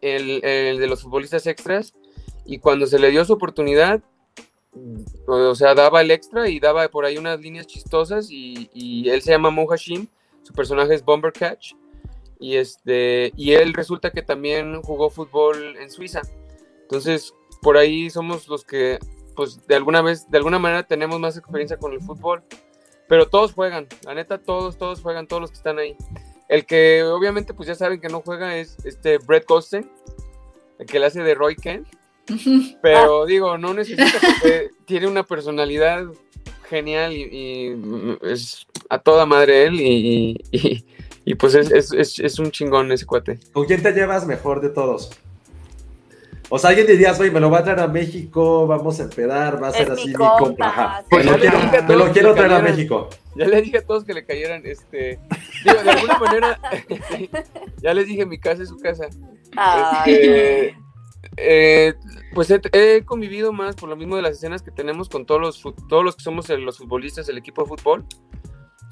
[0.00, 1.92] el, el de los futbolistas extras,
[2.46, 4.00] y cuando se le dio su oportunidad,
[5.26, 9.22] o sea, daba el extra y daba por ahí unas líneas chistosas y, y él
[9.22, 10.06] se llama Mo Hashim,
[10.42, 11.74] su personaje es Bomber Catch,
[12.40, 16.22] y, este, y él resulta que también jugó fútbol en Suiza.
[16.82, 18.98] Entonces, por ahí somos los que,
[19.36, 22.42] pues, de alguna vez, de alguna manera tenemos más experiencia con el fútbol.
[23.08, 25.96] Pero todos juegan, la neta, todos, todos juegan, todos los que están ahí.
[26.48, 29.90] El que obviamente, pues ya saben que no juega es este Brett Gosten,
[30.78, 31.88] el que le hace de Roy Kent.
[32.82, 36.04] Pero digo, no necesita porque tiene una personalidad
[36.68, 40.84] genial y, y es a toda madre él y, y-
[41.30, 43.38] y, pues es, es- es- es un chingón ese cuate.
[43.52, 45.10] ¿Con quién te llevas mejor de todos?
[46.50, 49.62] O sea, alguien dirías, güey, me lo va a traer a México, vamos a empedar,
[49.62, 50.66] va a ser así mi compa, compa.
[50.68, 51.04] Ajá.
[51.10, 52.58] Me lo Pues quiero, le me lo quiero traer a.
[52.60, 53.10] México.
[53.36, 55.18] Ya les dije a todos que le cayeran, este,
[55.64, 56.60] digo, de alguna manera,
[57.82, 59.08] ya les dije, mi casa es su casa.
[59.56, 60.76] Ay, Este,
[61.36, 61.94] eh,
[62.34, 65.40] pues he, he convivido más por lo mismo de las escenas que tenemos con todos
[65.40, 68.04] los, todos los que somos el- los futbolistas, el equipo de fútbol.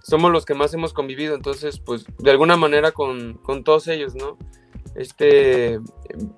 [0.09, 4.15] Somos los que más hemos convivido, entonces, pues, de alguna manera con, con todos ellos,
[4.15, 4.39] ¿no?
[4.95, 5.81] Este,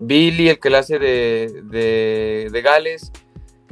[0.01, 3.13] Billy, el que le hace de, de, de Gales,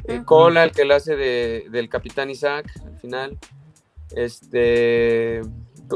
[0.05, 0.21] eh.
[0.25, 3.39] Cola, el que le hace de, del Capitán Isaac, al final.
[4.15, 5.41] Este,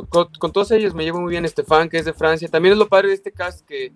[0.08, 1.44] con, con todos ellos me llevo muy bien.
[1.44, 2.48] Estefan, que es de Francia.
[2.48, 3.92] También es lo padre de este cast que,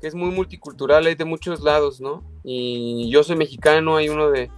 [0.00, 2.22] que es muy multicultural, hay de muchos lados, ¿no?
[2.44, 4.50] Y yo soy mexicano, hay uno de,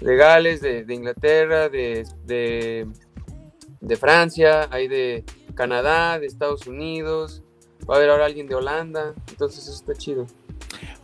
[0.00, 2.86] de Gales, de, de Inglaterra, de, de,
[3.80, 5.24] de Francia, hay de
[5.54, 7.42] Canadá, de Estados Unidos,
[7.88, 10.26] va a haber ahora alguien de Holanda, entonces eso está chido.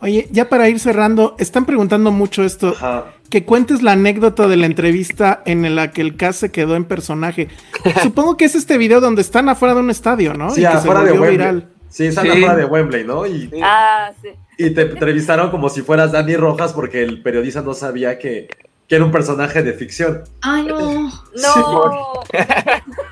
[0.01, 2.69] Oye, ya para ir cerrando, están preguntando mucho esto.
[2.69, 3.13] Ajá.
[3.29, 6.85] Que cuentes la anécdota de la entrevista en la que el Cas se quedó en
[6.85, 7.47] personaje.
[8.03, 10.51] Supongo que es este video donde están afuera de un estadio, ¿no?
[10.51, 11.31] Sí, y que se afuera de Wembley.
[11.31, 11.69] viral.
[11.89, 12.31] Sí, están Sí.
[12.31, 13.25] afuera de Wembley, ¿no?
[13.25, 14.29] Y, Ah, sí.
[14.57, 18.47] y te entrevistaron como si fueras Dani Rojas porque el periodista no sabía que,
[18.87, 20.23] que era un personaje de ficción.
[20.41, 21.11] Ay, no.
[21.35, 22.23] No.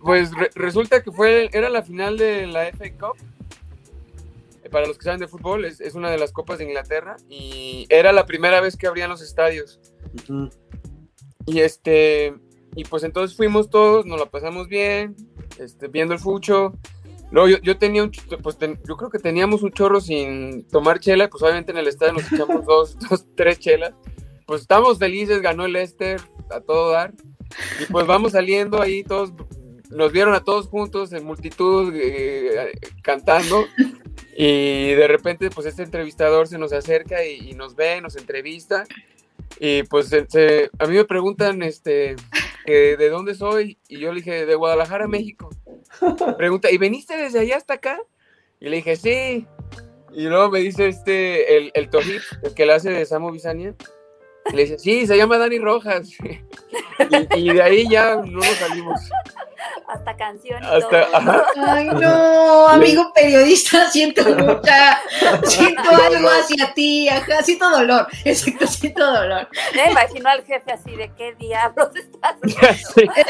[0.00, 3.16] Pues re- resulta que fue, era la final de la FA Cup.
[4.62, 7.16] Eh, Para los que saben de fútbol, es, es una de las copas de Inglaterra
[7.28, 9.80] y era la primera vez que abrían los estadios.
[11.46, 12.34] Y este,
[12.74, 15.16] y pues entonces fuimos todos, nos la pasamos bien,
[15.58, 16.72] este, viendo el fucho.
[17.30, 18.10] Luego yo, yo tenía un,
[18.42, 21.88] pues ten- yo creo que teníamos un chorro sin tomar chela, pues obviamente en el
[21.88, 23.92] estadio nos echamos dos, dos, tres chelas.
[24.48, 26.18] Pues estamos felices, ganó el Leicester
[26.50, 27.12] a todo dar.
[27.82, 29.30] Y pues vamos saliendo ahí todos,
[29.90, 32.72] nos vieron a todos juntos en multitud eh,
[33.02, 33.66] cantando.
[34.34, 38.84] Y de repente pues este entrevistador se nos acerca y, nos ve, nos entrevista.
[39.60, 42.16] Y pues se- a mí me preguntan, este,
[42.64, 45.50] que de dónde soy, y yo le dije, de Guadalajara, México.
[46.38, 47.98] Pregunta, ¿y veniste desde allá hasta acá?
[48.60, 49.46] Y le dije, sí.
[50.14, 51.90] Y luego me dice este, el, el
[52.42, 53.74] el que le hace de Samo Bisania.
[54.52, 56.08] Le dice, sí, se llama Dani Rojas.
[57.34, 59.00] y, y de ahí ya no nos salimos.
[59.86, 61.16] Hasta canción y Hasta- todo.
[61.16, 61.46] ajá.
[61.66, 65.00] Ay, no, amigo periodista, siento mucha,
[65.44, 69.48] siento algo hacia ti, ajá, siento dolor, exacto, siento dolor.
[69.74, 72.36] Me imagino al jefe así de qué diablos estás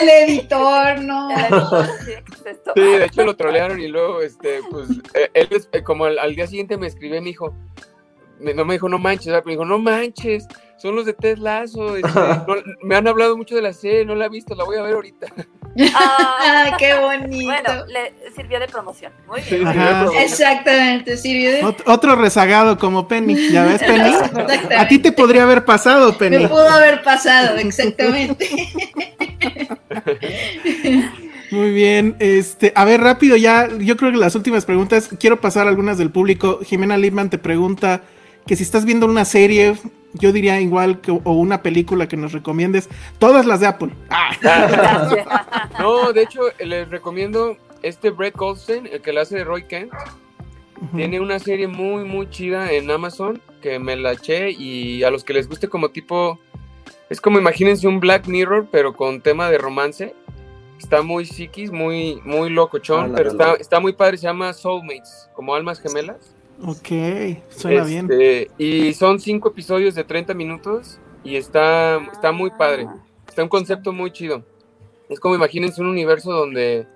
[0.00, 1.30] El editor, no.
[1.30, 2.72] El editor, así de, ¿qué es esto?
[2.74, 6.18] Sí, de hecho lo trolearon y luego, este, pues, eh, él, es- eh, como al,
[6.18, 7.54] al día siguiente me escribió y me dijo,
[8.40, 9.44] no me dijo no manches, ¿verdad?
[9.44, 13.54] me dijo, no manches, son los de Ted Lasso, este, no- me han hablado mucho
[13.56, 15.26] de la serie, no la he visto, la voy a ver ahorita.
[15.94, 17.44] Ay, qué bonito.
[17.46, 19.12] Bueno, le sirvió de promoción.
[19.26, 19.64] Muy bien.
[19.66, 20.16] sí.
[20.18, 21.62] Exactamente, sirvió de...
[21.62, 23.50] Ot- otro rezagado como Penny.
[23.50, 24.12] ¿Ya ves, Penny?
[24.76, 26.38] A ti te podría haber pasado, Penny.
[26.38, 28.48] Me pudo haber pasado, exactamente.
[31.50, 35.66] Muy bien, este, a ver, rápido ya, yo creo que las últimas preguntas, quiero pasar
[35.66, 36.60] algunas del público.
[36.62, 38.02] Jimena Lipman te pregunta
[38.48, 39.76] que si estás viendo una serie,
[40.14, 42.88] yo diría igual que o una película que nos recomiendes,
[43.18, 43.90] todas las de Apple.
[44.08, 49.64] Ah, No, de hecho, les recomiendo este Brett Goldstein, el que la hace de Roy
[49.64, 49.92] Kent.
[50.96, 55.24] Tiene una serie muy, muy chida en Amazon que me la eché y a los
[55.24, 56.38] que les guste como tipo...
[57.10, 60.14] Es como imagínense un Black Mirror, pero con tema de romance.
[60.78, 64.16] Está muy psiquis, muy, muy locochón, Ah, la pero está, está muy padre.
[64.16, 66.37] Se llama Soulmates, como almas gemelas.
[66.62, 68.08] Ok, suena bien.
[68.10, 72.86] Este, Y son cinco episodios de 30 minutos y está, está muy padre.
[73.28, 74.44] Está un concepto muy chido.
[75.08, 76.86] Es como imagínense un universo donde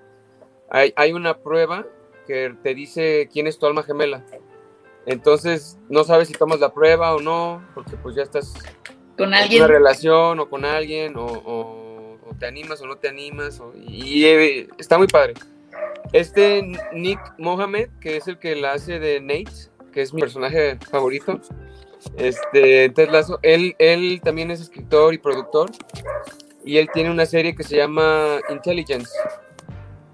[0.70, 1.86] hay, hay una prueba
[2.26, 4.24] que te dice quién es tu alma gemela.
[5.06, 8.54] Entonces no sabes si tomas la prueba o no, porque pues ya estás
[9.16, 9.62] Con en alguien.
[9.64, 13.72] una relación o con alguien, o, o- o te animas o no te animas, o-
[13.76, 15.34] y, eh, está muy padre.
[16.12, 16.62] Este
[16.92, 21.40] Nick Mohamed, que es el que la hace de Nate, que es mi personaje favorito,
[22.16, 23.08] este, Ted
[23.42, 25.70] él, él también es escritor y productor,
[26.64, 29.10] y él tiene una serie que se llama Intelligence,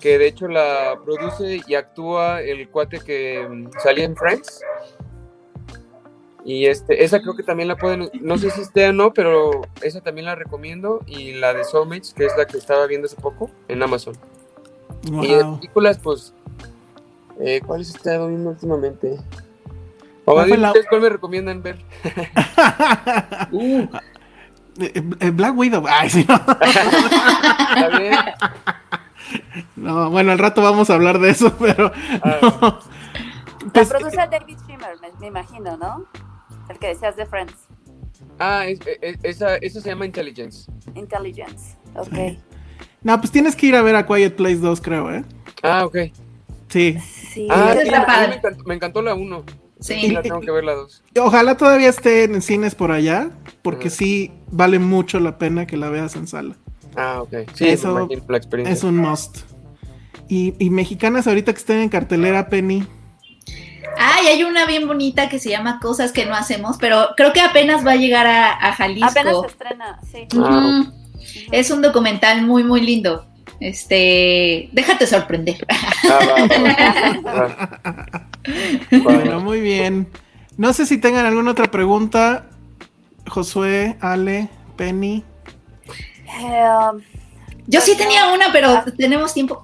[0.00, 4.62] que de hecho la produce y actúa el cuate que mm, salía en Friends.
[6.44, 9.62] Y este, esa creo que también la pueden, no sé si esté o no, pero
[9.82, 11.00] esa también la recomiendo.
[11.06, 14.16] Y la de Soulmates, que es la que estaba viendo hace poco en Amazon.
[15.04, 15.56] Y de Wow.
[15.56, 16.34] películas, pues,
[17.40, 19.18] eh, ¿cuáles he estado viendo últimamente?
[20.24, 21.78] O ¿Cuál la- ustedes cuál me recomiendan ver?
[24.80, 25.84] Eh, eh, Black Widow.
[25.88, 26.34] Ay, sí, no.
[27.96, 28.36] ¿Está?
[29.74, 31.90] No, bueno, al rato vamos a hablar de eso, pero
[32.22, 32.48] Ah, no.
[32.60, 36.04] La Pues, produce David Schwimmer, me, me imagino, ¿no?
[36.68, 37.54] El que decías de Friends.
[38.38, 40.70] Ah, es- es- esa, esa se llama Intelligence.
[40.94, 41.76] Intelligence.
[41.96, 42.38] Ok.
[43.02, 45.24] No, pues tienes que ir a ver a Quiet Place 2, creo, ¿eh?
[45.62, 45.96] Ah, ok.
[46.68, 46.96] Sí.
[47.32, 47.48] Sí.
[47.50, 49.44] Ah, sí, a mí me encantó, me encantó la 1.
[49.80, 50.10] Sí.
[50.10, 51.04] la tengo que ver la 2.
[51.20, 53.30] Ojalá todavía esté en cines por allá,
[53.62, 56.56] porque sí vale mucho la pena que la veas en sala.
[56.96, 57.50] Ah, ok.
[57.54, 58.74] Sí, Eso la experiencia.
[58.74, 59.38] Es un must.
[60.28, 62.86] Y, y mexicanas ahorita que estén en cartelera, Penny.
[63.96, 67.40] Ay, hay una bien bonita que se llama Cosas que no hacemos, pero creo que
[67.40, 69.08] apenas va a llegar a, a Jalisco.
[69.10, 70.28] Apenas se estrena, sí.
[70.36, 70.92] Ah.
[71.52, 73.26] Es un documental muy, muy lindo.
[73.60, 75.66] Este, déjate sorprender.
[75.68, 76.46] Ah, va,
[77.24, 78.28] va, va.
[79.02, 80.08] Bueno, muy bien.
[80.56, 82.46] No sé si tengan alguna otra pregunta.
[83.28, 85.22] Josué, Ale, Penny.
[86.40, 86.62] Eh,
[86.92, 87.00] um,
[87.66, 89.62] Yo sí tenía una, pero tenemos tiempo.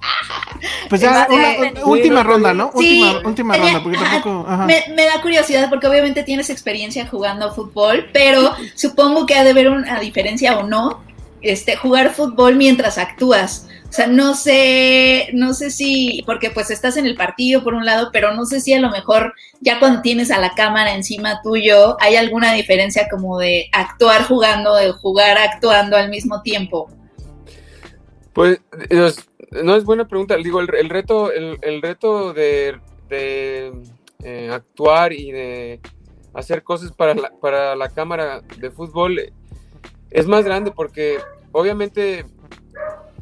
[0.89, 2.71] Pues ya, Este, una, última ronda, ¿no?
[2.77, 4.45] Sí, última última tenía- ronda, porque tampoco.
[4.47, 4.65] Ajá.
[4.65, 9.49] Me, me da curiosidad porque obviamente tienes experiencia jugando fútbol, pero supongo que ha de
[9.51, 11.03] haber una diferencia o no,
[11.45, 13.67] este, jugar fútbol mientras actúas.
[13.87, 17.85] O sea, no sé, no sé si, porque pues estás en el partido por un
[17.85, 21.41] lado, pero no sé si a lo mejor ya cuando tienes a la cámara encima
[21.41, 26.89] tuyo, hay alguna diferencia como de actuar jugando, de jugar actuando al mismo tiempo.
[28.33, 30.35] Pues es- no es buena pregunta.
[30.35, 32.77] Digo, el, reto, el, reto de,
[33.09, 35.79] eh, actuar y de
[36.33, 39.31] hacer cosas para la, para la cámara de fútbol eh,
[40.11, 41.19] es más grande porque
[41.59, 42.25] obviamente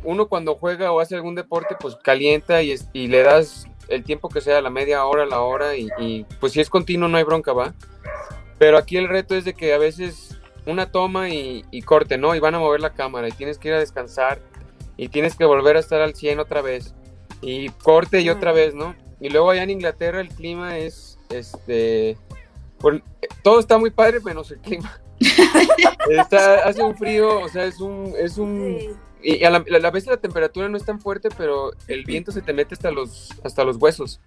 [0.03, 4.03] uno cuando juega o hace algún deporte pues calienta y, es- y le das el
[4.03, 7.17] tiempo que sea, la media hora, la hora y, y, pues si es continuo no
[7.17, 7.73] hay bronca, va.
[8.57, 12.33] Pero aquí el reto es de que a veces una toma y, y corte, ¿no?
[12.35, 14.39] Y van a mover la cámara y tienes que ir a descansar
[14.97, 16.93] y tienes que volver a estar al 100 otra vez
[17.41, 18.95] y corte y otra vez, ¿no?
[19.19, 22.17] Y luego allá en Inglaterra el clima es, este,
[22.79, 23.01] por-
[23.41, 24.99] todo está muy padre menos el clima.
[26.09, 28.89] Está- hace un frío, o sea, es un, es un, sí.
[29.39, 32.31] y a la, a la vez la temperatura no es tan fuerte, pero el viento
[32.31, 34.19] se te mete hasta los, hasta los huesos.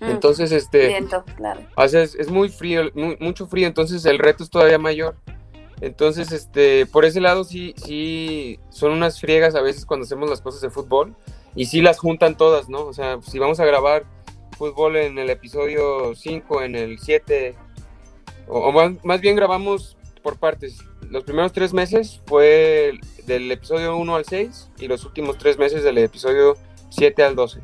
[0.00, 1.60] Mm, Entonces, este, Viento, claro.
[1.76, 5.16] o sea, es, es muy frío, mu- mucho frío, entonces el reto es todavía mayor.
[5.80, 10.42] Entonces, este, por ese lado sí, sí, son unas friegas a veces cuando hacemos las
[10.42, 11.14] cosas de fútbol
[11.54, 12.82] y sí las juntan todas, ¿no?
[12.84, 14.04] O sea, si vamos a grabar
[14.58, 17.54] fútbol en el episodio 5, en el 7,
[18.46, 20.78] o, o más, más bien grabamos por partes.
[21.08, 25.82] Los primeros tres meses fue del episodio 1 al 6 y los últimos tres meses
[25.82, 26.56] del episodio
[26.90, 27.60] 7 al 12.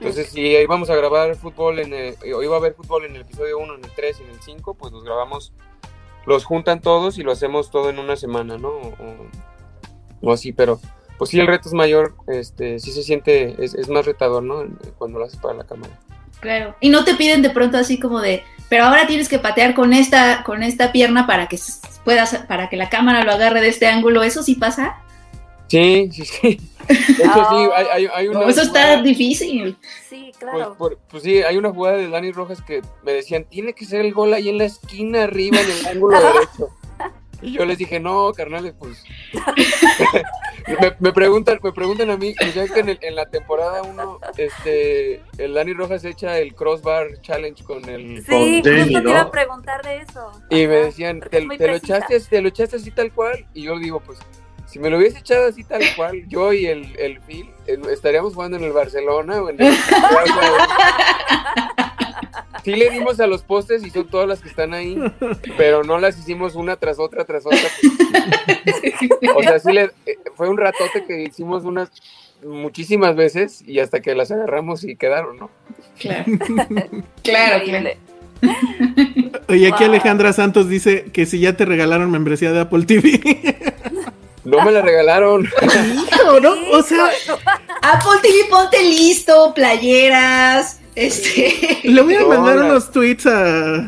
[0.00, 3.22] Entonces, si íbamos a grabar fútbol en el, o iba a haber fútbol en el
[3.22, 5.52] episodio 1, en el 3 y en el 5, pues los grabamos,
[6.26, 8.68] los juntan todos y lo hacemos todo en una semana, ¿no?
[8.68, 8.94] O,
[10.20, 10.80] o así, pero
[11.18, 14.66] pues sí, el reto es mayor, este, sí se siente, es, es más retador, ¿no?
[14.98, 15.98] Cuando lo haces para la cámara.
[16.40, 16.76] Claro.
[16.80, 19.92] Y no te piden de pronto así como de, pero ahora tienes que patear con
[19.92, 21.58] esta, con esta pierna para que
[22.04, 24.22] puedas, para que la cámara lo agarre de este ángulo.
[24.22, 24.96] ¿Eso sí pasa?
[25.68, 26.60] Sí, sí, sí.
[26.88, 29.76] De hecho, sí, hay, hay, hay una No, eso está difícil.
[30.08, 30.76] Sí, Pues, claro.
[30.78, 34.00] por- pues sí, hay una jugada de Dani Rojas que me decían, tiene que ser
[34.02, 36.68] el gol ahí en la esquina arriba, en el ángulo derecho.
[37.42, 39.02] Y yo les dije, no, carnales, pues.
[40.66, 43.82] me, me preguntan, me preguntan a mí, pues ya que en, el- en la temporada
[43.82, 48.24] 1, este, el Dani Rojas echa el crossbar challenge con el.
[48.24, 50.30] Sí, con justo te iba a preguntar de eso.
[50.50, 53.46] Y me decían, ¿te, lo echaste, te lo echaste así tal cual?
[53.54, 54.18] Y yo digo, pues,
[54.66, 58.34] si me lo hubiese echado así tal cual, yo y el, el Phil, eh, estaríamos
[58.34, 59.76] jugando en el Barcelona o en el...
[62.66, 64.98] Sí le dimos a los postes y son todas las que están ahí,
[65.56, 67.60] pero no las hicimos una tras otra, tras otra.
[69.36, 69.92] O sea, sí le,
[70.34, 71.92] fue un ratote que hicimos unas
[72.44, 75.48] muchísimas veces y hasta que las agarramos y quedaron, ¿no?
[75.96, 76.24] Claro.
[77.22, 77.98] claro, Increíble.
[79.48, 79.84] Oye, aquí.
[79.84, 83.20] Alejandra Santos dice que si ya te regalaron membresía de Apple TV.
[84.44, 85.44] No me la regalaron.
[85.62, 86.52] Hijo, ¿no?
[86.72, 87.10] O sea,
[87.82, 90.80] Apple TV, ponte listo, playeras.
[90.96, 91.78] Este.
[91.84, 93.86] le voy a No, mandar unos tweets a,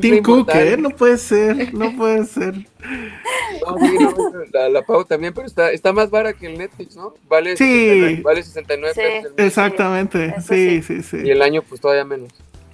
[0.00, 0.50] Tim Cook.
[0.54, 0.76] ¿eh?
[0.78, 2.54] No puede ser, no puede ser.
[2.56, 4.14] No, sí, no,
[4.52, 7.14] la, la pago también, pero está, está más vara que el Netflix, ¿no?
[7.28, 7.64] Vale, Sí.
[7.64, 9.00] 69, vale 69 Sí.
[9.00, 9.32] pesos.
[9.38, 11.02] Exactamente, sí, sí.
[11.02, 12.30] sí, Y el año, pues todavía menos.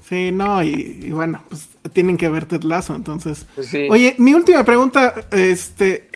[0.08, 3.46] Sí, no, y, y bueno, pues tienen que ver Ted Lasso, entonces.
[3.54, 3.86] Pues sí.
[3.90, 6.08] Oye, mi última pregunta, este,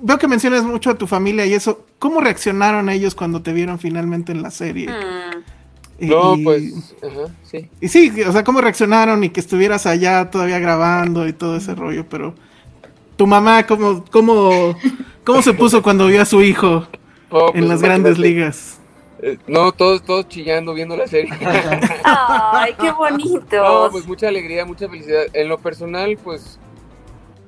[0.00, 3.78] veo que mencionas mucho a tu familia y eso, ¿cómo reaccionaron ellos cuando te vieron
[3.78, 4.88] finalmente en la serie?
[4.88, 5.25] Mm,
[6.00, 7.70] no, y- pues, ajá, sí.
[7.80, 11.74] Y sí, o sea, ¿cómo reaccionaron y que estuvieras allá todavía grabando y todo ese
[11.74, 12.06] rollo?
[12.08, 12.34] Pero
[13.16, 14.76] tu mamá, ¿cómo, cómo,
[15.24, 16.86] cómo se puso cuando vio a su hijo
[17.30, 18.78] No, en pues, las grandes ligas?
[19.22, 21.32] Eh, no, todos, todos chillando viendo la serie.
[22.04, 23.46] Ay, qué bonito.
[23.56, 25.22] no, pues mucha alegría, mucha felicidad.
[25.32, 26.58] En lo personal, pues,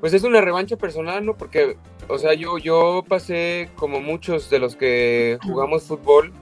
[0.00, 1.34] pues es una revancha personal, ¿no?
[1.36, 1.76] Porque,
[2.08, 6.32] o sea, yo, yo pasé como muchos de los que jugamos fútbol,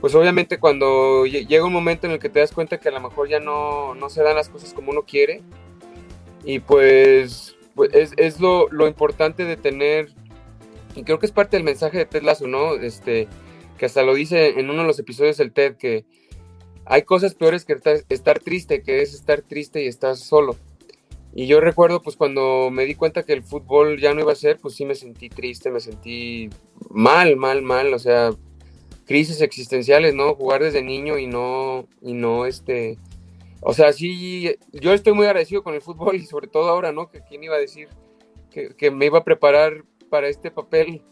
[0.00, 2.92] pues obviamente cuando lle- llega un momento en el que te das cuenta que a
[2.92, 5.42] lo mejor ya no, no se dan las cosas como uno quiere,
[6.44, 10.08] y pues, pues es, es lo, lo importante de tener,
[10.94, 12.74] y creo que es parte del mensaje de Ted Lasso, ¿no?
[12.74, 13.28] Este,
[13.78, 16.04] que hasta lo dice en uno de los episodios del TED, que
[16.84, 17.76] hay cosas peores que
[18.08, 20.56] estar triste, que es estar triste y estar solo.
[21.32, 24.36] Y yo recuerdo, pues cuando me di cuenta que el fútbol ya no iba a
[24.36, 26.50] ser, pues sí me sentí triste, me sentí
[26.88, 28.32] mal, mal, mal, o sea,
[29.10, 30.36] crisis existenciales, ¿no?
[30.36, 32.96] Jugar desde niño y no, y no, este,
[33.60, 37.10] o sea, sí, yo estoy muy agradecido con el fútbol y sobre todo ahora, ¿no?
[37.10, 37.88] Que quién iba a decir
[38.52, 41.02] que, que me iba a preparar para este papel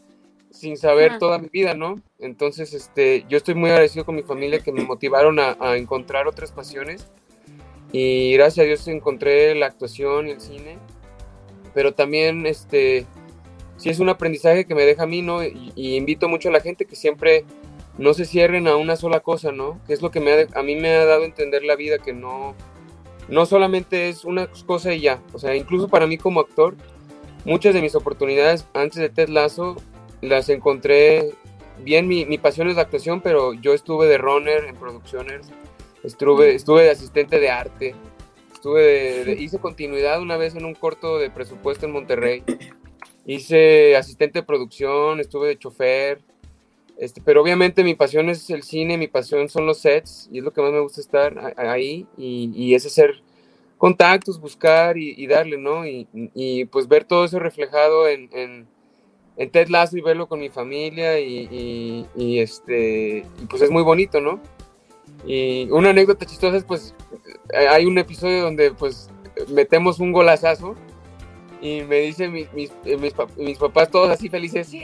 [0.53, 2.01] sin saber toda mi vida, ¿no?
[2.20, 6.28] Entonces, este, yo estoy muy agradecido con mi familia que me motivaron a, a encontrar
[6.28, 7.09] otras pasiones
[7.90, 10.78] y gracias a Dios encontré la actuación y el cine,
[11.74, 13.07] pero también, este,
[13.76, 15.42] sí es un aprendizaje que me deja a mí, ¿no?
[15.42, 17.44] Y, y invito mucho a la gente que siempre
[17.99, 19.80] no se cierren a una sola cosa, ¿no?
[19.86, 21.76] Que es lo que me ha de- a mí me ha dado a entender la
[21.76, 22.55] vida, que no,
[23.28, 26.76] no solamente es una cosa y ya, o sea, incluso para mí como actor,
[27.44, 29.76] muchas de mis oportunidades antes de Ted Lasso
[30.20, 31.30] las encontré
[31.84, 35.49] bien, mi, mi pasión es la actuación, pero yo estuve de runner en producciones,
[36.03, 37.94] estuve, estuve de asistente de arte,
[38.53, 42.42] estuve de- de- hice continuidad una vez en un corto de presupuesto en Monterrey,
[43.26, 46.20] hice asistente de producción, estuve de chofer,
[46.99, 50.44] este, pero obviamente mi pasión es el cine, mi pasión son los sets y es
[50.44, 53.22] lo que más me gusta estar ahí y, y es hacer
[53.78, 55.86] contactos, buscar y, darle, ¿no?
[55.86, 58.28] Y, pues ver todo eso reflejado en,
[59.36, 62.05] en, Ted Lasso y verlo con mi familia y,
[62.40, 64.40] este, pues es muy bonito, ¿no?
[65.26, 66.94] Y una anécdota chistosa es pues
[67.53, 69.11] eh, hay un episodio donde pues
[69.49, 70.76] metemos un golazazo
[71.61, 74.80] y me dicen mis, mis, mis, mis papás todos así felices, sí,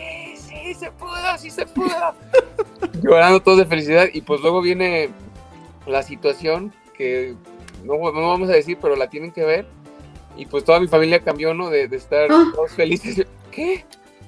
[0.64, 2.14] sí, sí se pudo, sí se pudo.
[3.02, 5.10] Llorando todos de felicidad y pues luego viene
[5.86, 7.34] la situación que
[7.84, 9.66] no, no vamos a decir, pero la tienen que ver.
[10.36, 11.70] Y pues toda mi familia cambió, ¿no?
[11.70, 12.44] De, de estar Ah.
[12.54, 13.24] todos felices.
[13.50, 13.84] ¿Qué?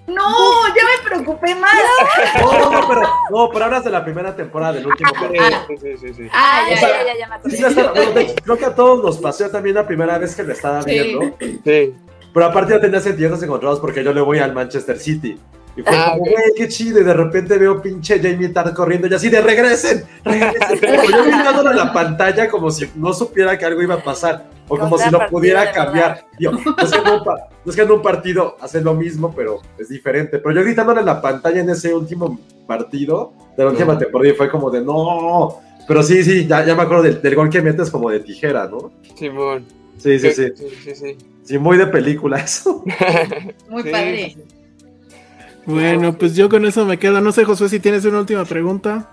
[0.07, 0.23] No,
[0.69, 1.73] ya me preocupé más.
[2.41, 5.43] No, no, no, pero, no, pero hablas de la primera temporada, del último capítulo.
[5.69, 6.29] Sí, sí, sí, sí.
[6.33, 7.57] Ah, ya, O sea, ya, ya, ya me acordé.
[7.57, 10.17] Sí, ya está- bueno, de hecho, creo que a todos nos pasó también la primera
[10.19, 10.91] vez que lo estaba Sí.
[10.91, 11.37] viendo.
[11.65, 11.95] Sí.
[12.33, 15.41] Pero aparte ya tenía sentimientos encontrados porque yo le voy al Manchester City.
[15.77, 17.01] Y fue Ah, como, güey, qué chido.
[17.01, 20.79] Y de repente veo pinche Jamie Tart corriendo y así de regresen, regresen.
[20.81, 24.49] Como yo gritándole a la pantalla como si no supiera que algo iba a pasar.
[24.69, 26.25] O como si lo partida, pudiera cambiar.
[26.41, 28.95] Yo, no, es que en un pa- no es que en un partido hacen lo
[28.95, 30.39] mismo, pero es diferente.
[30.39, 34.35] Pero yo gritándole a la pantalla en ese último partido de la última temporada y
[34.35, 35.61] fue como de no.
[35.87, 38.67] Pero sí, sí, ya, ya me acuerdo del, del gol que metes como de tijera,
[38.67, 38.91] ¿no?
[39.17, 39.65] Simón.
[39.99, 40.49] Sí, sí, sí.
[40.57, 41.17] Sí, sí, sí.
[41.45, 42.83] Sí, muy de película eso.
[43.69, 44.37] Muy Sí, padre.
[45.67, 47.21] Bueno, pues yo con eso me quedo.
[47.21, 49.09] No sé, Josué, si tienes una última pregunta.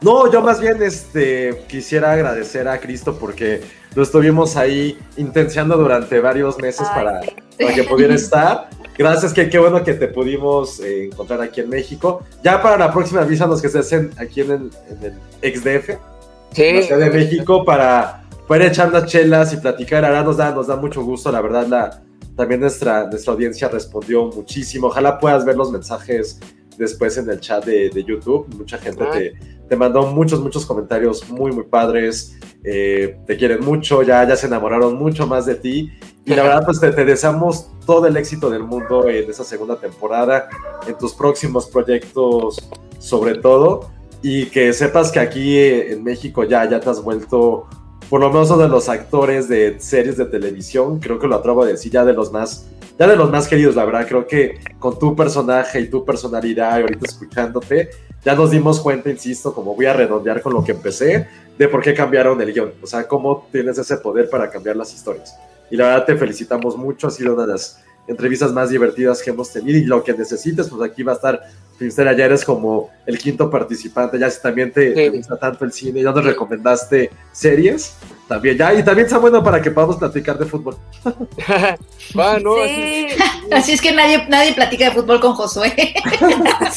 [0.00, 3.60] No, yo más bien este, quisiera agradecer a Cristo porque
[3.96, 7.30] lo estuvimos ahí intenciando durante varios meses Ay, para, sí.
[7.60, 8.70] para que pudiera estar.
[8.96, 12.24] Gracias, que qué bueno que te pudimos eh, encontrar aquí en México.
[12.42, 16.76] Ya para la próxima avísanos que estés en- aquí en el, en el XDF, en
[16.76, 16.82] la.
[16.82, 20.04] Ciudad de México, para poder echar unas chelas y platicar.
[20.04, 22.00] Ahora nos da, nos da mucho gusto, la verdad, la,
[22.38, 24.86] también nuestra, nuestra audiencia respondió muchísimo.
[24.86, 26.38] Ojalá puedas ver los mensajes
[26.78, 28.46] después en el chat de, de YouTube.
[28.56, 29.10] Mucha gente Ah.
[29.12, 29.34] te,
[29.68, 32.38] te mandó muchos, muchos comentarios muy, muy padres.
[32.62, 35.90] Eh, te quieren mucho, ya, ya se enamoraron mucho más de ti.
[36.24, 39.74] Y la verdad, pues te, te deseamos todo el éxito del mundo en esa segunda
[39.74, 40.48] temporada,
[40.86, 42.70] en tus próximos proyectos,
[43.00, 43.90] sobre todo.
[44.22, 47.66] Y que sepas que aquí eh, en México ya, ya te has vuelto,
[48.08, 51.66] por lo menos de los actores de series de televisión, creo que lo atrevo a
[51.66, 52.66] decir, ya de los más,
[52.98, 54.06] ya de los más queridos, la verdad.
[54.08, 57.90] Creo que con tu personaje y tu personalidad, y ahorita escuchándote,
[58.24, 61.28] ya nos dimos cuenta, insisto, como voy a redondear con lo que empecé,
[61.58, 62.72] de por qué cambiaron el guion.
[62.82, 65.36] O sea, cómo tienes ese poder para cambiar las historias.
[65.70, 69.30] Y la verdad te felicitamos mucho, ha sido una de las entrevistas más divertidas que
[69.30, 71.40] hemos tenido y lo que necesites, pues aquí va a estar
[71.78, 74.94] Filmsteria, ya eres como el quinto participante, ya si también te, Sí.
[74.94, 77.94] te gusta tanto el cine, ya nos recomendaste series,
[78.26, 80.76] también ya, y también está bueno para que podamos platicar de fútbol.
[82.18, 83.06] Va, no, Sí.
[83.52, 85.72] Así es que nadie, nadie platica de fútbol con Josué.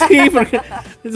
[0.07, 0.59] Sí, porque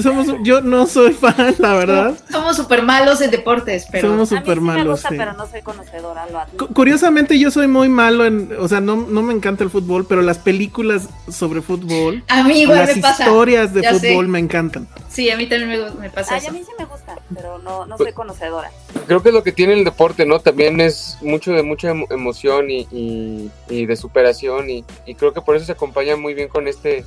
[0.01, 2.13] somos, yo no soy fan, la verdad.
[2.29, 4.87] Somos súper malos en deportes, pero Somos súper sí me malos.
[4.99, 5.15] gusta, sí.
[5.17, 8.51] pero no soy conocedora, lo Curiosamente, yo soy muy malo en.
[8.59, 12.61] O sea, no, no me encanta el fútbol, pero las películas sobre fútbol, a mí
[12.61, 13.25] igual las me pasa.
[13.75, 14.09] De ya sé.
[14.09, 14.87] fútbol me encantan.
[15.09, 17.85] Sí, a mí también me, me pasa Ay, a mí sí me gusta, pero no,
[17.85, 18.71] no Pues- soy conocedora.
[19.07, 20.39] creo que es lo que tiene el deporte, ¿no?
[20.39, 25.33] También es mucho de mucha emo- emoción y, y- y de superación y, y creo
[25.33, 27.05] que por eso se acompaña muy bien con este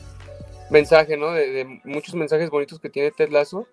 [0.70, 1.32] mensaje, ¿no?
[1.32, 3.66] De, de muchos mensajes bonitos que tiene Ted Lasso.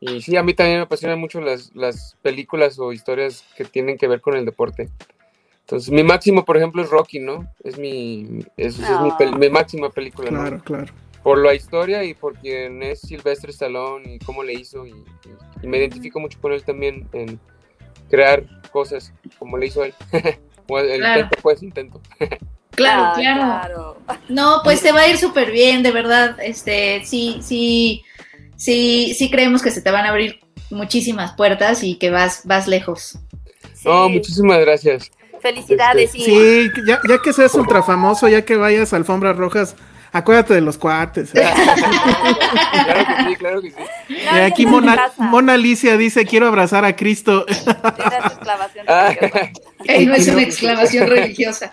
[0.00, 3.96] Y sí, a mí también me apasionan mucho las, las películas o historias que tienen
[3.98, 4.88] que ver con el deporte.
[5.60, 7.48] Entonces, mi máximo, por ejemplo, es Rocky, ¿no?
[7.64, 8.86] Es mi, es, es mi,
[9.18, 9.36] Ah.
[9.38, 10.40] mi máxima película, ¿no?
[10.40, 10.92] Claro, claro.
[11.24, 15.62] Por la historia y por quien es Silvestre Stallone y cómo le hizo y, y-
[15.62, 17.40] y me identifico mucho con él también en
[18.10, 19.94] crear cosas como le hizo él.
[20.12, 21.20] el Claro.
[21.22, 22.00] intento, pues, intento.
[22.76, 23.96] Claro, Ay, claro.
[24.28, 26.36] No, pues te va a ir súper bien, de verdad.
[26.42, 28.02] Este, sí, sí,
[28.56, 32.66] sí, sí creemos que se te van a abrir muchísimas puertas y que vas, vas
[32.66, 33.16] lejos.
[33.74, 33.86] Sí.
[33.88, 35.08] No, muchísimas gracias.
[35.40, 39.76] Felicidades, y Sí, ya, ya que seas ultra famoso, ya que vayas a alfombras rojas,
[40.14, 41.34] acuérdate de los cuates.
[41.34, 41.44] ¿eh?
[42.84, 43.76] Claro que sí, claro que sí.
[44.08, 44.70] No, Y aquí ya
[45.18, 47.44] Mona, Alicia dice, quiero abrazar a Cristo.
[48.86, 49.12] Ah,
[50.06, 51.70] no es una exclamación religiosa.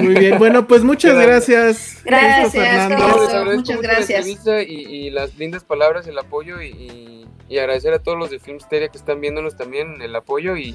[0.00, 2.00] Muy bien, bueno, pues muchas gracias.
[2.04, 3.44] Gracias, Fernando.
[3.56, 4.26] muchas gracias.
[4.44, 7.18] La y, y las lindas palabras, el apoyo y, y-
[7.50, 10.74] y agradecer a todos los de Filmsteria que están viéndonos también el apoyo y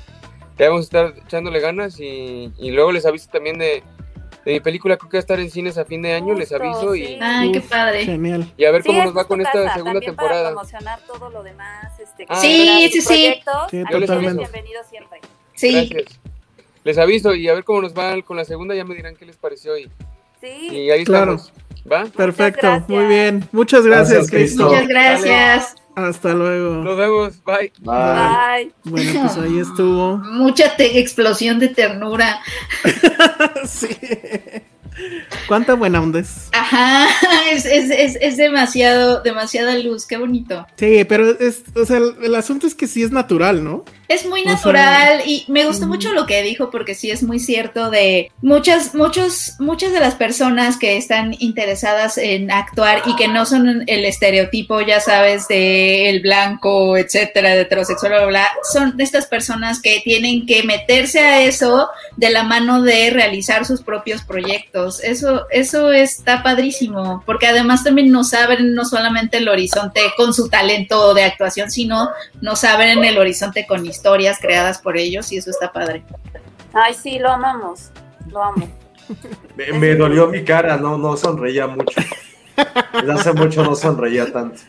[0.57, 3.83] que vamos a estar echándole ganas y, y luego les aviso también de,
[4.45, 6.49] de mi película, creo que va a estar en cines a fin de año, les
[6.49, 7.01] Justo, aviso sí.
[7.03, 8.05] y, Ay, qué padre.
[8.05, 8.51] Genial.
[8.57, 10.49] y a ver Sí, cómo nos va con esta casa, segunda también Para temporada.
[10.51, 11.99] promocionar todo lo demás.
[11.99, 13.41] Este, Ah, Sí, para sí, sí.
[13.71, 14.37] Sí, totalmente.
[14.39, 15.19] bienvenido siempre.
[15.55, 16.19] Sí, Gracias.
[16.83, 19.25] Les aviso y a ver cómo nos va con la segunda, ya me dirán qué
[19.25, 19.89] les pareció y,
[20.41, 20.67] Sí.
[20.71, 21.35] y ahí Claro.
[21.35, 21.53] estamos.
[21.89, 22.05] ¿Va?
[22.05, 23.47] Perfecto, muy bien.
[23.51, 24.65] Muchas gracias, Gracias, Cristo.
[24.69, 25.75] muchas gracias.
[25.95, 26.83] Hasta luego.
[26.83, 27.71] Nos vemos, bye.
[27.79, 27.93] Bye.
[27.93, 28.73] Bye.
[28.83, 30.17] Bueno, pues ahí estuvo.
[30.17, 32.39] Mucha te- explosión de ternura.
[33.65, 33.87] sí.
[35.47, 36.49] Cuánta buena onda es.
[36.51, 37.07] Ajá,
[37.51, 40.67] es, es, es, es demasiado, demasiada luz, qué bonito.
[40.77, 43.85] Sí, pero es, o sea, el, el asunto es que sí es natural, ¿no?
[44.13, 47.23] Es muy O sea, natural y me gustó mucho lo que dijo porque sí es
[47.23, 53.15] muy cierto de muchas, muchos, muchas de las personas que están interesadas en actuar y
[53.15, 58.47] que no son el estereotipo, ya sabes, de el blanco, etcétera, de heterosexual, bla, bla,
[58.71, 63.81] son estas personas que tienen que meterse a eso de la mano de realizar sus
[63.81, 65.03] propios proyectos.
[65.03, 70.49] Eso, eso está padrísimo, porque además también nos abren no solamente el horizonte con su
[70.49, 72.09] talento de actuación, sino
[72.41, 76.03] nos abren el horizonte con historias creadas por ellos y eso está padre.
[76.73, 77.89] Ay, sí, lo amamos.
[78.29, 78.67] Lo amo.
[79.55, 82.01] Me, me dolió mi cara, no, no sonreía mucho.
[82.93, 84.59] Desde hace mucho no sonreía tanto.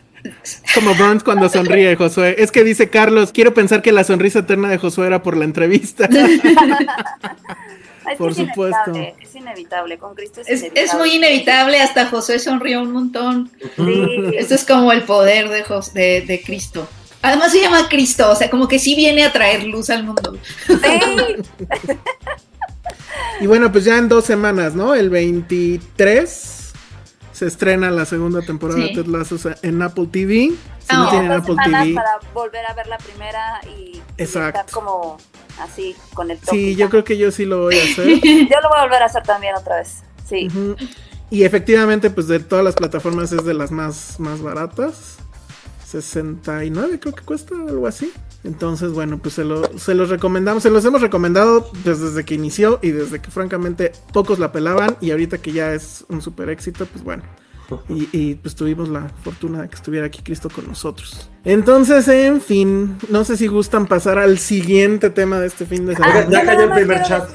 [0.75, 2.37] Como Burns cuando sonríe, Josué.
[2.39, 5.45] Es que dice Carlos, quiero pensar que la sonrisa eterna de Josué era por la
[5.45, 6.05] entrevista.
[6.07, 6.11] Es
[8.19, 8.91] Por es supuesto.
[8.91, 10.83] inevitable, Es inevitable, con Cristo es, Es, inevitable.
[10.85, 13.51] es muy inevitable, hasta Josué sonrió un montón.
[13.77, 14.07] Sí.
[14.35, 15.65] Esto es como el poder de,
[15.95, 16.87] de, de Cristo.
[17.25, 20.37] Además se llama Cristo, o sea, como que sí viene a traer luz al mundo.
[20.67, 20.75] Sí.
[23.41, 24.95] Y bueno, pues ya en dos semanas, ¿no?
[24.95, 26.73] El 23
[27.33, 28.95] se estrena la segunda temporada Sí.
[28.95, 30.51] de Ted Lasso en Apple TV.
[30.51, 30.57] Si
[30.89, 31.95] Ah, no tienen Dos Apple semanas TV.
[31.95, 34.61] para volver a ver la primera y, y Exacto.
[34.61, 35.17] estar como
[35.61, 38.07] así con el Sí, yo creo que yo sí lo voy a hacer.
[38.23, 40.03] Yo lo voy a volver a hacer también otra vez.
[40.29, 40.49] Sí.
[41.31, 45.17] Y efectivamente, pues de todas las plataformas es de las más, más baratas.
[46.03, 48.13] 69 creo que cuesta, algo así.
[48.43, 52.35] Entonces, bueno, pues se, lo, se los recomendamos, se los hemos recomendado pues, desde que
[52.35, 56.49] inició y desde que francamente pocos la pelaban y ahorita que ya es un super
[56.51, 57.23] éxito, pues bueno.
[57.89, 61.31] Y, y, pues tuvimos la fortuna de que estuviera aquí Cristo con nosotros.
[61.45, 65.95] Entonces, en fin, no sé si gustan pasar al siguiente tema de este fin de
[65.95, 66.21] semana.
[66.21, 67.29] Ah, ya yo cayó el primer chat.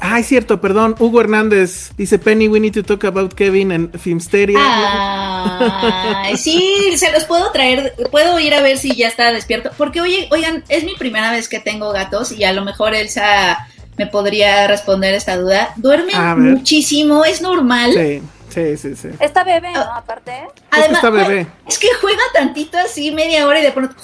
[0.00, 0.94] Ah, cierto, perdón.
[0.98, 4.58] Hugo Hernández dice Penny, we need to talk about Kevin en Filmsteria.
[4.60, 10.00] Ay, sí, se los puedo traer, puedo ir a ver si ya está despierto, porque
[10.00, 13.66] oye, oigan, es mi primera vez que tengo gatos y a lo mejor Elsa
[13.96, 15.72] me podría responder esta duda.
[15.76, 16.54] Duermen ver.
[16.54, 17.92] muchísimo, es normal.
[17.94, 19.08] Sí, sí, sí, sí.
[19.20, 19.80] Está bebé, ¿no?
[19.80, 20.48] Aparte.
[20.72, 21.46] Es que está bebé.
[21.66, 23.94] Es que juega tantito así media hora y de pronto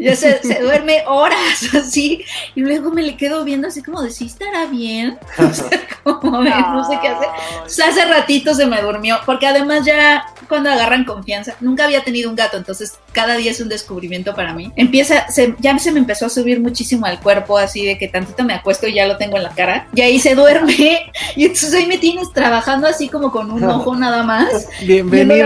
[0.00, 2.24] ya se, se duerme horas así
[2.54, 5.68] y luego me le quedo viendo así como de sí estará bien, o sea,
[6.02, 7.28] como ven, no sé qué hacer.
[7.64, 12.02] O sea, hace ratito se me durmió, porque además ya cuando agarran confianza, nunca había
[12.02, 14.72] tenido un gato, entonces cada día es un descubrimiento para mí.
[14.76, 18.42] Empieza, se- ya se me empezó a subir muchísimo al cuerpo, así de que tantito
[18.44, 21.74] me acuesto y ya lo tengo en la cara, y ahí se duerme, y entonces
[21.74, 24.66] ahí me tienes trabajando así como con un ojo nada más.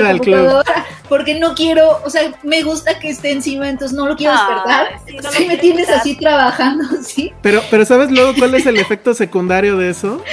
[0.03, 0.63] la al club.
[1.09, 5.01] Porque no quiero, o sea, me gusta que esté encima, entonces no lo quiero Despertar.
[5.07, 6.01] sí, no me tienes quitar.
[6.01, 7.33] así trabajando, ¿sí?
[7.43, 10.23] Pero, pero ¿sabes luego cuál es el efecto secundario de eso?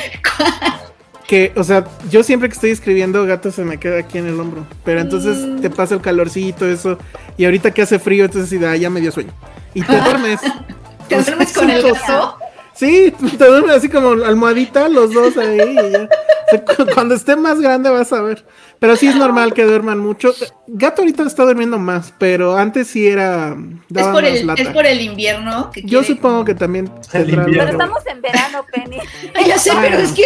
[1.28, 4.38] Que, o sea, yo siempre que estoy escribiendo, gato se me queda aquí en el
[4.38, 4.66] hombro.
[4.84, 5.62] Pero entonces Mm.
[5.62, 6.98] te pasa el calorcito, eso.
[7.38, 9.32] Y ahorita que hace frío, entonces sí, ah, ya me dio sueño.
[9.74, 10.42] Y te duermes.
[11.08, 12.38] ¿Te O sea, duermes con sí, el gato?
[12.74, 15.58] Sí, te duermes así como almohadita, los dos ahí.
[15.62, 16.04] y ya.
[16.04, 18.46] O sea, cu- cuando esté más grande vas a ver.
[18.82, 20.34] Pero sí es normal que duerman mucho.
[20.66, 23.50] Gato ahorita está durmiendo más, pero antes sí era.
[23.50, 23.56] Es
[23.90, 25.70] Daba por, más el, es por el invierno.
[25.70, 27.46] Que Yo quiere- supongo que también invierno.
[27.46, 28.98] Pero estamos en verano, Penny.
[29.36, 29.78] Ay, ya sé, Ah.
[29.84, 30.24] pero es que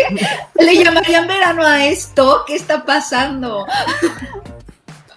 [0.63, 2.45] le llamarían verano a esto.
[2.47, 3.65] ¿Qué está pasando?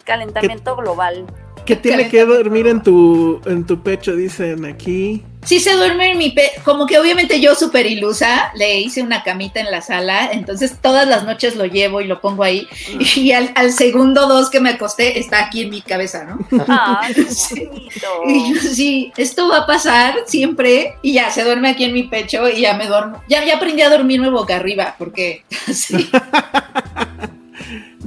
[0.05, 1.25] Calentamiento global.
[1.69, 5.23] Que tiene que dormir en tu, en tu pecho, dicen aquí.
[5.45, 9.23] Sí se duerme en mi pe como que obviamente yo súper ilusa, le hice una
[9.23, 12.67] camita en la sala, entonces todas las noches lo llevo y lo pongo ahí,
[13.17, 16.39] y al, al segundo dos que me acosté está aquí en mi cabeza, ¿no?
[16.69, 18.07] Ay, qué bonito.
[18.27, 22.05] Y yo sí, esto va a pasar siempre, y ya se duerme aquí en mi
[22.05, 23.23] pecho y ya me duermo.
[23.29, 26.11] Ya, ya aprendí a dormirme boca arriba, porque sí.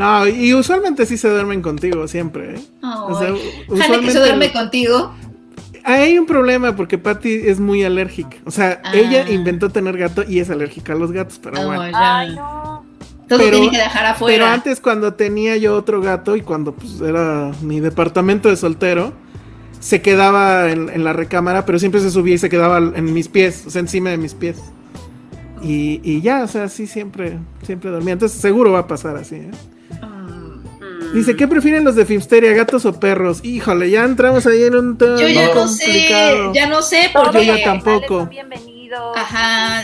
[0.02, 2.60] No, y usualmente sí se duermen contigo, siempre, ¿eh?
[2.84, 3.28] O sea.
[3.30, 5.13] Jale que usualmente se duerme contigo.
[5.84, 8.38] Hay un problema porque Patty es muy alérgica.
[8.46, 8.92] O sea, Ah.
[8.93, 11.89] ella inventó tener gato y es alérgica a los gatos, pero Oh, bueno.
[11.89, 12.17] ya.
[12.20, 12.86] Ay, no.
[13.28, 14.36] Todo Pero- tiene que dejar afuera.
[14.38, 19.13] Pero antes cuando tenía yo otro gato y cuando pues era mi departamento de soltero,
[19.80, 23.28] se quedaba en, en la recámara, pero siempre se subía y se quedaba en mis
[23.30, 24.58] pies, o sea, encima de mis pies.
[25.63, 28.13] Y, y ya, o sea, sí siempre, siempre dormía.
[28.13, 29.51] Entonces seguro va a pasar así, ¿eh?
[31.13, 33.42] Dice, ¿qué prefieren los de Filmsteria, gatos o perros?
[33.43, 36.54] Híjole, ya entramos ahí en un tema Yo ya no complicado.
[36.54, 38.28] sé, ya no sé, porque Yo ya tampoco.
[38.28, 39.17] bienvenidos.
[39.17, 39.82] Ajá,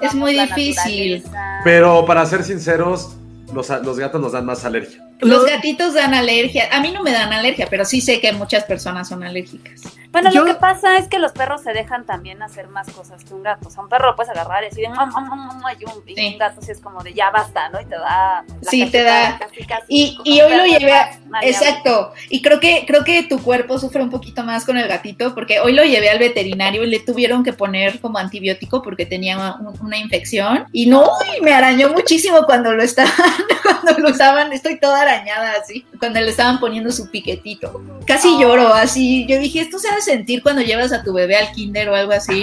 [0.00, 1.22] es muy difícil.
[1.22, 1.60] naturaleza.
[1.64, 3.16] Pero para ser sinceros,
[3.54, 5.04] los, los gatos nos dan más alergia.
[5.20, 6.68] Los Lo- gatitos dan alergia.
[6.72, 9.80] A mí no me dan alergia, pero sí sé que muchas personas son alérgicas.
[10.12, 13.22] Bueno, Yo- lo que pasa es que los perros se dejan también hacer más cosas
[13.24, 13.68] que un gato.
[13.68, 15.72] O sea, un perro lo puedes agarrar y así de "Mua, mua, mua, mua, mua",
[15.74, 16.26] y un, y Sí.
[16.32, 17.80] un gato sí es como de ya basta, ¿no?
[17.80, 18.44] Y te da.
[18.60, 19.38] la Sí, te da.
[19.38, 21.10] casi, casi, Y, y hoy lo llevé a...
[21.42, 22.12] Exacto.
[22.28, 25.60] Y creo que, creo que tu cuerpo sufre un poquito más con el gatito, porque
[25.60, 29.78] hoy lo llevé al veterinario y le tuvieron que poner como antibiótico porque tenía un-
[29.80, 30.66] una infección.
[30.72, 33.12] Y no, y me arañó muchísimo cuando lo estaban,
[33.62, 37.82] cuando lo usaban, estoy toda arañada así, cuando le estaban poniendo su piquetito.
[38.06, 39.26] Casi lloro así.
[39.28, 41.94] Yo dije, esto se ha de sentir cuando llevas a tu bebé al kinder o
[41.94, 42.42] algo así.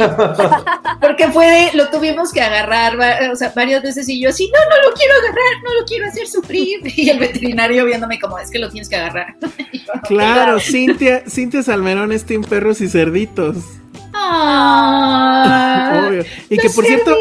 [1.02, 2.98] Porque fue de, lo tuvimos que agarrar
[3.32, 6.08] o sea, varias veces y yo así, no, no lo quiero agarrar, no lo quiero
[6.08, 6.82] hacer sufrir.
[6.98, 9.36] Y el veterinario viéndome como, es que lo tienes que agarrar.
[10.08, 13.56] Claro, Cintia, Cintia Salmerón es Team Perros y Cerditos.
[14.14, 16.26] Ah, Obvio.
[16.50, 17.16] Y que por cierto,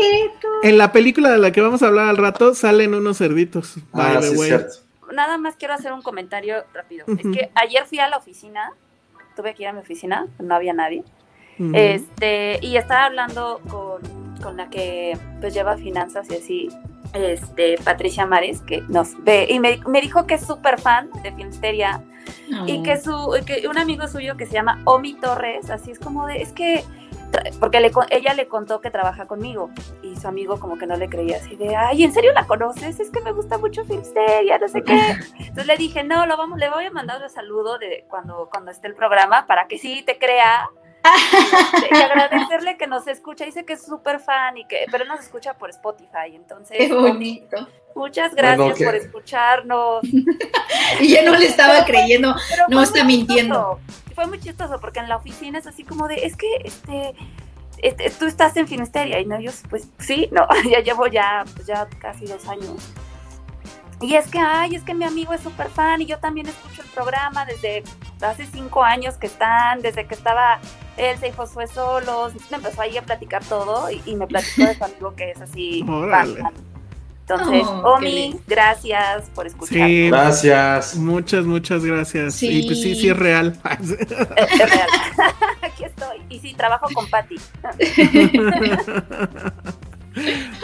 [0.62, 3.74] en la película de la que vamos a hablar al rato salen unos cerditos.
[3.92, 4.48] Ah, sí, es way.
[4.48, 4.74] cierto.
[5.12, 7.06] Nada más quiero hacer un comentario rápido.
[7.06, 8.72] Es que ayer fui a la oficina,
[9.34, 11.04] tuve que ir a mi oficina, no había nadie.
[11.72, 14.02] Este, y estaba hablando con,
[14.42, 16.68] con la que pues lleva finanzas y así,
[17.14, 21.32] este, Patricia Mares, que nos ve, y me, me dijo que es súper fan de
[21.32, 22.02] Filmsteria,
[22.66, 26.26] y que su, que un amigo suyo que se llama Omi Torres, así es como
[26.26, 26.84] de, es que,
[27.60, 29.70] porque le, ella le contó que trabaja conmigo,
[30.02, 33.00] y su amigo como que no le creía, así de, ay, ¿en serio la conoces?
[33.00, 35.00] Es que me gusta mucho Filmsteria, no sé qué.
[35.38, 38.70] Entonces le dije, no, lo vamos, le voy a mandar un saludo de cuando, cuando
[38.70, 40.68] esté el programa para que sí te crea.
[41.92, 45.20] Y, y agradecerle que nos escucha, dice que es súper fan y que, pero nos
[45.20, 47.68] escucha por Spotify, entonces Qué bonito.
[47.96, 50.00] Muchas gracias Bueno, por escucharnos.
[51.00, 52.34] Y ya no le estaba creyendo.
[52.48, 53.80] Pero No fue está mintiendo.
[53.84, 54.14] chistoso.
[54.14, 57.14] Fue muy chistoso porque en la oficina es así como de, es que este,
[57.78, 61.66] este, tú estás en Finisteria y no, yo pues sí, no, ya llevo ya, pues,
[61.66, 62.76] ya casi dos años.
[64.00, 66.82] Y es que, ay, es que mi amigo es súper fan y yo también escucho
[66.82, 67.82] el programa desde
[68.20, 70.60] hace cinco años que están, desde que estaba
[70.98, 72.32] Elsa y Josué solos.
[72.50, 75.40] Me empezó ahí a platicar todo y, y me platicó de su amigo que es
[75.40, 75.82] así.
[76.10, 76.54] fan, fan.
[77.28, 79.88] Entonces, Oh, Omi, gracias por escuchar.
[79.88, 80.94] Sí, Gracias.
[80.94, 82.34] muchas, muchas gracias.
[82.34, 82.60] Sí.
[82.60, 83.58] Y pues sí, sí es real.
[83.80, 84.08] Es, es
[84.70, 84.88] real.
[85.62, 86.18] Aquí estoy.
[86.28, 87.34] Y sí, trabajo con Patty.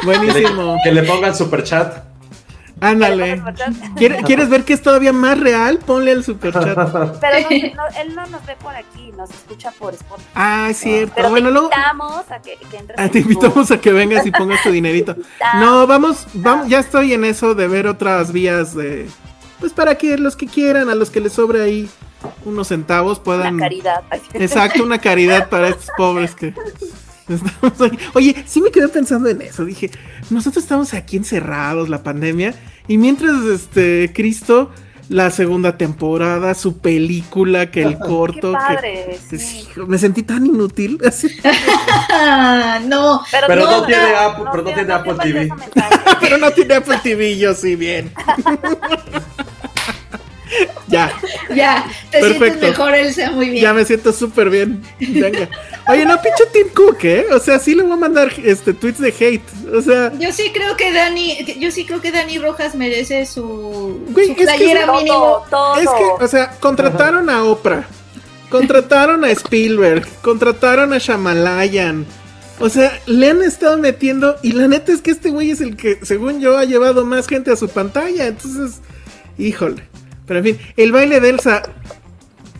[0.04, 0.76] Buenísimo.
[0.84, 2.11] Que le pongan super chat.
[2.82, 3.40] Ándale.
[3.96, 5.78] ¿Quiere- ¿Quieres ver que es todavía más real?
[5.78, 6.74] Ponle el superchat.
[7.20, 10.28] Pero no, no, él no nos ve por aquí, nos escucha por Spotify.
[10.34, 11.12] Ah, es cierto.
[11.14, 13.92] Pero bueno, te luego invitamos a que, que entres ah, en te invitamos a que
[13.92, 15.14] vengas y pongas tu dinerito.
[15.60, 19.08] No, vamos, vamos, ya estoy en eso de ver otras vías de,
[19.60, 21.88] pues para que los que quieran, a los que les sobre ahí
[22.44, 24.02] unos centavos puedan, Una caridad.
[24.34, 26.54] exacto, una caridad para estos pobres que
[27.28, 27.98] estamos ahí.
[28.14, 29.64] Oye, sí me quedé pensando en eso.
[29.64, 29.90] Dije,
[30.30, 32.54] nosotros estamos aquí encerrados, la pandemia,
[32.88, 34.70] y mientras este Cristo
[35.08, 39.38] la segunda temporada, su película, que el Qué corto, que sí.
[39.38, 40.98] Sí, me sentí tan inútil.
[41.06, 41.28] así.
[42.86, 43.22] No.
[43.46, 45.48] Pero no tiene no, Apple- pero no tiene Apple TV.
[46.20, 48.12] Pero no tiene Apple TV, yo sí, bien.
[50.92, 51.12] Ya,
[51.54, 52.44] Ya, te Perfecto.
[52.44, 53.62] sientes mejor, Elsa, muy bien.
[53.62, 54.82] ya me siento súper bien.
[55.00, 55.48] Venga.
[55.88, 57.26] Oye, no, pinche Tim Cook, ¿eh?
[57.32, 59.42] O sea, sí le voy a mandar este tweets de hate.
[59.74, 64.00] O sea, Yo sí creo que Dani, yo sí creo que Dani Rojas merece su,
[64.10, 65.44] Güey, su es que playera Todo, mínimo.
[65.50, 65.76] todo.
[65.78, 67.84] es que, o sea, contrataron a Oprah,
[68.50, 72.06] contrataron a Spielberg, contrataron a Shamalayan.
[72.60, 75.76] O sea, le han estado metiendo y la neta es que este güey es el
[75.76, 78.28] que, según yo, ha llevado más gente a su pantalla.
[78.28, 78.80] Entonces,
[79.36, 79.82] híjole.
[80.26, 81.62] Pero en fin, el baile de Elsa,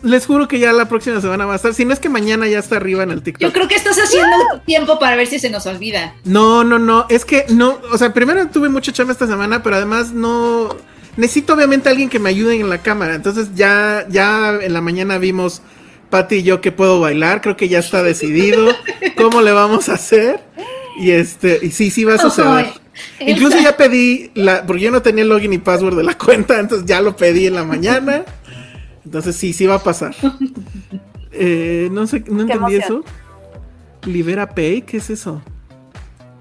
[0.03, 1.73] les juro que ya la próxima semana va a estar.
[1.73, 3.41] Si no es que mañana ya está arriba en el TikTok.
[3.41, 4.35] Yo creo que estás haciendo
[4.65, 6.13] tiempo para ver si se nos olvida.
[6.25, 9.77] No, no, no, es que no, o sea, primero tuve mucha chamba esta semana, pero
[9.77, 10.75] además no
[11.15, 13.15] necesito obviamente alguien que me ayude en la cámara.
[13.15, 15.61] Entonces ya ya en la mañana vimos
[16.09, 18.75] Pati y yo que puedo bailar, creo que ya está decidido
[19.15, 20.41] cómo le vamos a hacer.
[20.99, 22.82] Y este, y sí, sí va a suceder.
[23.19, 26.59] Incluso ya pedí la porque yo no tenía el login y password de la cuenta,
[26.59, 28.23] entonces ya lo pedí en la mañana.
[29.05, 30.15] Entonces sí, sí va a pasar.
[31.31, 32.81] Eh, no sé, no Qué entendí emoción.
[32.81, 33.03] eso.
[34.09, 35.41] Libera Pay, ¿qué es eso?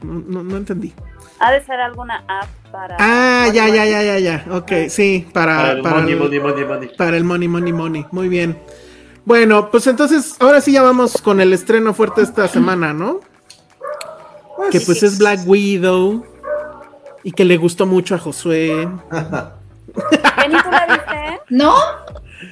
[0.03, 0.93] No, no, no entendí.
[1.39, 2.97] Ha de ser alguna app para.
[3.01, 4.45] Ah, ya, ya, ya, ya, ya.
[4.51, 6.91] Ok, sí, para, Para el para money, el- money, money, money.
[6.97, 8.07] para el money, money, money.
[8.13, 8.59] Muy bien.
[9.25, 13.21] Bueno, pues entonces, ahora sí ya vamos con el estreno fuerte esta semana, ¿no?
[14.71, 16.25] Que pues es Black Widow.
[17.23, 18.89] Y que le gustó mucho a Josué.
[19.11, 21.41] Jenny, ¿tú la viste?
[21.51, 21.75] ¿No?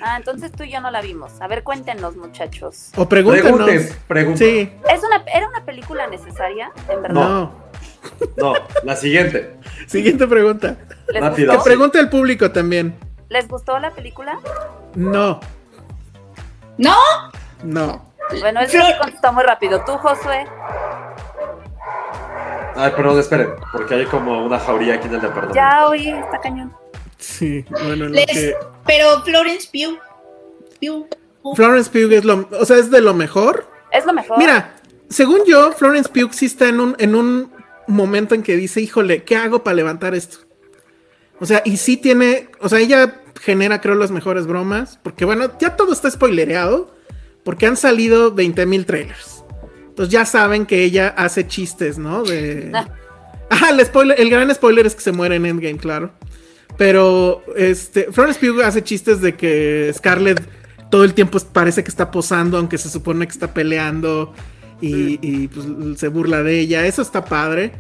[0.03, 1.33] Ah, entonces tú y yo no la vimos.
[1.41, 2.91] A ver, cuéntenos, muchachos.
[2.97, 3.57] O pregúntenos.
[3.67, 4.39] Pregunte, pregunte.
[4.45, 6.71] Sí, ¿Es una, ¿Era una película necesaria?
[6.89, 7.15] En verdad.
[7.15, 7.71] no.
[8.37, 9.57] No, la siguiente.
[9.87, 10.77] Siguiente pregunta.
[11.09, 11.51] ¿Les, Rápido.
[11.51, 11.65] Que gustó?
[11.69, 12.97] pregunte el público también.
[13.29, 14.39] ¿Les gustó la película?
[14.95, 15.41] No,
[16.79, 16.95] ¿No?
[17.63, 18.11] no.
[18.41, 19.85] Bueno, él Flor- contestó muy rápido.
[19.85, 20.47] ¿Tú, Josué?
[22.77, 25.55] Ay, perdón, esperen, porque hay como una jauría aquí en el departamento.
[25.55, 26.73] Ya oí, está cañón.
[27.19, 28.55] Sí, bueno, lo Les- que...
[28.87, 29.99] Pero Florence Pugh.
[30.81, 31.55] Pugh.
[31.57, 33.67] Florence Pugh es lo, o sea, es de lo mejor.
[33.93, 34.39] Es lo mejor.
[34.39, 34.75] Mira,
[35.09, 37.53] según yo, Florence Pugh sí está en un, en un
[37.87, 40.39] momento en que dice, híjole, ¿qué hago para levantar esto?
[41.41, 45.51] O sea, y sí tiene, o sea, ella genera, creo, las mejores bromas, porque bueno,
[45.59, 46.95] ya todo está spoilereado,
[47.45, 49.40] porque han salido 20 mil trailers.
[50.01, 52.23] Entonces ya saben que ella hace chistes, ¿no?
[52.23, 52.73] De...
[53.53, 53.67] Ah.
[53.67, 56.13] Ah, el, spoiler, el gran spoiler es que se muere en Endgame, claro.
[56.79, 60.41] Pero, este, Florence Pugh hace chistes de que Scarlett
[60.89, 64.33] todo el tiempo parece que está posando, aunque se supone que está peleando.
[64.81, 65.67] Y, y, pues
[65.99, 66.87] se burla de ella.
[66.87, 67.73] Eso está padre.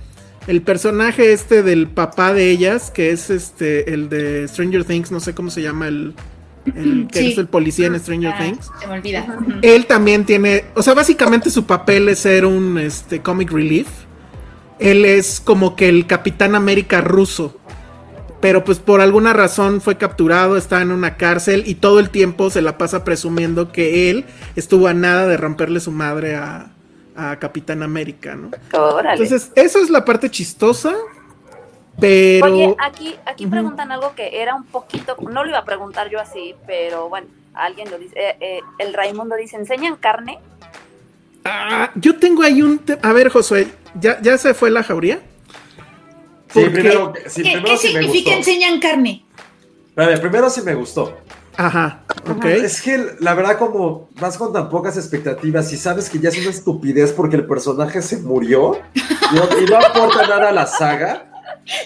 [0.48, 5.20] El personaje este del papá de ellas, que es este, el de Stranger Things, no
[5.20, 6.14] sé cómo se llama el,
[6.66, 7.32] el que Sí.
[7.32, 8.70] es el policía en Stranger Ah, Things.
[8.80, 9.38] Se me olvida.
[9.62, 13.88] Él también tiene, o sea, básicamente su papel es ser un este, comic relief.
[14.78, 17.56] Él es como que el Capitán América ruso.
[18.40, 22.48] Pero pues por alguna razón fue capturado, está en una cárcel y todo el tiempo
[22.48, 24.24] se la pasa presumiendo que él
[24.56, 26.70] estuvo a nada de romperle su madre a,
[27.14, 28.50] a Capitán América, ¿no?
[28.72, 29.22] Órale.
[29.22, 30.94] Entonces, eso es la parte chistosa.
[32.00, 32.46] Pero.
[32.46, 36.20] Oye, aquí, aquí preguntan algo que era un poquito, no lo iba a preguntar yo
[36.20, 38.14] así, pero bueno, alguien lo dice.
[38.18, 40.38] eh, eh, el Raimundo dice, ¿enseñan carne?
[41.44, 42.78] Ah, yo tengo ahí un.
[42.78, 43.68] te- A ver, Josué,
[43.98, 45.20] ¿ya, ¿ya se fue la jauría?
[46.52, 48.50] Sí, primero, sí, ¿Qué, primero qué sí me significa gustó.
[48.50, 49.24] enseñan carne?
[49.88, 51.16] Espérame, primero sí me gustó.
[51.56, 52.44] Ajá, ok.
[52.46, 56.38] Es que la verdad, como vas con tan pocas expectativas y sabes que ya es
[56.38, 60.66] una estupidez porque el personaje se murió y no, y no aporta nada a la
[60.66, 61.29] saga.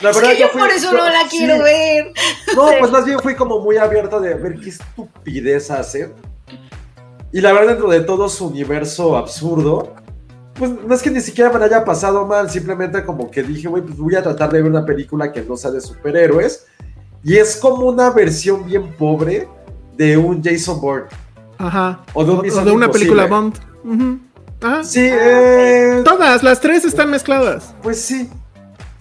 [0.03, 1.37] La Es verdad, que yo fui- por eso yo- no la sí.
[1.39, 2.13] quiero ver.
[2.57, 6.13] No, pues más bien fui como muy abierto de ver qué estupidez hace.
[7.33, 9.95] Y la verdad, dentro de todo su universo absurdo,
[10.55, 13.67] pues no es que ni siquiera me la haya pasado mal, simplemente como que dije,
[13.69, 16.67] güey, pues voy a tratar de ver una película que no sea de superhéroes.
[17.25, 19.49] Y es como una versión bien pobre
[19.97, 21.09] de un Jason Bourne.
[21.59, 22.01] Ajá.
[22.15, 22.93] O de un O de una Imposible.
[22.93, 23.59] película Bond.
[24.63, 24.85] Ajá.
[24.85, 27.75] Sí, eh, Todas, las tres están mezcladas.
[27.83, 28.31] pues sí,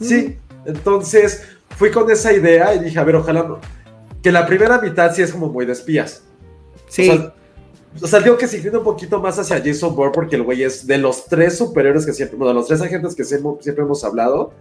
[0.01, 0.37] sí.
[0.65, 1.43] Entonces
[1.77, 3.59] fui con esa idea y dije, a ver, ojalá no-
[4.21, 6.23] que la primera mitad sí es como muy de espías.
[6.87, 7.09] Sí.
[7.09, 7.33] O sea,
[8.01, 10.63] o sea, digo que se inclina un poquito más hacia Jason Bourne porque el güey
[10.63, 13.83] es de los tres superhéroes que siempre, bueno, de los tres agentes que siempre, siempre
[13.83, 14.51] hemos hablado,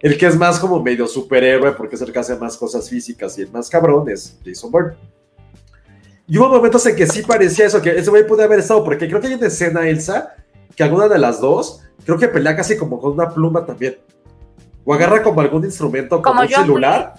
[0.00, 3.38] el que es más como medio superhéroe porque es el que hace más cosas físicas
[3.38, 4.96] y el más cabrón es Jason Bourne.
[6.26, 9.08] Y hubo momentos en que sí parecía eso, que ese güey puede haber estado, porque
[9.08, 10.34] creo que hay una escena, Elsa,
[10.74, 13.96] que alguna de las dos, creo que pelea casi como con una pluma también.
[14.84, 17.14] O agarra como algún instrumento, como, Como un celular.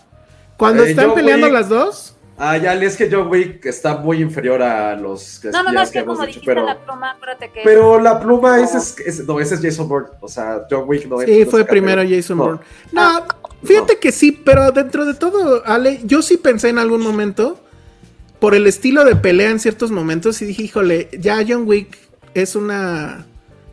[0.58, 2.12] Cuando Eh, están John peleando Wick- las dos.
[2.38, 5.88] Ah, ya, es que John Wick está muy inferior a los No, no, no, espías
[5.88, 7.62] es que como dicho, dijiste pero, la pluma, acuérdate que...
[7.64, 11.06] pero la pluma, ese es, es- no, ese es Jason Bourne, o sea, John Wick
[11.08, 11.30] no es.
[11.30, 12.02] Sí, no fue primero.
[12.08, 12.44] Jason No.
[12.44, 12.60] Bourne.
[12.92, 13.24] No,
[13.64, 17.58] fíjate que sí, pero dentro de todo, Ale, yo sí pensé en algún momento,
[18.40, 21.98] por el estilo de pelea en ciertos momentos, y dije, híjole, ya John Wick
[22.34, 23.26] es una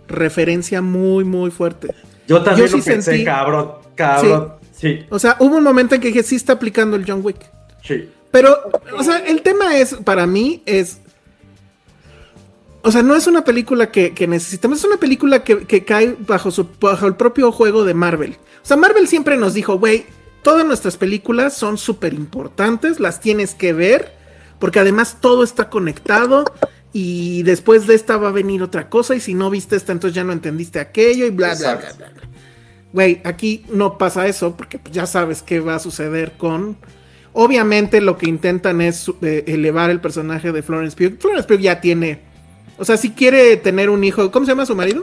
[0.06, 1.92] referencia muy, muy fuerte.
[2.38, 4.54] Yo también Yo lo sí pensé, sentí- cabrón, cabrón.
[4.76, 7.38] Sí, O sea, hubo un momento en que dije, sí está aplicando el John Wick.
[7.84, 8.08] sí.
[8.32, 8.56] Pero,
[8.96, 11.00] o sea, el tema es, para mí, es.
[12.82, 16.16] O sea, no es una película que, que necesitamos, es una película que, que cae
[16.26, 18.36] bajo, su, bajo el propio juego de Marvel.
[18.62, 20.06] O sea, Marvel siempre nos dijo, güey,
[20.42, 24.12] todas nuestras películas son súper importantes, las tienes que ver,
[24.58, 26.44] porque además todo está conectado
[26.92, 30.14] y después de esta va a venir otra cosa y si no viste esta, entonces
[30.14, 32.22] ya no entendiste aquello y bla, bla, bla, bla, bla.
[32.92, 36.76] Güey, aquí no pasa eso porque pues, ya sabes qué va a suceder con...
[37.32, 41.18] Obviamente lo que intentan es eh, elevar el personaje de Florence Pugh.
[41.18, 42.20] Florence Pugh ya tiene...
[42.76, 44.30] O sea, si quiere tener un hijo...
[44.30, 45.02] ¿Cómo se llama su marido?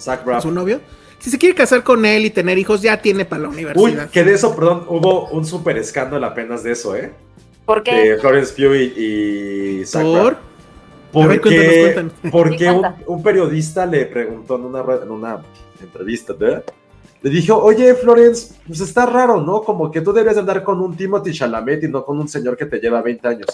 [0.00, 0.44] Zach Braff.
[0.44, 0.80] ¿Su novio?
[1.18, 4.08] Si se quiere casar con él y tener hijos, ya tiene para la Uy, universidad.
[4.08, 7.12] que de eso, perdón, hubo un súper escándalo apenas de eso, ¿eh?
[7.66, 7.94] ¿Por qué?
[7.94, 10.24] De Florence Pugh y, y Zach ¿Por?
[10.24, 10.38] Braff.
[11.12, 12.12] Porque, cuéntanos, cuéntanos.
[12.30, 15.42] porque Sí, un, periodista le preguntó en una, red- en una
[15.80, 16.64] entrevista, ¿verdad?
[17.20, 19.62] Le dijo, oye, Florence, pues está raro, ¿no?
[19.62, 22.64] Como que tú deberías andar con un Timothy Chalamet y no con un señor que
[22.66, 23.46] te lleva 20 años.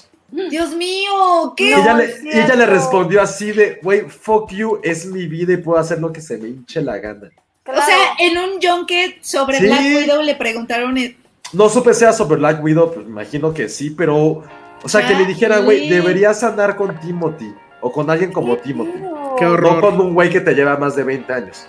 [0.50, 1.74] Dios mío, Y ¿qué?
[1.74, 5.54] ella, No, le, y ella le respondió así de, güey, fuck you, es mi vida
[5.54, 7.30] y puedo hacer lo que se me hinche la gana.
[7.62, 7.80] Claro.
[7.80, 9.64] O sea, en un junket sobre Sí.
[9.66, 11.16] Black Widow le preguntaron eh,
[11.54, 14.42] No supe sea sobre Black Widow, pues imagino que sí, pero,
[14.84, 19.02] o sea, que le dijera, güey, deberías andar con Timothy o con alguien como Timothy.
[19.38, 19.80] Qué No horror.
[19.80, 21.66] con un güey que te lleva más de 20 años.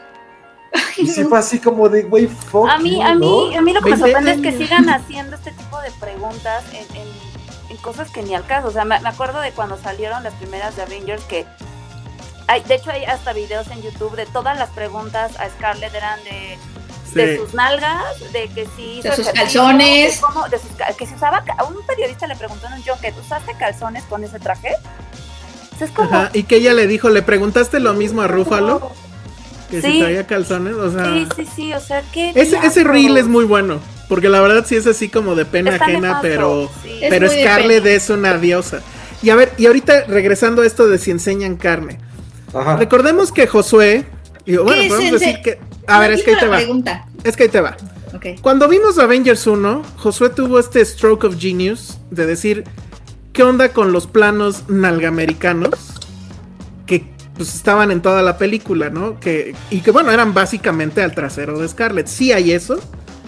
[0.98, 3.58] Y sí fue así como de, güey, fuck A mí, you, a mí, ¿no?
[3.58, 6.64] a mí lo que me 20 sorprende es que sigan haciendo este tipo de preguntas
[6.74, 7.26] en, en-
[7.70, 8.68] en cosas que ni al caso.
[8.68, 11.46] O sea, me, me acuerdo de cuando salieron las primeras de Avengers que
[12.48, 16.24] hay, de hecho, hay hasta videos en YouTube de todas las preguntas a Scarlett eran
[16.26, 16.58] de,
[17.16, 19.02] de sus nalgas, de que sí.
[19.02, 20.22] De sus calzones.
[20.52, 21.44] de sus que se usaba.
[21.44, 24.70] ca- Un periodista le preguntó en un junket, ¿usaste calzones con ese traje?
[25.80, 26.10] Es como.
[26.10, 28.92] Ajá, y que ella le dijo, ¿le preguntaste lo mismo a Rúfalo?
[29.70, 30.00] Que si Sí.
[30.00, 31.06] traía calzones, o sea...
[31.06, 32.30] Sí, sí, sí, o sea, que.
[32.36, 35.72] Ese, ese reel es muy bueno, porque la verdad sí es así como de pena
[35.74, 37.00] Está ajena, nefasto, pero, sí.
[37.10, 38.82] pero Es Scarlett es una diosa.
[39.24, 41.98] Y a ver, y ahorita regresando a esto de si enseñan carne.
[42.54, 42.76] Ajá.
[42.78, 44.06] Recordemos que Josué,
[44.46, 45.60] bueno, ¿Qué es podemos decir que...
[45.88, 46.58] A ver, es que ahí te va.
[46.58, 47.06] pregunta.
[47.24, 47.76] Es que ahí te va.
[48.42, 52.64] Cuando vimos Avengers 1, Josué tuvo este stroke of genius de decir,
[53.34, 56.00] ¿qué onda con los planos nalgamericanos?
[56.86, 57.06] Que
[57.36, 59.20] pues estaban en toda la película, ¿no?
[59.20, 62.08] Que, y que bueno, eran básicamente al trasero de Scarlett.
[62.08, 62.80] Sí hay eso.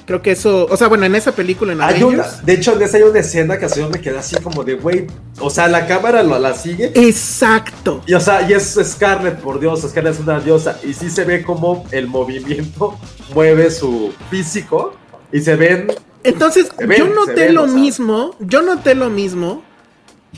[0.07, 2.81] Creo que eso, o sea, bueno, en esa película en Hay una, de hecho, en
[2.81, 5.05] esa hay una escena que así me quedé así como de, güey,
[5.37, 6.93] o sea, la cámara la, la sigue.
[6.95, 8.01] Exacto.
[8.07, 10.79] Y o sea, y es Scarlett, por Dios, Scarlett es una diosa.
[10.81, 12.97] Y sí se ve como el movimiento
[13.35, 14.93] mueve su físico.
[15.33, 15.91] Y se ven.
[16.23, 17.75] Entonces, Se ven, yo noté ven, lo o sea.
[17.75, 19.61] mismo, yo noté lo mismo,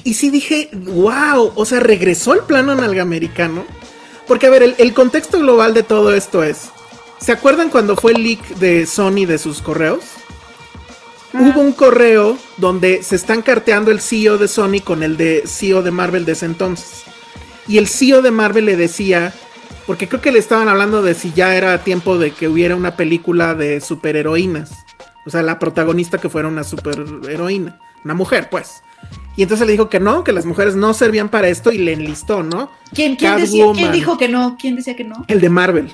[0.04, 3.66] y sí dije, wow, o sea, regresó el plano nalgamericano.
[4.28, 6.70] Porque, a ver, el, el contexto global de todo esto es,
[7.20, 10.00] ¿se acuerdan cuando fue el leak de Sony de sus correos?
[11.34, 15.84] Hubo un correo donde se están carteando el CEO de Sony con el de CEO
[15.84, 17.04] de Marvel de ese entonces.
[17.68, 19.32] Y el CEO de Marvel le decía,
[19.86, 22.96] porque creo que le estaban hablando de si ya era tiempo de que hubiera una
[22.96, 24.72] película de superheroínas.
[25.26, 27.80] O sea, la protagonista que fuera una superheroína.
[28.04, 28.82] Una mujer, pues.
[29.36, 31.94] Y entonces le dijo que no, que las mujeres no servían para esto y le
[31.94, 32.72] enlistó, ¿no?
[32.94, 33.66] ¿Quién, quién, decía.
[33.74, 34.58] ¿Quién dijo que no?
[34.60, 35.26] ¿Quién decía que no?
[35.28, 35.94] El de Marvel.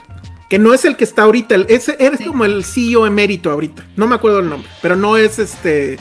[0.49, 1.55] Que no es el que está ahorita.
[1.67, 1.91] es
[2.26, 3.85] como el CEO emérito ahorita.
[3.95, 4.69] No me acuerdo el nombre.
[4.81, 5.97] Pero no es este.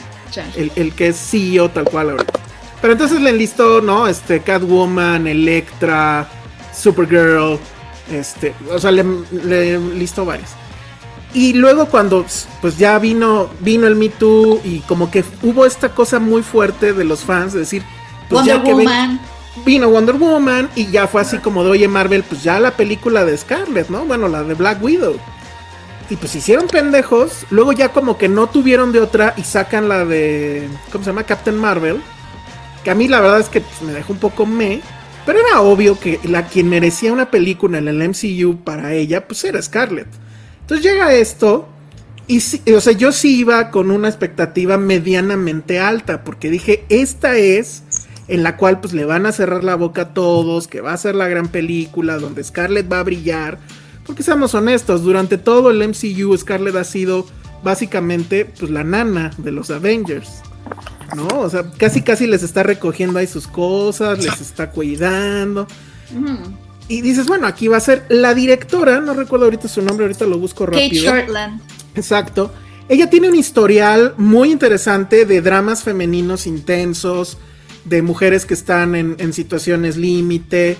[0.55, 2.39] El, el que es CEO tal cual ahorita.
[2.81, 4.07] Pero entonces le enlistó, ¿no?
[4.07, 6.27] Este, Catwoman, Electra,
[6.73, 7.57] Supergirl.
[8.11, 8.53] Este.
[8.71, 10.49] O sea, le, le listó varios.
[11.35, 12.25] Y luego cuando
[12.61, 16.93] pues ya vino, vino el Me Too y como que hubo esta cosa muy fuerte
[16.93, 17.83] de los fans de decir,
[18.29, 19.19] pues Wonder ya que ven-.
[19.63, 23.23] Vino Wonder Woman y ya fue así como de, oye Marvel, pues ya la película
[23.25, 24.05] de Scarlett, ¿no?
[24.05, 25.17] Bueno, la de Black Widow.
[26.09, 30.05] Y pues hicieron pendejos, luego ya como que no tuvieron de otra y sacan la
[30.05, 31.23] de, ¿cómo se llama?
[31.23, 32.01] Captain Marvel.
[32.83, 34.81] Que a mí la verdad es que pues, me dejó un poco me.
[35.25, 39.43] Pero era obvio que la quien merecía una película en el MCU para ella, pues
[39.43, 40.07] era Scarlett.
[40.61, 41.67] Entonces llega esto
[42.27, 42.39] y,
[42.71, 47.83] o sea, yo sí iba con una expectativa medianamente alta, porque dije, esta es
[48.27, 50.97] en la cual pues le van a cerrar la boca a todos, que va a
[50.97, 53.59] ser la gran película, donde Scarlett va a brillar.
[54.05, 57.25] Porque seamos honestos, durante todo el MCU Scarlett ha sido
[57.63, 60.41] básicamente pues la nana de los Avengers.
[61.15, 61.27] ¿No?
[61.39, 65.67] O sea, casi casi les está recogiendo ahí sus cosas, les está cuidando.
[66.87, 70.25] Y dices, bueno, aquí va a ser la directora, no recuerdo ahorita su nombre, ahorita
[70.25, 71.03] lo busco Kate rápido.
[71.03, 71.61] Shortland.
[71.95, 72.51] Exacto.
[72.89, 77.37] Ella tiene un historial muy interesante de dramas femeninos intensos,
[77.85, 80.77] de mujeres que están en, situaciones límite.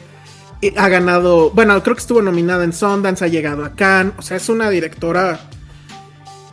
[0.61, 4.21] Eh, Ha ganado, bueno, creo que estuvo nominada en Sundance, ha llegado a Cannes, o
[4.21, 5.39] sea, es una directora.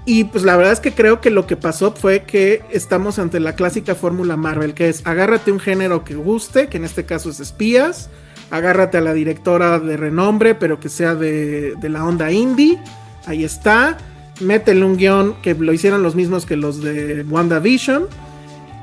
[0.04, 3.38] Y pues la verdad es que creo que lo que pasó fue que estamos ante
[3.38, 7.30] la clásica fórmula Marvel, que es agárrate un género que guste, que en este caso
[7.30, 8.10] es espías,
[8.50, 12.80] agárrate a la directora de renombre, pero que sea de, de la onda indie,
[13.26, 13.96] ahí está,
[14.40, 18.08] métele un guion que lo hicieron los mismos que los de WandaVision,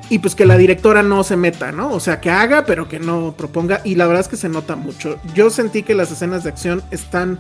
[0.10, 1.94] y pues que la directora no se meta, ¿no?
[1.94, 4.76] O sea, que haga, pero que no proponga, y la verdad es que se nota
[4.76, 5.20] mucho.
[5.36, 7.40] Yo sentí que las escenas de acción están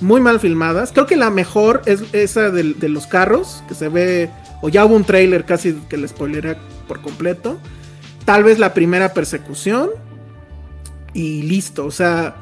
[0.00, 0.92] muy mal filmadas.
[0.92, 4.30] Creo que la mejor es esa de, los carros, que se ve,
[4.62, 7.58] o ya hubo un trailer casi que le spoilera por completo.
[8.24, 9.90] Tal vez la primera persecución.
[11.12, 12.36] Y listo, o sea,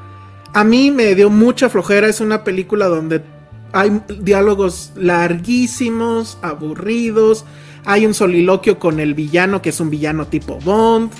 [0.54, 2.08] a mí me dio mucha flojera.
[2.08, 3.22] Es una película donde
[3.72, 7.44] hay diálogos larguísimos, aburridos.
[7.84, 11.10] Hay un soliloquio con el villano, que es un villano tipo Bond.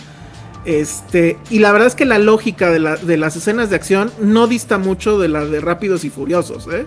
[0.65, 4.13] Este, y la verdad es que la lógica de, la- de las escenas de acción
[4.21, 6.87] no dista mucho de la de Rápidos y Furiosos, ¿eh?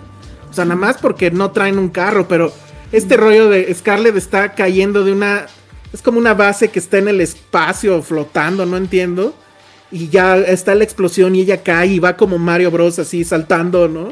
[0.50, 2.52] O sea, nada más porque no traen un carro, pero
[2.92, 5.46] este rollo de Scarlett está cayendo de una.
[5.92, 9.34] Es como una base que está en el espacio flotando, no entiendo.
[9.92, 12.98] Y ya está la explosión y ella cae y va como Mario Bros.
[12.98, 14.08] así saltando, ¿no?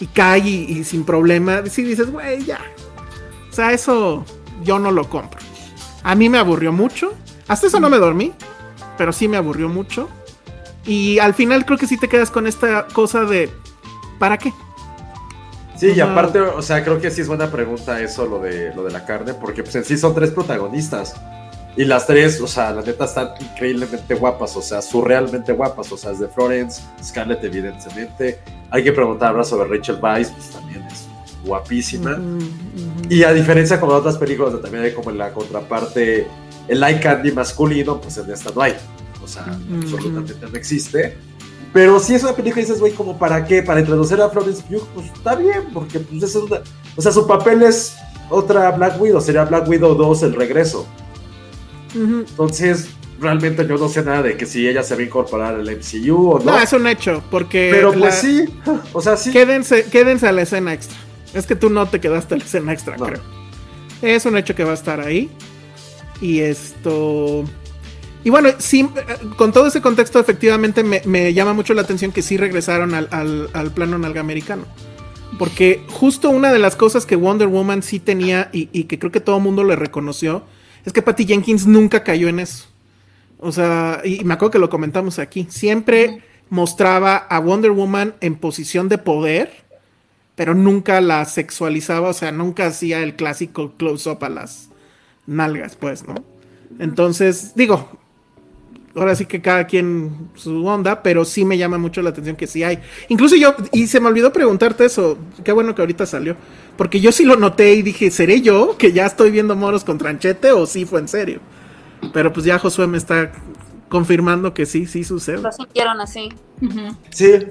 [0.00, 1.62] Y cae y, y sin problema.
[1.70, 2.60] Sí dices, güey, ya.
[3.50, 4.24] O sea, eso
[4.66, 5.40] yo no lo compro.
[6.02, 7.14] A mí me aburrió mucho.
[7.48, 8.34] Hasta eso no me dormí,
[8.98, 10.10] pero sí me aburrió mucho.
[10.84, 13.50] Y al final creo que sí te quedas con esta cosa de
[14.18, 14.52] ¿para qué?
[15.76, 18.82] Sí, y aparte, o sea, creo que sí es buena pregunta eso, lo de, lo
[18.82, 21.14] de la carne, porque pues en sí son tres protagonistas.
[21.76, 25.92] Y las tres, o sea, la neta están increíblemente guapas, o sea, surrealmente guapas.
[25.92, 28.40] O sea, es de Florence, Scarlett, evidentemente.
[28.70, 31.06] Hay que preguntar ahora sobre Rachel Weisz, pues también es
[31.46, 32.20] guapísima.
[33.08, 36.26] Y a diferencia como de otras películas, donde también hay como en la contraparte
[36.68, 38.74] el eye candy masculino, pues en esta no hay.
[39.22, 39.44] O sea,
[39.82, 41.16] absolutamente no existe.
[41.72, 43.62] Pero si es una película y dices, güey, como para qué?
[43.62, 46.62] Para introducir a Florence Pugh, pues está bien, porque pues, es una...
[46.96, 47.96] O sea, su papel es
[48.30, 50.86] otra Black Widow, sería Black Widow 2, el regreso.
[51.94, 52.88] Entonces,
[53.20, 56.30] realmente yo no sé nada de que si ella se va a incorporar al MCU
[56.30, 56.52] o no.
[56.52, 57.68] No, es un hecho, porque...
[57.70, 58.44] Pero pues sí,
[58.92, 59.30] o sea, sí.
[59.30, 60.96] Quédense, quédense a la escena extra.
[61.36, 63.20] Es que tú no te quedaste la escena extra, creo.
[64.02, 65.30] Es un hecho que va a estar ahí.
[66.20, 67.44] Y esto...
[68.24, 68.88] Y bueno, sí,
[69.36, 73.08] con todo ese contexto, efectivamente me, llama mucho la atención que sí regresaron al,
[73.52, 74.64] al, plano nalgamericano.
[75.38, 79.12] Porque justo una de las cosas que Wonder Woman sí tenía y, y que creo
[79.12, 80.42] que todo el mundo le reconoció
[80.84, 82.66] es que Patty Jenkins nunca cayó en eso.
[83.38, 85.46] O sea, y, me acuerdo que lo comentamos aquí.
[85.50, 89.65] Siempre mostraba a Wonder Woman en posición de poder,
[90.36, 94.68] pero nunca la sexualizaba, o sea, nunca hacía el clásico close-up a las
[95.26, 96.14] nalgas, pues, ¿no?
[96.78, 97.88] Entonces, digo,
[98.94, 102.46] ahora sí que cada quien su onda, pero sí me llama mucho la atención que
[102.46, 102.78] sí hay.
[103.08, 106.36] Incluso yo, y se me olvidó preguntarte eso, qué bueno que ahorita salió.
[106.76, 109.96] Porque yo sí lo noté y dije, ¿seré yo que ya estoy viendo moros con
[109.96, 111.40] tranchete o sí fue en serio?
[112.12, 113.32] Pero pues ya Josué me está
[113.88, 115.38] confirmando que sí, sí sucede.
[115.40, 116.28] Lo sintieron así.
[117.10, 117.46] Sí.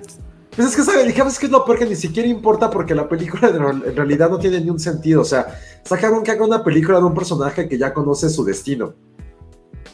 [0.55, 1.05] Pues es que, ¿sabes?
[1.05, 4.39] Dijimos que es lo peor que ni siquiera importa porque la película en realidad no
[4.39, 5.21] tiene ni un sentido.
[5.21, 8.93] O sea, sacaron que haga una película de un personaje que ya conoce su destino.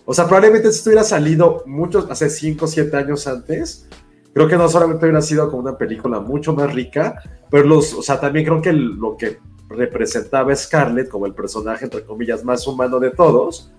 [0.06, 3.88] O sea, probablemente si esto hubiera salido muchos, hace 5 o 7 años antes,
[4.34, 7.16] creo que no solamente hubiera sido como una película mucho más rica,
[7.50, 9.40] pero los, o sea, también creo que lo que
[9.70, 13.72] representaba Scarlett como el personaje, entre comillas, más humano de todos,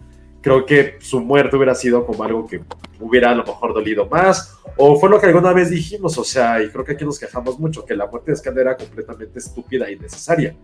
[0.42, 2.60] creo que su muerte hubiera sido como algo que
[3.00, 6.62] hubiera a lo mejor dolido más, o fue lo que alguna vez dijimos, o sea,
[6.62, 9.90] y creo que aquí nos quejamos mucho, que la muerte de Scarlett era completamente estúpida
[9.90, 10.54] y innecesaria.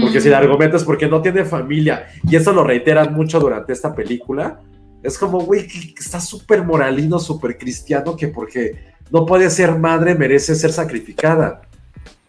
[0.00, 3.72] Porque si el argumento es porque no tiene familia, y eso lo reiteran mucho durante
[3.72, 4.60] esta película,
[5.02, 10.14] es como, güey, que está súper moralino, súper cristiano, que porque no puede ser madre,
[10.14, 11.62] merece ser sacrificada.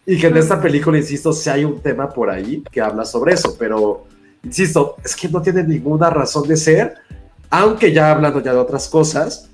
[0.05, 3.33] Y que en esta película, insisto, si hay un tema por ahí que habla sobre
[3.33, 4.07] eso, pero,
[4.43, 6.95] insisto, es que no tiene ninguna razón de ser,
[7.49, 9.49] aunque ya hablando ya de otras cosas,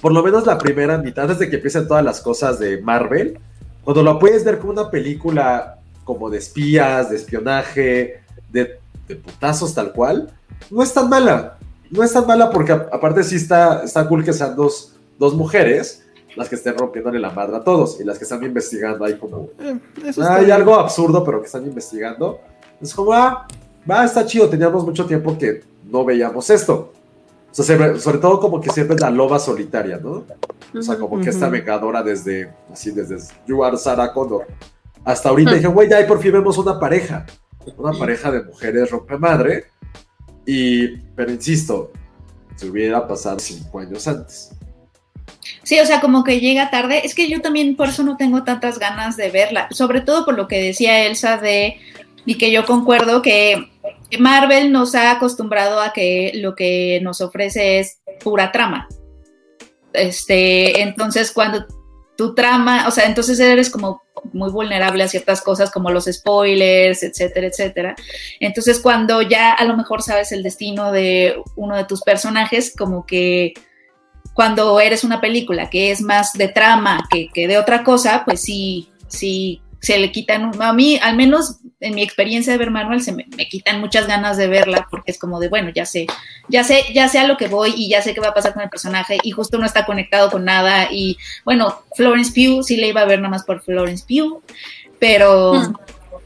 [0.00, 3.38] por lo menos la primera mitad, antes de que empiecen todas las cosas de Marvel,
[3.82, 9.74] cuando lo puedes ver como una película como de espías, de espionaje, de, de putazos
[9.74, 10.30] tal cual,
[10.70, 11.58] no es tan mala.
[11.90, 16.04] No es tan mala porque aparte sí está, está cool que sean dos, dos mujeres,
[16.36, 19.50] las que estén rompiéndole la madre a todos y las que están investigando ahí como
[19.60, 19.78] eh,
[20.18, 22.40] hay algo absurdo pero que están investigando
[22.80, 23.46] es como ah
[23.90, 26.92] va está chido teníamos mucho tiempo que no veíamos esto.
[27.50, 30.24] O sea, sobre todo como que siempre es la loba solitaria no
[30.76, 33.16] o sea como que esta vengadora desde así desde
[33.46, 34.46] You Are Sarah Connor.
[35.04, 37.26] Hasta ahorita dije güey ya por fin vemos una pareja
[37.76, 39.66] una pareja de mujeres rompe madre
[40.44, 41.92] y pero insisto
[42.56, 44.50] se hubiera pasado cinco años antes.
[45.62, 47.02] Sí, o sea, como que llega tarde.
[47.04, 50.34] Es que yo también por eso no tengo tantas ganas de verla, sobre todo por
[50.34, 51.78] lo que decía Elsa de,
[52.26, 53.70] y que yo concuerdo que
[54.18, 58.88] Marvel nos ha acostumbrado a que lo que nos ofrece es pura trama.
[59.92, 61.66] Este, entonces cuando
[62.16, 64.02] tu trama, o sea, entonces eres como
[64.32, 67.96] muy vulnerable a ciertas cosas como los spoilers, etcétera, etcétera.
[68.40, 73.04] Entonces cuando ya a lo mejor sabes el destino de uno de tus personajes, como
[73.06, 73.52] que
[74.32, 78.88] cuando eres una película que es más de trama que, de otra cosa, pues sí,
[79.06, 83.12] sí, se le quitan, a mí, al menos en mi experiencia de ver Manuel, se
[83.12, 86.06] me, quitan muchas ganas de verla porque es como de, bueno, ya sé,
[86.48, 88.54] ya sé, ya sé a lo que voy y ya sé qué va a pasar
[88.54, 92.78] con el personaje y justo no está conectado con nada y bueno, Florence Pugh sí
[92.78, 94.42] le iba a ver nada más por Florence Pugh,
[94.98, 95.54] pero...
[95.54, 95.74] Hmm.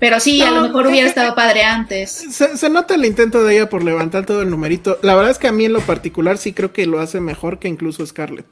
[0.01, 2.11] Pero sí, a lo mejor hubiera estado padre antes.
[2.13, 4.97] Se, nota el intento de ella por levantar todo el numerito.
[5.03, 7.59] La verdad es que a mí en lo particular sí creo que lo hace mejor
[7.59, 8.47] que incluso Scarlett.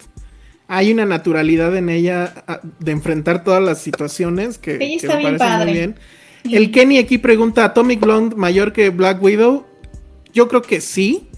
[0.69, 2.35] Hay una naturalidad en ella
[2.81, 5.97] de enfrentar todas las situaciones que, me parece muy bien.
[6.45, 9.67] El Kenny aquí pregunta, ¿Atomic Blonde mayor que Black Widow?
[10.33, 11.29] Yo creo que sí.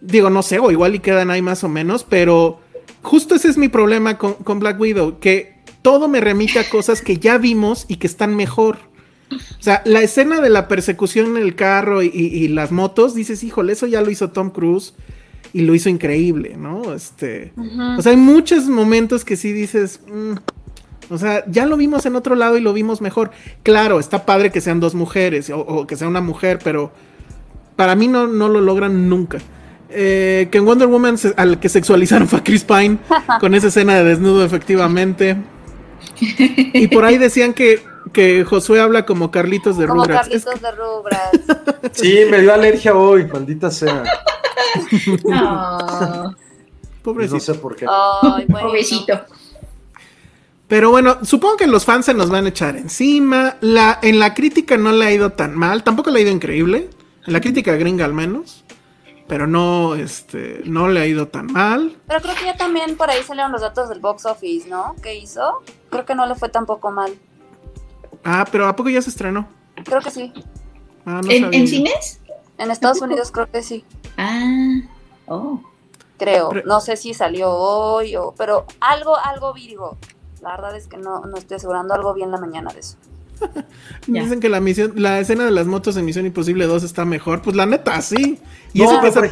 [0.00, 2.60] Digo, no sé, o igual y quedan ahí más o menos, pero
[3.02, 7.02] justo ese es mi problema con, con Black Widow, que todo me remite a cosas
[7.02, 8.78] que ya vimos y que están mejor.
[9.30, 13.72] O sea, la escena de la persecución en el carro y, las motos, dices, híjole,
[13.72, 14.94] eso ya lo hizo Tom Cruise
[15.52, 16.94] y lo hizo increíble, ¿no?
[16.94, 17.52] Este,
[17.98, 22.16] o sea, hay muchos momentos que sí dices, mm", o sea, ya lo vimos en
[22.16, 23.30] otro lado y lo vimos mejor.
[23.62, 26.90] Claro, está padre que sean dos mujeres o, que sea una mujer, pero
[27.76, 29.38] para mí no, no lo logran nunca.
[29.94, 32.96] Eh, que en Wonder Woman se- al que sexualizaron fue a Chris Pine
[33.40, 35.36] con esa escena de desnudo efectivamente.
[36.72, 37.80] Y por ahí decían que,
[38.12, 40.28] que Josué habla como Carlitos de Como Rugrats.
[40.28, 41.40] Es- Carlitos de Rugrats.
[41.92, 44.02] Sí, me dio alergia hoy, maldita sea.
[45.24, 46.34] No,
[47.02, 47.34] pobrecito.
[47.36, 47.86] No sé por qué.
[47.88, 48.68] Ay, bueno.
[48.68, 49.20] pobrecito.
[50.68, 53.56] Pero bueno, supongo que los fans se nos van a echar encima.
[53.60, 56.88] La, en la crítica no le ha ido tan mal, tampoco le ha ido increíble.
[57.26, 58.64] En la crítica gringa al menos.
[59.28, 61.96] Pero no, este, no le ha ido tan mal.
[62.06, 64.94] Pero creo que ya también por ahí salieron los datos del box office, ¿no?
[65.02, 65.62] ¿Qué hizo?
[65.90, 67.12] Creo que no le fue tampoco mal.
[68.24, 69.48] Ah, pero ¿a poco ya se estrenó?
[69.84, 70.32] Creo que sí.
[71.04, 72.20] Ah, no ¿En, en cines?
[72.58, 73.84] En Estados Unidos creo que sí.
[74.16, 74.80] Ah,
[75.26, 75.60] oh.
[76.18, 76.50] Creo.
[76.50, 78.32] Pero- No sé si salió hoy o...
[78.38, 79.96] Pero algo, algo Virgo.
[80.40, 82.96] La verdad es que no, no estoy asegurando algo bien la mañana de eso.
[84.06, 87.42] Dicen que la misión, la escena de las motos en Misión Imposible 2 está mejor.
[87.42, 88.38] Pues la neta, sí.
[88.72, 89.30] Y No, eso que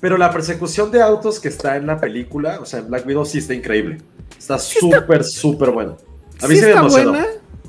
[0.00, 3.24] pero, la persecución de autos que está en la película, o sea, en Black Widow
[3.24, 4.02] sí está increíble.
[4.38, 5.96] Está Sí súper, súper bueno.
[6.42, 7.10] A mí sí sí, me está emocionó.
[7.12, 7.26] buena,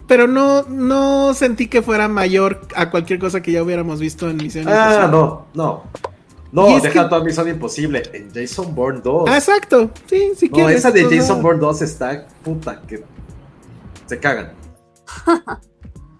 [0.07, 4.37] pero no, no sentí que fuera mayor a cualquier cosa que ya hubiéramos visto en
[4.37, 5.83] Misión Ah, no, no.
[6.51, 8.03] No, deja que- toda Misión Imposible.
[8.13, 9.29] En Jason Bourne 2.
[9.29, 9.91] Ah, exacto.
[10.05, 10.77] Sí, si no, quieres.
[10.77, 11.41] esa de Jason.
[11.41, 13.03] Bourne 2 está puta que
[14.05, 14.53] se cagan.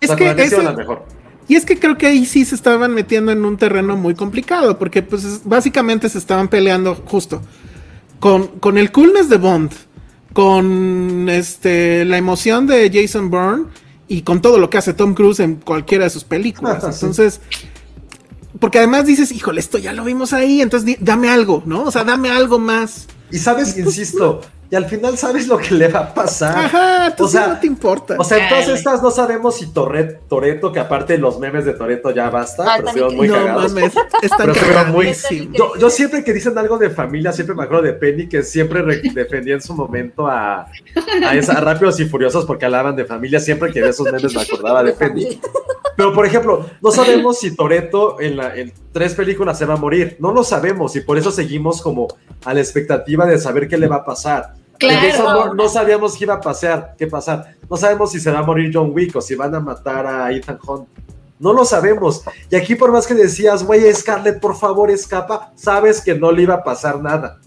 [0.02, 1.06] Es O sea, que ese- la mejor.
[1.48, 4.78] Y es que creo que ahí sí se estaban metiendo en un terreno muy complicado,
[4.78, 7.42] porque pues es- básicamente se estaban peleando justo
[8.20, 9.72] con, con el coolness de Bond,
[10.36, 13.68] con este la emoción de Jason Bourne
[14.10, 16.84] y con todo lo que hace Tom Cruise en cualquiera de sus películas.
[17.02, 17.40] Entonces,
[18.60, 21.84] porque además dices, híjole, esto ya lo vimos ahí, entonces dame algo, ¿no?
[21.84, 23.08] O sea, dame algo más.
[23.36, 24.40] Y sabes, insisto,
[24.72, 26.58] y al final sabes lo que le va a pasar.
[26.58, 28.16] Ajá, entonces O sea, no te importa.
[28.18, 31.66] O sea, en todas estas no sabemos si Torre- Toreto, que aparte de los memes
[31.66, 33.74] de Toreto ya basta, Ah, pero estuvieron muy no cagados.
[33.74, 35.58] mames, están Pero muy- cagadísimos.
[35.58, 38.82] Yo, yo siempre que dicen algo de familia, siempre me acuerdo de Penny, que siempre
[38.82, 40.62] re- defendía en su momento a,
[41.28, 43.40] a, esa- a Rápidos y Furiosos porque hablaban de familia.
[43.42, 45.40] Siempre que veía esos memes me acordaba de Penny.
[45.98, 49.78] Pero, por ejemplo, no sabemos si Toreto en, la- en tres películas se va a
[49.78, 50.16] morir.
[50.20, 52.08] No lo sabemos y por eso seguimos como
[52.46, 54.54] a la expectativa de saber qué le va a pasar.
[54.80, 55.34] Claro.
[55.34, 57.56] Bourne no sabíamos qué iba a pasar, qué pasar.
[57.70, 60.32] No sabemos si se va a morir John Wick o si van a matar a
[60.32, 60.88] Ethan Hunt.
[61.38, 62.24] No lo sabemos.
[62.50, 66.44] Y aquí por más que decías, güey, Scarlett, por favor, escapa, sabes que no le
[66.44, 67.42] iba a pasar nada.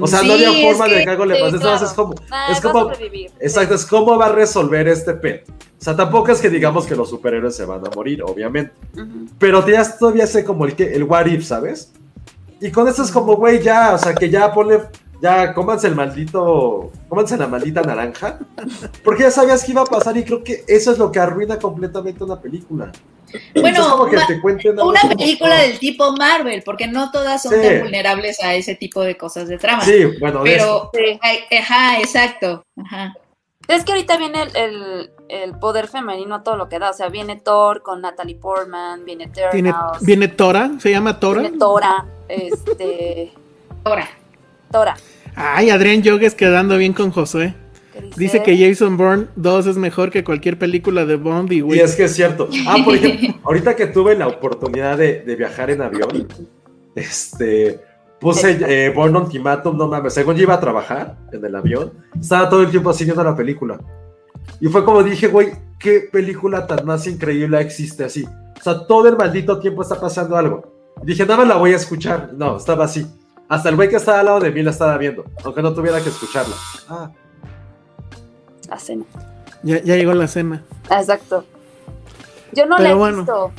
[0.00, 1.58] O sea, no Sí, había forma de que- algo le pase.
[1.58, 1.84] Claro.
[1.86, 2.14] es como,
[2.50, 2.90] es como,
[3.38, 5.48] exacto, es cómo va a resolver este pet.
[5.48, 8.72] O sea, tampoco es que digamos que los superhéroes se van a morir, obviamente.
[8.94, 9.26] Ujú.
[9.38, 11.92] Pero ya todavía sé como el que el what if, ¿sabes?
[12.60, 14.82] Y con esto es como, güey, ya, o sea, que ya ponle,
[15.22, 18.38] ya cómanse el maldito, cómanse la maldita naranja.
[19.04, 21.58] Porque ya sabías que iba a pasar y creo que eso es lo que arruina
[21.58, 22.92] completamente una película.
[23.54, 24.06] Bueno,
[24.84, 27.60] Una película del tipo Marvel, porque no todas son Sí.
[27.62, 29.82] tan vulnerables a ese tipo de cosas de trama.
[29.84, 30.90] Sí, bueno, de eso.
[30.92, 31.56] Pero, Sí.
[31.56, 32.62] ajá, exacto.
[32.82, 33.14] Ajá.
[33.68, 36.90] Es que ahorita viene el, el, el poder femenino a todo lo que da.
[36.90, 41.42] O sea, viene Thor con Natalie Portman, viene Tiene, Eternals, viene Tora, se llama Tora.
[41.42, 43.32] viene Tora, este,
[43.84, 44.08] Ahora,
[44.72, 44.96] Tora.
[45.36, 47.54] Ay, Adrián Yogues quedando bien con Josué.
[48.16, 51.80] Dice, que Jason Bourne 2 es mejor que cualquier película de Bond y Y güey.
[51.80, 52.48] es que es cierto.
[52.66, 56.26] Ah, por ejemplo, ahorita que tuve la oportunidad de, de viajar en avión,
[56.94, 57.80] este,
[58.20, 62.48] puse eh, Born Ultimatum, no mames, según yo iba a trabajar en el avión, estaba
[62.48, 63.80] todo el tiempo siguiendo la película.
[64.60, 68.24] Y fue como dije, güey, qué película tan más increíble existe así.
[68.24, 70.92] O sea, todo el maldito tiempo está pasando algo.
[71.02, 72.32] Y dije, nada más la voy a escuchar.
[72.34, 73.06] No, estaba así.
[73.48, 76.00] Hasta el güey que estaba al lado de mí la estaba viendo, aunque no tuviera
[76.00, 76.54] que escucharla.
[76.88, 77.10] Ah,
[78.70, 79.04] La cena.
[79.62, 80.62] Ya, ya llegó la cena.
[80.90, 81.44] Exacto.
[82.52, 83.16] Yo no Pero la he bueno.
[83.18, 83.52] visto.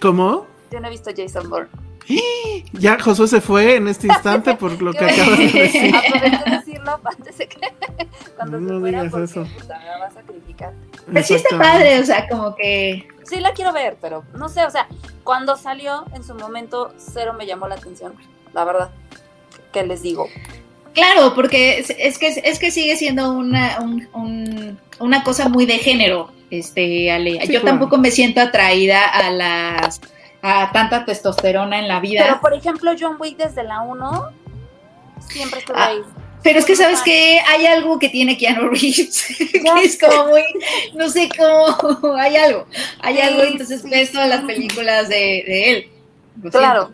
[0.00, 0.46] ¿Cómo?
[0.70, 1.68] Yo no he visto Jason Bourne.
[2.72, 5.94] Ya Josué se fue en este instante por lo que acabas de decir.
[6.14, 7.58] Aproveché de decirlo antes de que
[8.36, 9.44] cuando No se fuera digas porque eso.
[9.60, 10.72] puta, me va a sacrificar.
[11.12, 13.08] pues sí está padre, o sea, como que.
[13.24, 14.86] Sí la quiero ver, pero no sé, o sea,
[15.24, 18.12] cuando salió en su momento cero me llamó la atención,
[18.52, 18.90] la verdad.
[19.72, 20.26] ¿Qué les digo?
[20.94, 25.64] Claro, porque es, es que es que sigue siendo una, un- un- una cosa muy
[25.66, 27.32] de género, este, Ale.
[27.32, 27.66] Sí, Yo claro.
[27.66, 30.00] tampoco me siento atraída a las
[30.42, 32.22] a tanta testosterona en la vida.
[32.24, 34.30] Pero por ejemplo, John Wick desde la 1
[35.28, 35.98] siempre estuvo Ah, ahí.
[36.42, 40.42] Pero es que sabes que hay algo que tiene Keanu Reeves, que es como muy,
[40.94, 42.66] no sé cómo, hay algo,
[43.00, 45.90] hay Sí, algo, entonces sí, ves todas las películas de, de él.
[46.42, 46.92] Lo Claro.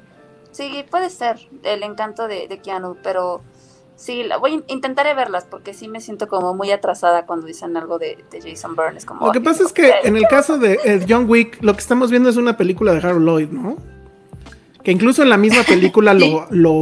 [0.53, 0.81] siento.
[0.81, 3.43] Sí, puede ser el encanto de, de Keanu, pero
[3.97, 7.77] Sí, la voy a intentaré verlas porque sí me siento como muy atrasada cuando dicen
[7.79, 8.99] algo de, de Jason Bourne.
[8.99, 11.73] Es como, Lo que pasa es que en el caso de eh, John Wick, lo
[11.75, 13.77] que estamos viendo es una película de Harold Lloyd, ¿no?
[14.85, 16.73] Que incluso en la misma película lo, lo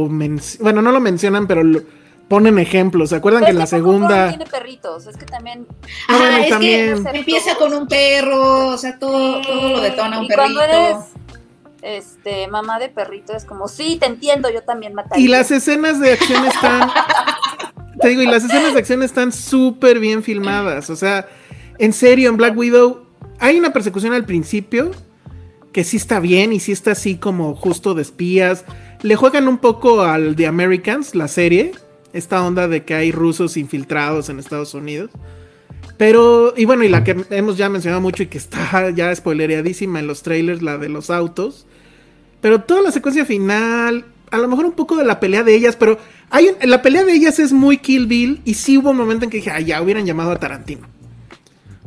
[0.59, 1.81] bueno, no lo mencionan, pero lo-
[2.27, 3.09] ponen ejemplos.
[3.11, 4.29] ¿Se acuerdan que en la segunda...
[4.29, 5.67] tiene perritos, es que también
[6.09, 9.69] Ah, bueno, Ah, y es también- que empieza con un perro, o sea, todo, todo
[9.69, 11.05] lo detona un y cuando eres perrito.
[11.85, 15.23] Este mamá de perrito es como, sí, te entiendo, yo también mataría.
[15.23, 16.89] Y las escenas de acción están.
[18.01, 20.89] te digo, y las escenas de acción están súper bien filmadas.
[20.89, 21.27] O sea,
[21.77, 23.05] en serio, en Black Widow
[23.39, 24.91] hay una persecución al principio
[25.71, 28.65] que sí está bien y sí está así como justo de espías.
[29.01, 31.73] Le juegan un poco al The Americans, la serie.
[32.13, 35.11] Esta onda de que hay rusos infiltrados en Estados Unidos.
[35.97, 39.99] Pero, y bueno, y la que hemos ya mencionado mucho y que está ya spoilereadísima
[39.99, 41.67] en los trailers, la de los autos.
[42.45, 45.75] Pero toda la secuencia final, a lo mejor un poco de la pelea de ellas,
[45.75, 45.97] pero
[46.29, 49.23] hay un- la pelea de ellas es muy Kill Bill y sí hubo un momento
[49.25, 50.85] en que dije, ah, ya hubieran llamado a Tarantino.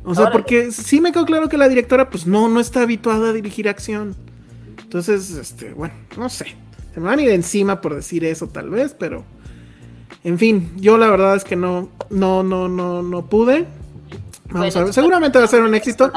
[0.02, 3.28] O sea, porque sí me quedó claro que la directora pues no, no está habituada
[3.28, 4.16] a dirigir acción.
[4.82, 6.47] Entonces, este, bueno, no sé.
[6.93, 9.24] Se me van a ir encima por decir eso tal vez, pero...
[10.24, 13.64] En fin, yo la verdad es que no, no, no, no, no pude.
[14.51, 16.10] Vamos Bueno, a ver, seguramente va a ser un éxito.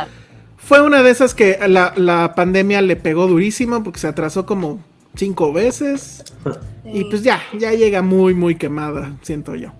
[0.72, 4.80] Fue una de esas que la, la pandemia le pegó durísimo porque se atrasó como
[5.15, 6.23] cinco veces.
[6.85, 9.72] Y pues ya, ya llega muy, muy quemada, siento yo.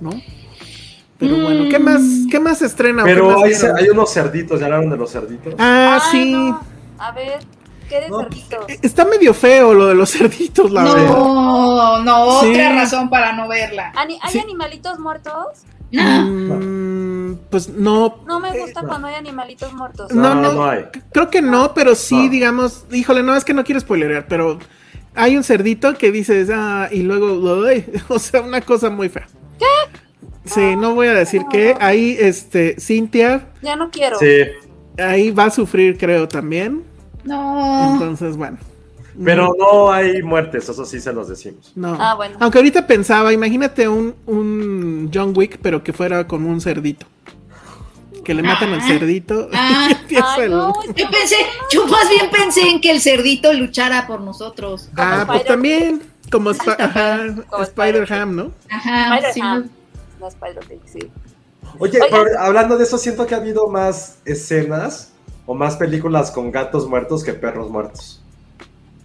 [0.00, 0.10] ¿No?
[1.18, 3.02] Pero bueno, ¿qué más, qué más estrena?
[3.02, 5.54] Pero más hay, unos cerditos, ¿ya hablaron de los cerditos?
[5.58, 6.32] Ah, Ay, sí.
[6.32, 6.60] no.
[6.98, 7.38] A ver,
[7.88, 8.66] ¿qué de No, cerditos?
[8.82, 11.08] Está medio feo lo de los cerditos, la verdad.
[11.08, 12.50] No, no, Sí.
[12.50, 13.90] otra razón para no verla.
[13.96, 14.38] ¿Hay Sí.
[14.38, 15.64] animalitos muertos?
[15.92, 16.50] Mm,
[17.50, 18.22] pues no.
[18.26, 20.12] No me gusta cuando hay animalitos muertos.
[20.12, 20.84] No, No, no, no hay.
[21.12, 22.28] Creo que no, pero sí, No.
[22.30, 24.58] digamos, híjole, no, es que no quiero spoilerear, pero
[25.14, 29.26] hay un cerdito que dices, ah, y luego, "Ay", o sea, una cosa muy fea.
[29.58, 29.64] ¿Qué?
[30.44, 34.18] Sí, no voy a decir que ahí, este, Cintia, Ya no quiero.
[34.18, 34.42] Sí,
[34.98, 36.84] ahí va a sufrir, creo, también.
[37.24, 37.92] No.
[37.94, 38.58] Entonces, bueno.
[39.22, 41.72] Pero no hay muertes, eso sí se los decimos.
[41.74, 41.96] No.
[42.00, 42.36] Ah, bueno.
[42.40, 47.06] Aunque ahorita pensaba, imagínate un, un John Wick, pero que fuera con un cerdito.
[48.24, 48.86] Que le matan al Ah.
[48.86, 49.86] cerdito Ah.
[49.90, 51.36] y empieza Ay, el- no, Yo pensé,
[51.70, 54.88] yo más bien pensé en que el cerdito luchara por nosotros.
[54.96, 56.02] Ah, pues Spider- también.
[56.32, 57.20] Como, Sp- ajá,
[57.50, 58.50] Como Spider-Ham, ¿no?
[58.70, 59.40] Ajá, sí.
[59.40, 61.10] No, Spider-Man, sí.
[61.78, 65.12] Oye, pero hablando de eso, siento que ha habido más escenas
[65.44, 68.22] o más películas con gatos muertos que perros muertos.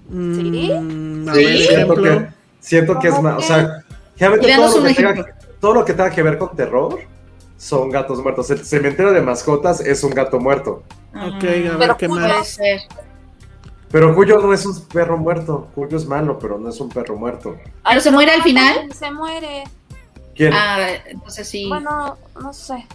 [0.09, 1.45] Mm, a Sí.
[1.45, 2.27] ver, Siento que,
[2.59, 3.83] siento que es ¿Cómo más, o sea,
[4.17, 4.35] todo
[4.79, 5.25] lo, que tenga,
[5.59, 6.99] todo lo que tenga que ver con terror
[7.57, 8.49] son gatos muertos.
[8.51, 10.83] El cementerio de mascotas es un gato muerto.
[11.13, 12.31] Ok, a ver Pero qué Cuyo- más.
[12.31, 12.81] Puede ser.
[13.91, 15.67] Pero Cuyo no es un perro muerto.
[15.73, 17.55] Cuyo es malo, pero no es un perro muerto.
[17.87, 18.91] ¿Pero se muere al final?
[18.93, 19.63] Se muere.
[20.35, 20.53] ¿Quién?
[20.53, 21.67] Ah, entonces sí.
[21.67, 22.85] Bueno, no sé.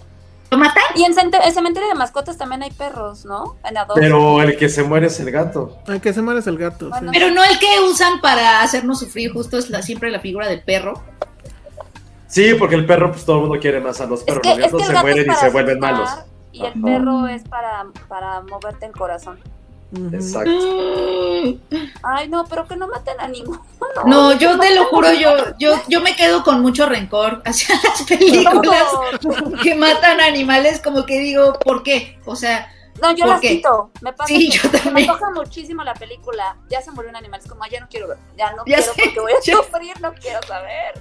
[0.54, 0.84] ¿Lo matan?
[0.94, 3.56] Y en el cementerio de mascotas también hay perros, ¿no?
[3.64, 5.78] En pero el que se muere es el gato.
[5.86, 6.90] Ay, que se muere es el gato.
[6.90, 7.12] Bueno.
[7.12, 7.18] sí.
[7.18, 10.62] Pero no el que usan para hacernos sufrir, justo es la, siempre la figura del
[10.62, 11.02] perro.
[12.28, 14.42] Sí, porque el perro, pues todo el mundo quiere más a los es perros.
[14.42, 16.10] que, los es gatos que el se gato es mueren y se vuelven malos.
[16.52, 16.80] Y el Ajá.
[16.82, 19.40] perro es para, para moverte el corazón.
[20.12, 20.50] Exacto.
[22.02, 23.64] Ay, no, pero que no maten a ninguno.
[24.06, 28.02] No, yo te lo juro, yo, yo, yo me quedo con mucho rencor hacia las
[28.02, 28.84] películas
[29.62, 32.18] que matan animales, como que digo, ¿por qué?
[32.24, 32.70] O sea,
[33.02, 33.48] No, yo ¿Por las qué?
[33.56, 33.90] quito.
[34.02, 35.10] Me pasa Sí, que yo me también.
[35.10, 36.56] antoja muchísimo la película.
[36.70, 37.40] Ya se murió un animal.
[37.42, 38.18] Es como, "Ay, ya no quiero ver.
[38.38, 40.94] Ya no Ya quiero sé, porque voy a yo- sufrir, no quiero saber.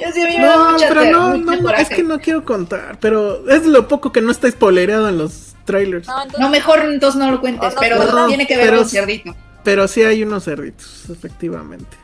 [0.00, 1.82] yo sí a mí me da No, mucha pero ter- no, no, no, coraje.
[1.82, 5.47] es que no quiero contar, pero es lo poco que no está spoilereado en los
[5.68, 6.06] trailers.
[6.08, 8.78] No, entonces, No, mejor entonces no lo cuentes, no, pero no, tiene que ver pero-
[8.78, 9.34] con cerdito.
[9.62, 11.96] Pero sí hay unos cerditos, efectivamente.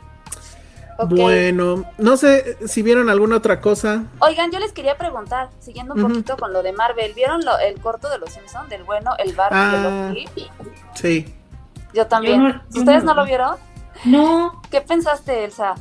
[1.09, 4.03] Bueno, no sé si vieron alguna otra cosa.
[4.19, 7.79] Oigan, yo les quería preguntar, siguiendo un poquito con lo de Marvel, ¿vieron lo- el
[7.81, 8.69] corto de los Simpsons?
[8.69, 10.11] Del bueno, el bar Ah.
[10.13, 10.47] de Loki?
[10.93, 11.33] Sí.
[11.93, 12.41] Yo también.
[12.41, 13.55] Yo no- yo ¿Ustedes no- no lo vieron?
[14.05, 15.75] No, ¿Qué pensaste, Elsa?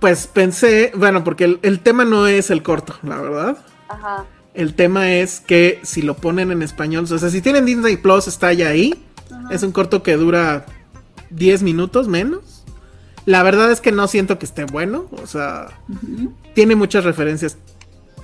[0.00, 3.56] Pues pensé, bueno, porque el, el tema no es el corto, la verdad.
[3.88, 4.24] Ajá.
[4.56, 8.26] El tema es que si lo ponen en español, o sea, si tienen Disney Plus,
[8.26, 8.94] está ya ahí.
[9.50, 10.64] Es un corto que dura
[11.30, 12.64] 10 minutos menos.
[13.26, 15.66] La verdad es que no siento que esté bueno, o sea,
[16.54, 17.58] tiene muchas referencias.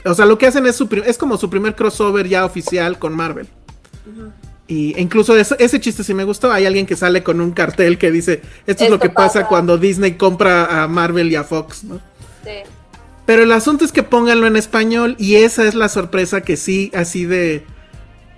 [0.05, 3.15] O sea, lo que hacen es, su es como su primer crossover ya oficial con
[3.15, 3.49] Marvel.
[4.69, 6.51] Y incluso eso- ese chiste sí me gustó.
[6.51, 9.49] Hay alguien que sale con un cartel que dice, esto es lo que pasa pasa".
[9.49, 11.97] cuando Disney compra a Marvel y a Fox, ¿no?
[12.45, 12.51] Sí.
[13.33, 16.91] Pero el asunto es que pónganlo en español y esa es la sorpresa que sí,
[16.95, 17.65] así de,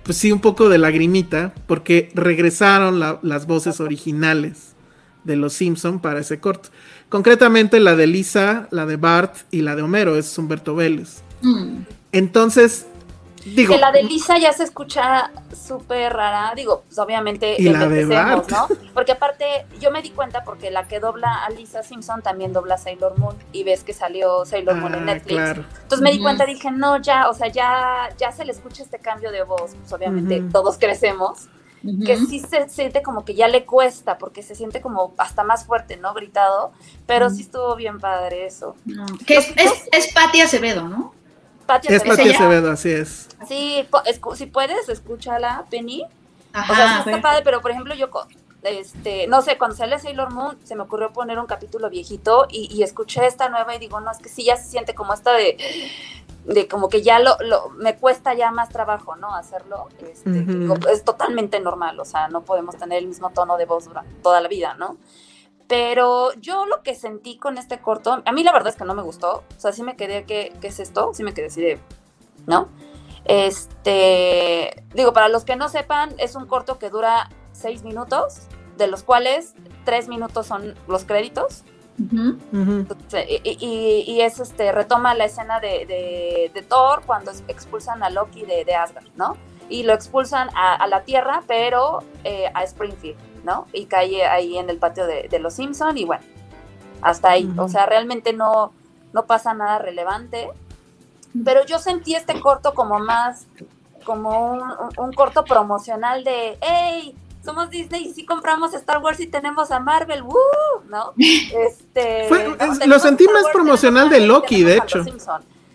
[0.03, 4.73] pues sí, un poco de lagrimita, porque regresaron la- las voces originales
[5.25, 6.69] de los Simpson para ese corto.
[7.09, 11.23] Concretamente la de Lisa, la de Bart y la de Homero, es Humberto Vélez.
[11.41, 11.79] Mm.
[12.13, 12.85] Entonces,
[13.45, 13.73] digo.
[13.73, 18.05] Que la de Lisa ya se escucha súper rara, digo, pues obviamente Y la de
[18.05, 18.49] Bart.
[18.51, 18.67] ¿no?
[18.93, 22.75] Porque aparte, yo me di cuenta porque la que dobla a Lisa Simpson también dobla
[22.75, 25.33] a Sailor Moon y ves que salió Sailor Moon en Ah, Netflix.
[25.35, 25.65] claro.
[25.83, 28.99] Entonces me di cuenta, dije, no, ya, o sea, ya, ya se le escucha este
[28.99, 31.47] cambio de voz, pues obviamente todos crecemos,
[32.03, 35.65] que sí se siente como que ya le cuesta, porque se siente como hasta más
[35.65, 36.15] fuerte, ¿no?
[36.15, 36.71] Gritado,
[37.05, 38.75] pero sí estuvo bien padre eso.
[38.85, 41.13] No, que es, es, es Patti Acevedo, ¿no?
[41.89, 42.15] Es Acevedo.
[42.17, 42.37] Pati ella?
[42.37, 43.27] Acevedo, así es.
[43.47, 43.87] Sí,
[44.35, 46.03] si puedes, escúchala, Penny.
[46.53, 48.09] Ajá, O sea, sí está padre, pero por ejemplo, yo,
[48.63, 52.73] este, no sé, cuando sale Sailor Moon, se me ocurrió poner un capítulo viejito y,
[52.73, 55.33] y escuché esta nueva y digo, no, es que sí, ya se siente como esta
[55.33, 55.57] de,
[56.45, 59.35] de como que ya lo, lo- me cuesta ya más trabajo, ¿no?
[59.35, 59.89] Hacerlo.
[59.99, 60.45] Este,
[60.91, 64.39] es totalmente normal, o sea, no podemos tener el mismo tono de voz durante toda
[64.41, 64.97] la vida, ¿no?
[65.67, 68.93] Pero yo lo que sentí con este corto, a mí la verdad es que no
[68.93, 71.11] me gustó, o sea, sí me quedé, ¿qué, qué es esto?
[71.13, 71.79] Sí me quedé así de,
[72.45, 72.69] ¿no?
[73.25, 78.41] Este, digo, para los que no sepan, es un corto que dura seis minutos,
[78.77, 79.55] de los cuales
[79.85, 81.63] tres minutos son los créditos.
[83.29, 88.09] Y, y- y es este, retoma la escena de, de- de Thor cuando expulsan a
[88.09, 89.37] Loki de, de Asgard, ¿no?
[89.69, 93.67] Y lo expulsan a, a la Tierra, pero eh, a Springfield, ¿no?
[93.71, 96.23] Y cae ahí en el patio de, de los Simpson y bueno,
[97.01, 97.49] hasta ahí.
[97.57, 98.73] O sea, realmente no,
[99.13, 100.49] no pasa nada relevante.
[101.43, 103.45] Pero yo sentí este corto como más,
[104.05, 104.57] como
[104.97, 109.79] un, corto promocional de, hey, somos Disney y sí compramos Star Wars y tenemos a
[109.79, 110.35] Marvel, ¡woo!
[110.89, 111.13] ¿No?
[111.17, 112.55] Este, Fue- ¿no?
[112.55, 115.03] es- lo sentí Star más Wars, promocional de Loki, de hecho.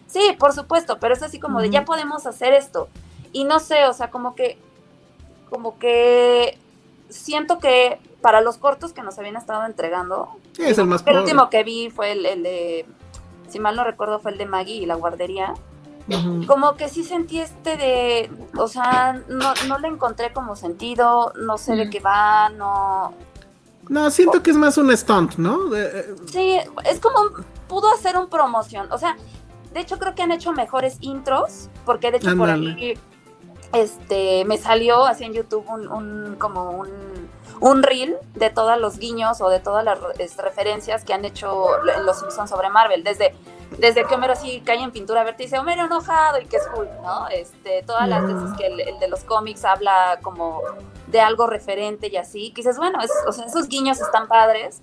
[0.09, 2.89] Sí, por supuesto, pero es así como de ya podemos hacer esto.
[3.33, 4.59] Y no sé, o sea, como que,
[5.51, 6.59] como que
[7.11, 11.19] siento que para los cortos que nos habían estado entregando, Sí, es el más el
[11.19, 12.87] último que vi fue el, el de,
[13.49, 15.55] si mal no recuerdo, fue el de Maggie y la guardería.
[16.49, 21.57] Como que sí sentí este de, o sea, no, no le encontré como sentido, no
[21.57, 23.15] sé de qué va, no...
[23.89, 25.75] No, siento que es más un stunt, ¿no?
[25.77, 29.17] Eh, Sí, es como, pudo hacer un promoción, o sea,
[29.73, 32.99] de hecho creo que han hecho mejores intros, porque de hecho por ahí,
[33.73, 37.31] este, me salió así en YouTube un, un- como un,
[37.61, 41.25] un reel de todos los guiños o de todas las re- es, referencias que han
[41.25, 41.67] hecho
[41.97, 43.35] en los Simpsons sobre Marvel, desde,
[43.79, 46.67] desde que Homero así cae en pintura verde y dice Homero enojado y que es
[46.69, 47.29] cool, ¿no?
[47.29, 50.63] Este, todas las veces que el, el de los cómics habla como
[51.07, 54.81] de algo referente y así, que dices, bueno, es- o sea, esos guiños están padres,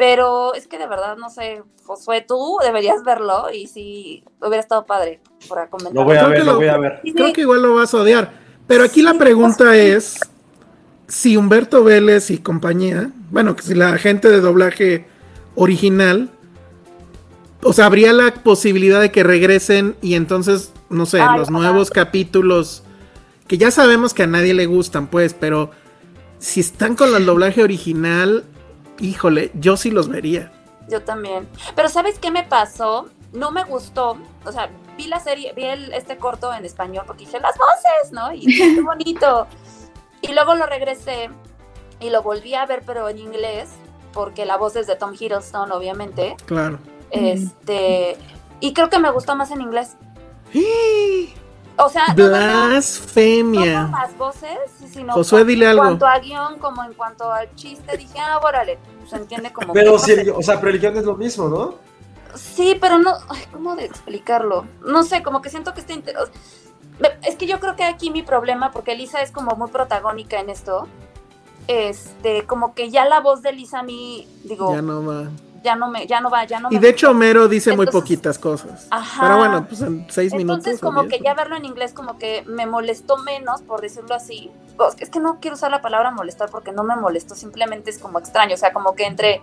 [0.00, 4.86] pero es que de verdad, no sé, Josué, tú deberías verlo y si hubiera estado
[4.86, 5.92] padre para comentar.
[5.94, 7.00] Lo voy a Creo ver, que lo lo- voy a ver.
[7.04, 8.32] Sí, Creo que igual lo vas a odiar.
[8.66, 10.18] Pero aquí la pregunta es
[11.06, 15.04] si Humberto Vélez y compañía, bueno, que si la gente de doblaje
[15.54, 16.30] original,
[17.62, 21.90] o sea, habría la posibilidad de que regresen y entonces, no sé, Ay, los nuevos
[21.90, 22.84] capítulos,
[23.46, 25.72] que ya sabemos que a nadie le gustan, pues, pero
[26.38, 28.44] si están con el doblaje original,
[29.00, 30.52] híjole, yo sí los vería.
[30.88, 31.48] Yo también.
[31.74, 33.08] Pero ¿sabes qué me pasó?
[33.32, 37.24] No me gustó, o sea, vi la serie, vi el, este corto en español porque
[37.24, 38.32] dije las voces, ¿no?
[38.32, 39.46] Y qué bonito.
[40.20, 41.30] Y luego lo regresé
[42.00, 43.70] y lo volví a ver, pero en inglés,
[44.12, 46.36] porque la voz es de Tom Hiddleston, obviamente.
[46.46, 46.78] Claro.
[47.10, 48.16] Este,
[48.60, 49.96] y creo que me gustó más en inglés.
[51.82, 53.88] O sea, no no Blasfemia.
[53.90, 54.58] por las voces,
[54.92, 55.82] sino Josué, dile en algo.
[55.82, 58.78] cuanto a guion, como en cuanto al chiste, dije, ah, órale,
[59.08, 61.74] se entiende como Pero si, el- o sea, pero el guion es lo mismo, ¿no?
[62.34, 64.66] Sí, pero no, ay, ¿cómo de explicarlo?
[64.86, 66.16] No sé, como que siento que está inter-
[67.22, 70.50] Es que yo creo que aquí mi problema, porque Lisa es como muy protagónica en
[70.50, 70.86] esto,
[71.66, 74.82] este, como que ya la voz de Lisa a mí, digo, Ya
[75.62, 77.86] ya no, me, ya no va, ya no Y me de hecho Homero dice muy
[77.86, 78.86] poquitas cosas.
[78.90, 79.22] Ajá.
[79.22, 80.58] Pero bueno, pues en seis minutos.
[80.58, 84.50] Entonces, como que ya verlo en inglés, como que me molestó menos, por decirlo así.
[84.76, 87.98] Pues, Es que no quiero usar la palabra molestar porque no me molestó, simplemente es
[87.98, 88.54] como extraño.
[88.54, 89.42] O sea, como que entre.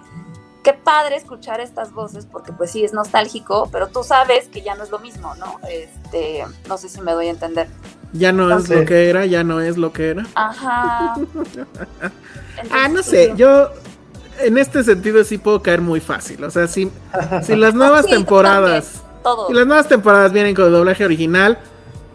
[0.64, 4.76] Qué padre escuchar estas voces porque, pues sí, es nostálgico, pero tú sabes que ya
[4.76, 5.60] no es lo mismo, ¿no?
[5.70, 6.44] Este.
[6.68, 7.68] No sé si me doy a entender.
[8.12, 10.26] Ya no, es lo que era, ya no es lo que era.
[10.36, 11.16] Ajá.
[12.72, 13.70] Ah, no sé, yo
[14.40, 16.44] en este sentido sí puedo caer muy fácil.
[16.44, 16.92] O sea, si,
[17.44, 19.48] si las nuevas Sí, temporadas, Todo.
[19.48, 21.58] si las nuevas temporadas vienen con el doblaje original,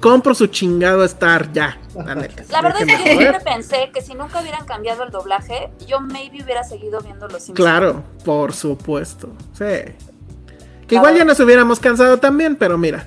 [0.01, 1.78] compro su chingado Star ya.
[1.94, 2.43] La, neta.
[2.51, 6.01] La verdad es que yo siempre pensé que si nunca hubieran cambiado el doblaje, yo
[6.01, 7.57] maybe hubiera seguido viendo los Simpsons.
[7.57, 9.28] Claro, por supuesto.
[9.53, 9.93] Sí.
[10.89, 13.07] Que igual ya nos hubiéramos cansado también, pero mira.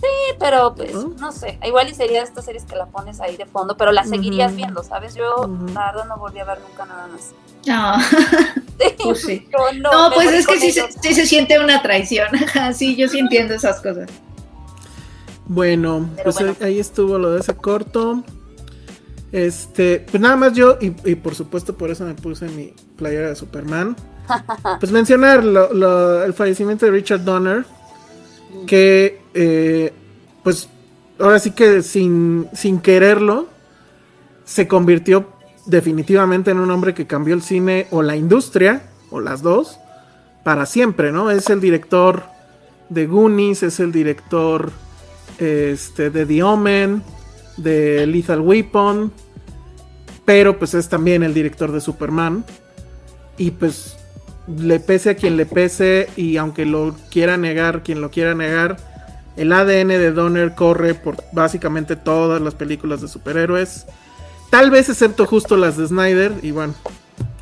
[0.00, 0.06] Sí,
[0.38, 1.10] pero pues, ¿No?
[1.18, 3.92] no sé, igual y sería de estas series que la pones ahí de fondo, pero
[3.92, 5.14] la seguirías viendo, ¿sabes?
[5.14, 5.66] Yo, Ujú.
[5.74, 7.32] la verdad, no volví a ver nunca nada más.
[7.66, 7.94] No.
[9.02, 9.46] Pues sí.
[9.78, 10.94] No, No, pues es que sí se, ellos.
[11.02, 12.28] sí se siente una traición.
[12.74, 14.08] Sí, yo sí entiendo esas cosas.
[15.46, 16.56] Bueno, Pero pues bueno.
[16.60, 18.22] ahí- ahí estuvo lo de ese corto.
[19.32, 23.28] Este, pues nada más yo, y, y por supuesto por eso me puse mi playera
[23.28, 23.96] de Superman.
[24.78, 27.64] Pues mencionar lo- lo- el fallecimiento de Richard Donner,
[28.66, 29.92] que eh,
[30.42, 30.68] pues
[31.18, 33.48] ahora sí que sin, sin quererlo,
[34.44, 35.28] se convirtió
[35.66, 39.78] definitivamente en un hombre que cambió el cine o la industria, o las dos,
[40.42, 41.30] para siempre, ¿no?
[41.30, 42.24] Es el director
[42.88, 44.70] de Goonies, es el director
[45.38, 47.02] este, de The Omen,
[47.56, 49.12] de Lethal Weapon,
[50.24, 52.44] pero pues es también el director de Superman.
[53.36, 53.96] Y pues
[54.46, 58.76] le pese a quien le pese y aunque lo quiera negar, quien lo quiera negar,
[59.36, 63.86] el ADN de Donner corre por básicamente todas las películas de superhéroes.
[64.50, 66.74] Tal vez excepto justo las de Snyder y bueno,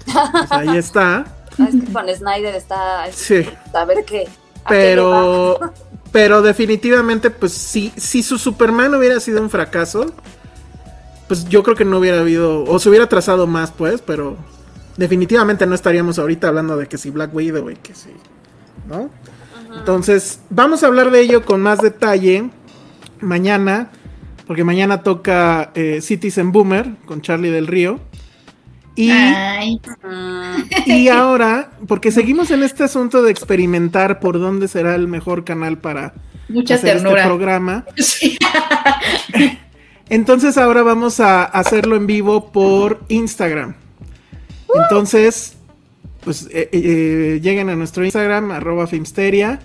[0.04, 1.24] pues ahí está.
[1.58, 3.10] Ah, es que con Snyder está.
[3.12, 3.46] Sí.
[3.72, 4.28] A ver qué.
[4.64, 4.68] a.
[4.68, 5.58] Pero,
[6.12, 10.06] pero definitivamente, pues si, si su Superman hubiera sido un fracaso,
[11.26, 14.36] pues yo creo que no hubiera habido, o se hubiera trazado más, pues, pero
[14.96, 18.10] definitivamente no estaríamos ahorita hablando de que si Black Widow y que si,
[18.88, 19.10] ¿no?
[19.76, 22.50] Entonces, vamos a hablar de ello con más detalle
[23.20, 23.90] mañana,
[24.48, 28.00] porque mañana toca eh, Citizen Boomer con Charlie del Río.
[28.96, 29.78] Y Ay,
[30.86, 35.78] y ahora, porque seguimos en este asunto de experimentar por dónde será el mejor canal
[35.78, 36.14] para
[36.48, 37.18] mucha hacer ternura.
[37.20, 37.84] este programa.
[37.96, 38.38] Sí.
[40.08, 43.74] Entonces ahora vamos a hacerlo en vivo por Instagram.
[44.74, 45.58] Entonces,
[46.24, 49.60] pues eh, eh, lleguen a nuestro Instagram, arroba Filmsteria.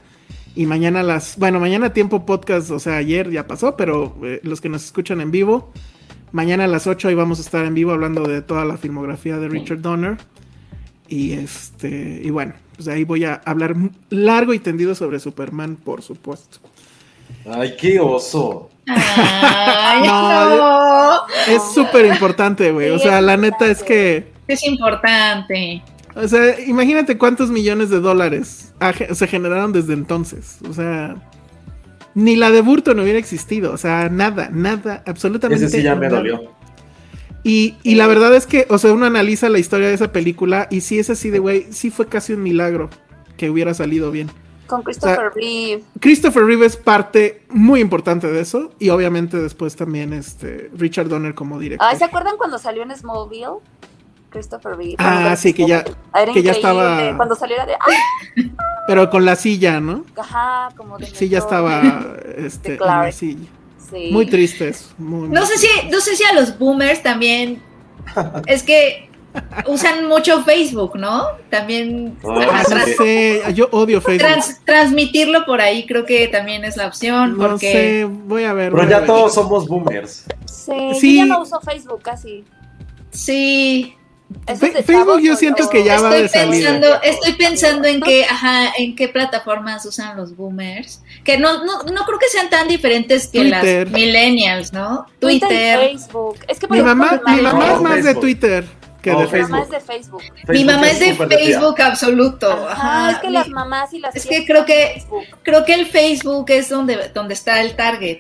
[0.56, 4.40] Y mañana a las, bueno, mañana tiempo podcast, o sea, ayer ya pasó, pero eh,
[4.44, 5.72] los que nos escuchan en vivo,
[6.32, 9.38] mañana a las 8 ahí vamos a estar en vivo hablando de toda la filmografía
[9.38, 10.18] de Richard Donner.
[11.08, 13.76] Y este, y bueno, pues ahí voy a hablar
[14.10, 16.60] largo y tendido sobre Superman, por supuesto.
[17.46, 18.70] Ay, qué oso.
[18.88, 21.22] Ay, No, no.
[21.48, 22.90] Es súper importante, güey.
[22.90, 24.32] O sea, la neta es que.
[24.48, 25.82] Es importante.
[26.16, 28.74] O sea, imagínate cuántos millones de dólares
[29.14, 30.60] se generaron desde entonces.
[30.70, 31.16] O sea,
[32.16, 33.74] ni la de Burton hubiera existido.
[33.74, 35.66] O sea, nada, nada, absolutamente.
[35.66, 36.18] Ese sí ya me nada.
[36.18, 36.52] dolió.
[37.44, 40.68] Y, y la verdad es que, o sea, uno analiza la historia de esa película
[40.72, 42.90] y sí es así de, güey, sí fue casi un milagro
[43.36, 44.30] que hubiera salido bien.
[44.68, 45.84] Con Christopher Reeve.
[46.00, 51.36] Christopher Reeve es parte muy importante de eso y obviamente después también este Richard Donner
[51.36, 51.86] como director.
[51.92, 53.60] Ay, ¿se acuerdan cuando salió en Smallville?
[54.34, 54.96] Christopher Reeve.
[54.98, 57.74] Ah, sí, que ya- Era que ya estaba- Cuando salió era de.
[57.80, 58.52] ¡ay!
[58.88, 60.04] Pero con la silla, ¿no?
[60.18, 61.06] Ajá, como de.
[61.06, 61.82] Sí, ya estaba
[62.38, 63.06] este, Clark.
[63.06, 63.48] la silla.
[63.90, 64.10] Sí.
[64.12, 64.90] Muy triste eso.
[64.98, 67.62] muy, No muy sé si, no sé si a los boomers también.
[68.48, 69.10] Es que
[69.68, 71.26] usan mucho Facebook, ¿no?
[71.50, 74.28] También Ah, No trans- sé, yo odio Facebook.
[74.28, 77.38] trans- transmitirlo por ahí creo que también es la opción.
[77.38, 78.72] no porque sé, voy a ver.
[78.74, 79.08] Pero ya ver.
[79.08, 80.26] todos somos boomers.
[80.46, 81.20] Sí, Sí.
[81.20, 82.44] yo ya no uso Facebook casi.
[83.12, 83.96] sí.
[84.48, 86.70] Facebook chavos, yo ¿o siento que ya va estoy de salida.
[86.72, 91.02] pensando, estoy pensando en qué, ajá, en qué plataformas usan los boomers.
[91.24, 93.86] Que no, no, no creo que sean tan diferentes que Twitter.
[93.90, 95.06] las millennials, ¿no?
[95.20, 95.84] Twitter, Twitter.
[95.94, 96.38] y Facebook.
[96.48, 98.16] Es que por Mi ejemplo, mamá, mi mamá No, es más de.
[98.16, 98.66] Twitter
[99.02, 99.50] que No, de Mi Facebook.
[99.52, 100.22] mamá es de Facebook.
[100.48, 101.14] Mi mamá es de.
[101.16, 102.52] Facebook absoluto.
[102.70, 102.72] Ajá,
[103.08, 103.12] Ajá.
[103.12, 105.24] es que Mi- las mamás y las es que creo que- Facebook.
[105.44, 108.20] Creo que el Facebook es donde, donde está el target.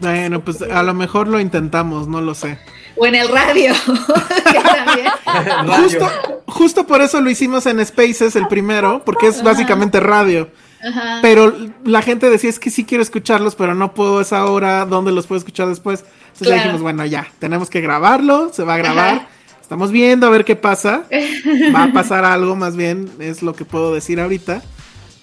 [0.00, 2.58] Bueno, pues a lo mejor lo intentamos, no lo sé.
[2.96, 3.72] O en el radio.
[4.52, 5.08] que también.
[5.26, 5.72] Radio.
[5.82, 6.08] Justo,
[6.46, 10.48] justo por eso lo hicimos en Spaces el primero, porque es básicamente radio.
[10.86, 11.18] Ajá.
[11.22, 11.52] Pero
[11.84, 15.10] la gente decía, es que sí quiero escucharlos, pero no puedo a esa hora, ¿dónde
[15.12, 16.00] los puedo escuchar después?
[16.00, 16.62] Entonces ya Claro.
[16.62, 19.14] dijimos, bueno, ya, tenemos que grabarlo, se va a grabar.
[19.16, 19.28] Ajá.
[19.60, 21.04] Estamos viendo a ver qué pasa.
[21.74, 24.62] Va a pasar algo, más bien, es lo que puedo decir ahorita.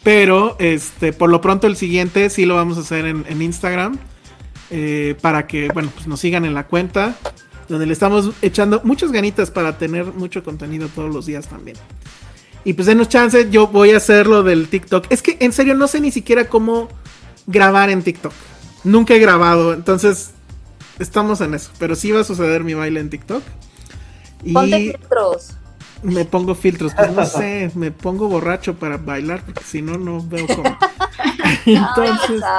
[0.03, 3.97] Pero, este, por lo pronto el siguiente sí lo vamos a hacer en, en Instagram.
[4.71, 7.15] eh, para que, bueno, pues nos sigan en la cuenta.
[7.71, 11.77] Donde le estamos echando muchas ganitas para tener mucho contenido todos los días también.
[12.65, 15.05] Y pues denos chance, yo voy a hacer lo del TikTok.
[15.09, 16.89] Es que en serio no sé ni siquiera cómo
[17.47, 18.33] grabar en TikTok.
[18.83, 20.31] Nunca he grabado, entonces
[20.99, 21.71] estamos en eso.
[21.79, 23.41] Pero sí va a suceder mi baile en TikTok.
[24.51, 25.57] Ponte Y filtros.
[26.01, 30.21] me pongo filtros, pues no sé, me pongo borracho para bailar, porque si no, no
[30.27, 30.77] veo cómo.
[31.65, 32.49] Entonces,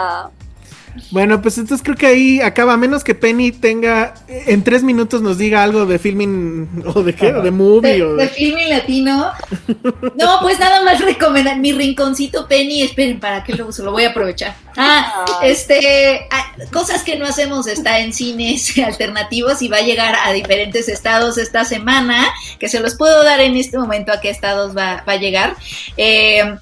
[1.11, 5.23] Bueno, pues entonces creo que ahí acaba, a menos que Penny tenga, en tres minutos
[5.23, 8.29] nos diga algo de filming, o de qué, o de movie, de, o de de...
[8.29, 9.33] filming latino.
[10.15, 12.83] No, pues nada más recomendar mi rinconcito Penny.
[12.83, 14.55] Esperen, para que luego se lo voy a aprovechar.
[14.77, 20.15] Ah, este, ah, cosas que no hacemos está en cines alternativos y va a llegar
[20.23, 22.29] a diferentes estados esta semana,
[22.59, 25.57] que se los puedo dar en este momento a qué estados va, va a llegar.
[25.97, 26.57] Eh,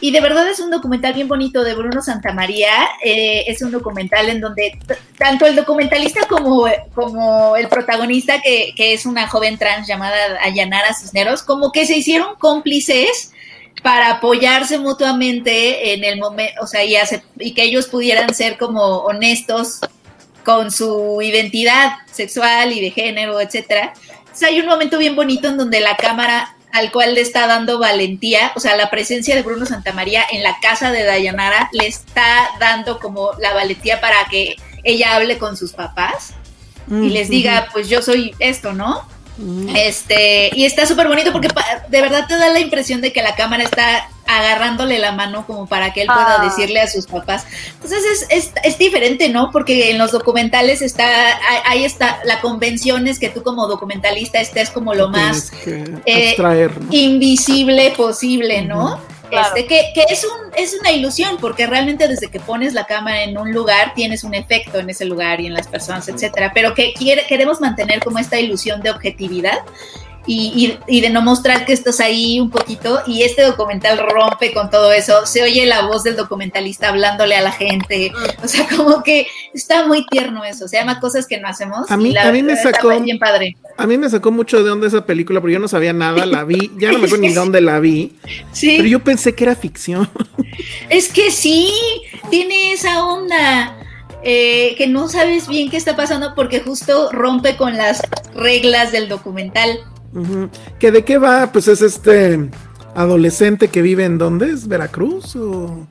[0.00, 2.70] y de verdad es un documental bien bonito de Bruno Santamaría.
[3.02, 4.78] Eh, es un documental en donde
[5.18, 10.92] tanto el documentalista como, como el protagonista, que, que es una joven trans llamada Ayanara
[10.94, 13.32] Cisneros, como que se hicieron cómplices
[13.82, 18.56] para apoyarse mutuamente en el momento, o sea, y, hace- y que ellos pudieran ser
[18.58, 19.80] como honestos
[20.44, 23.92] con su identidad sexual y de género, etcétera.
[24.20, 27.78] Entonces hay un momento bien bonito en donde la cámara al cual le está dando
[27.78, 32.50] valentía, o sea, la presencia de Bruno Santamaría en la casa de Dayanara le está
[32.58, 36.34] dando como la valentía para que ella hable con sus papás
[36.90, 39.06] y les diga, pues yo soy esto, ¿no?
[39.76, 41.48] Este, y está súper bonito porque
[41.88, 45.66] de verdad te da la impresión de que la cámara está agarrándole la mano como
[45.66, 46.44] para que él pueda Ah.
[46.44, 47.44] decirle a sus papás.
[47.74, 49.50] Entonces es, es, es diferente, ¿no?
[49.50, 51.06] Porque en los documentales está,
[51.66, 56.80] ahí- está, la convención es que tú como documentalista estés como lo más eh, abstraer,
[56.80, 56.88] ¿no?
[56.90, 59.00] invisible posible, ¿no?
[59.30, 59.48] Claro.
[59.56, 63.22] Este, que, que es un, es una ilusión, porque realmente desde que pones la cámara
[63.24, 66.52] en un lugar tienes un efecto en ese lugar y en las personas, etcétera.
[66.54, 69.58] Pero que quiere, queremos mantener como esta ilusión de objetividad
[70.26, 73.00] y, y- y de no mostrar que estás ahí un poquito.
[73.06, 75.26] Y este documental rompe con todo eso.
[75.26, 78.12] Se oye la voz del documentalista hablándole a la gente.
[78.42, 80.66] O sea, como que está muy tierno eso.
[80.68, 81.90] Se llama Cosas que no hacemos.
[81.90, 83.56] A mí- la a mí me sacó- bien padre.
[83.76, 86.44] A mí me sacó mucho de onda esa película, porque yo no sabía nada, la
[86.44, 88.12] vi, ya no me acuerdo ni dónde la vi,
[88.52, 88.74] Sí.
[88.76, 90.08] pero yo pensé que era ficción.
[90.88, 91.70] Es que sí,
[92.30, 93.76] tiene esa onda.
[94.26, 98.00] eh, que no sabes bien qué está pasando porque justo rompe con las
[98.34, 99.80] reglas del documental.
[100.14, 100.48] Ujú.
[100.78, 101.50] ¿Que de qué va?
[101.52, 102.48] Pues es este
[102.94, 105.86] adolescente que vive en dónde es Veracruz o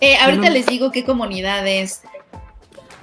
[0.00, 0.50] Eh, ahorita No.
[0.52, 2.02] les digo qué comunidad es.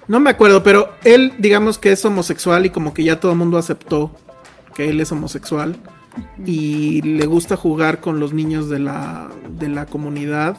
[0.08, 3.38] no me acuerdo, pero él digamos que es homosexual y como que ya todo el
[3.38, 4.12] mundo aceptó
[4.76, 5.76] que él es homosexual
[6.46, 10.58] y le gusta jugar con los niños de la de la comunidad.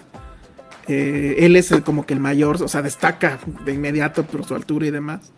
[0.89, 4.55] Eh, él es el- como que el mayor, o sea, destaca de inmediato por su
[4.55, 5.33] altura y demás.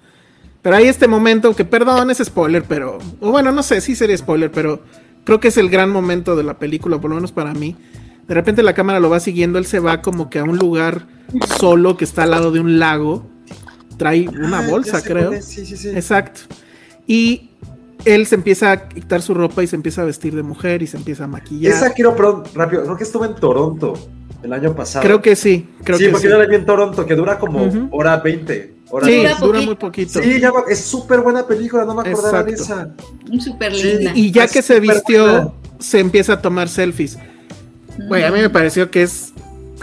[0.67, 2.99] Pero hay este momento que, perdón, es spoiler, pero.
[3.21, 4.81] O bueno, no sé, sí sería spoiler, pero
[5.23, 7.77] creo que es el gran momento de la película, por lo menos para mí.
[8.27, 11.07] De repente la cámara lo va siguiendo, él se va como que a un lugar
[11.61, 13.25] solo que está al lado de un lago.
[13.97, 15.41] Trae una Ah, bolsa, creo.
[15.41, 15.91] Sí, sí, sí.
[15.91, 16.41] Exacto.
[17.07, 17.51] Y
[18.05, 20.89] él se empieza a quitar su ropa y se empieza a vestir de mujer y
[20.89, 21.75] se empieza a maquillar.
[21.75, 23.95] Esa quiero, perdón, rápido, creo que estuve en Toronto
[24.43, 25.05] el año pasado.
[25.05, 26.33] Creo que sí, creo sí, que porque sí.
[26.33, 27.89] yo la vi en Toronto, que dura como Ujú.
[27.93, 28.75] hora 20.
[28.91, 30.23] Hora Sí, Dura dura, muy poquito.
[30.23, 32.89] Sí, ya es súper buena película, no me acordaba de esa.
[33.41, 34.13] Súper Sí, linda.
[34.15, 35.51] Y ya Es que se vistió, buena.
[35.81, 37.19] se empieza a tomar selfies.
[38.09, 39.33] Güey, a mí me pareció que es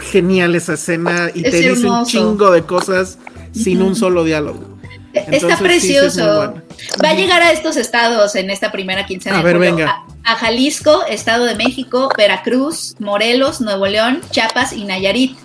[0.00, 2.10] genial esa escena y Es te dice un hermoso.
[2.10, 3.18] chingo de cosas
[3.52, 4.74] sin un solo diálogo.
[5.12, 6.36] Está Entonces, sí, sí es muy precioso.
[6.36, 6.64] buena.
[7.04, 9.76] Va a llegar a estos estados en esta primera quincena A de ver, julio.
[9.76, 9.90] venga.
[10.24, 15.36] A, a Jalisco, Estado de México, Veracruz, Morelos, Nuevo León, Chiapas y Nayarit.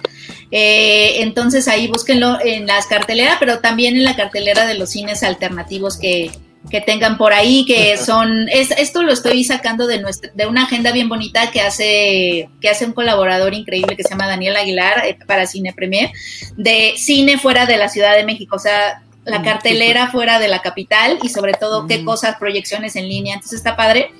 [0.51, 5.23] Eh, entonces ahí búsquenlo en las carteleras, pero también en la cartelera de los cines
[5.23, 6.31] alternativos que,
[6.69, 10.63] que tengan por ahí, que son, es, esto lo estoy sacando de nuestra, de una
[10.63, 15.05] agenda bien bonita que hace, que hace un colaborador increíble que se llama Daniel Aguilar
[15.05, 16.11] eh, para Cine Premier,
[16.57, 20.47] de cine fuera de la Ciudad de México, o sea, la Mm, cartelera fuera de
[20.47, 22.05] la capital y sobre todo qué Mm.
[22.05, 23.35] cosas, proyecciones en línea.
[23.35, 24.11] Entonces está padre.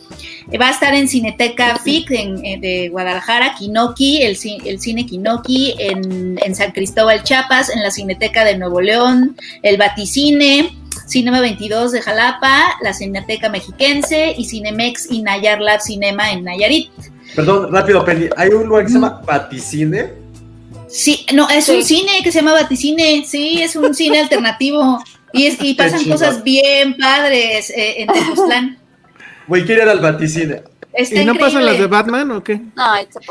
[0.52, 5.06] Eh, Va a estar en Cineteca FIC en, eh, de Guadalajara, Kinoki, el, el cine
[5.06, 10.76] Kinoki, en, en San Cristóbal Chiapas, en la Cineteca de Nuevo León, el Baticine,
[11.08, 16.92] Cinema 22 de Jalapa, la Cineteca Mexiquense y Cinemex y Nayar Lab Cinema en Nayarit.
[17.36, 18.28] Perdón, rápido, Penny.
[18.38, 20.19] Hay un lugar que se llama Baticine.
[20.90, 21.72] Sí, no, es Sí.
[21.78, 25.04] un cine que se llama Baticine, sí, es un cine alternativo.
[25.32, 28.80] Y, es, y pasan cosas bien padres eh, en Tepoztlán.
[29.48, 30.64] Güey, quiero ir al Baticine.
[30.94, 31.86] Está ¿Y no pasan las de.
[31.86, 32.60] Batman o qué?
[32.76, 33.22] No, it's a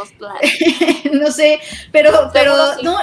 [1.13, 1.59] no sé,
[1.91, 2.85] pero, pero sí.
[2.85, 2.97] no,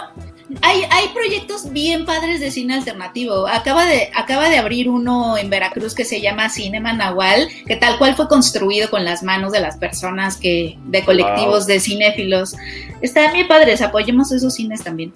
[0.61, 3.47] hay, hay proyectos bien padres de cine alternativo.
[3.47, 7.97] Acaba de, acaba de abrir uno en Veracruz que se llama Cinema Nahual, que tal
[7.97, 11.67] cual fue construido con las manos de las personas que, de colectivos Wow.
[11.67, 12.55] de cinéfilos.
[13.01, 15.13] Están bien padres, apoyemos esos cines también.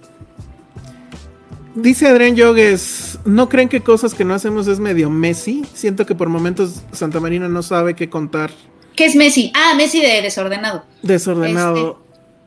[1.76, 5.64] Dice Adrián Yogues, ¿no creen que cosas que no hacemos es medio Messi?
[5.74, 8.52] Siento que por momentos Santa Marina no sabe qué contar
[8.96, 9.50] ¿Qué es Messi?
[9.56, 10.84] Ah, Messi de desordenado.
[11.04, 12.02] desordenado.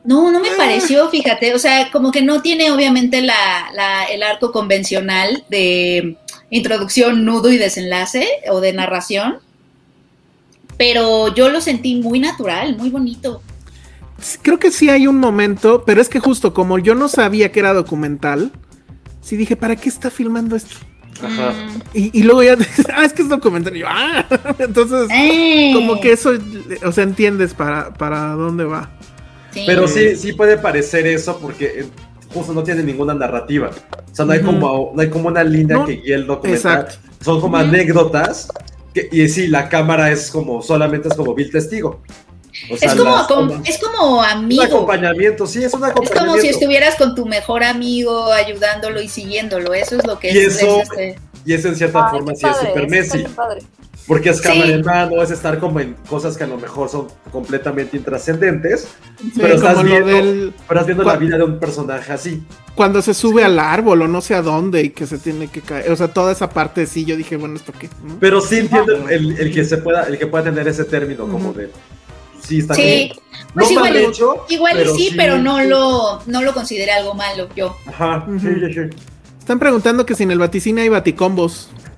[0.05, 4.21] No, no me pareció, fíjate, o sea, como que no tiene obviamente la, la, el
[4.21, 6.17] arco convencional de
[6.49, 9.37] introducción, nudo y desenlace o de narración,
[10.77, 13.41] pero yo lo sentí muy natural, muy bonito.
[14.41, 17.59] Creo que sí hay un momento, pero es que justo como yo no sabía que
[17.59, 18.51] era documental,
[19.21, 20.75] sí dije, ¿para qué está filmando esto?
[21.21, 21.53] Ajá.
[21.93, 22.57] Y, y luego ya,
[22.93, 23.75] ah, es que es documental.
[23.75, 24.25] Y yo, ah,
[24.59, 25.71] entonces, Eh.
[25.73, 26.31] como que eso,
[26.83, 28.91] o sea, entiendes para, para dónde va.
[29.53, 29.63] Sí.
[29.65, 31.85] Pero sí, sí puede parecer eso porque eh,
[32.33, 33.69] justo no tiene ninguna narrativa.
[34.11, 36.81] O sea, no hay, como, no hay como una línea No, que guíe el documental.
[36.81, 36.95] exacto.
[37.23, 38.47] Son como anécdotas.
[38.93, 42.01] que- y sí, la cámara es como, solamente es como vil testigo.
[42.71, 43.09] O sea, Es como,
[43.57, 44.61] las es como un amigo.
[44.61, 46.31] acompañamiento, sí, es un Es acompañamiento.
[46.31, 49.73] como si estuvieras con tu mejor amigo ayudándolo y siguiéndolo.
[49.73, 51.15] Eso es lo que Y es, eso- es este-
[51.45, 53.25] Y eso en cierta Ay, forma sí es super Messi.
[54.07, 54.71] Porque es cámara Sí.
[54.73, 58.87] en mano, es estar como en cosas que a lo mejor son completamente intrascendentes.
[59.21, 62.11] Sí, pero, estás como viendo, del- pero estás viendo la cua- vida de un personaje
[62.11, 62.43] así.
[62.75, 65.61] Cuando se sube al árbol o no sé a dónde y que se tiene que
[65.61, 65.91] caer.
[65.91, 67.87] O sea, toda esa parte sí, yo dije, bueno, ¿esto qué?
[68.03, 68.17] ¿No?
[68.19, 71.49] Pero sí entiendo el, el que se pueda, el que pueda tener ese término como
[71.51, 71.59] Ujú.
[71.59, 71.71] de
[72.41, 73.09] sí está Sí, bien.
[73.53, 75.67] pues no mal igual, hecho, igual y pero sí, sí, pero no sí.
[75.67, 77.73] lo, no lo consideré algo malo yo.
[77.87, 78.59] Ajá, sí, Ujú.
[78.67, 78.81] sí, sí.
[79.43, 81.67] Están preguntando que si en el vaticine hay baticombos.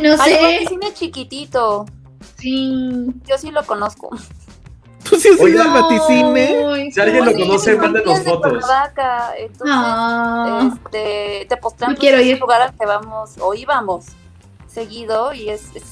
[0.00, 0.64] no sé.
[0.68, 1.86] cine chiquitito.
[2.38, 3.08] Sí.
[3.26, 4.10] Yo sí lo conozco.
[5.02, 6.68] ¿Tú sí has ido al vaticine?
[6.72, 8.64] Ay, Si alguien lo conoce, mándenos es fotos.
[9.38, 10.70] Entonces, Ah.
[10.84, 12.34] este, Tepoztlán No quiero pues, es ir.
[12.34, 14.04] un lugar al que vamos o íbamos
[14.72, 15.82] seguido y es, es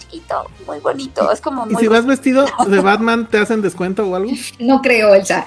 [0.00, 1.30] chiquito, muy bonito.
[1.30, 4.32] Es como ¿Y muy si vas vestido de Batman, te hacen descuento o algo?
[4.58, 5.44] No creo, Elsa.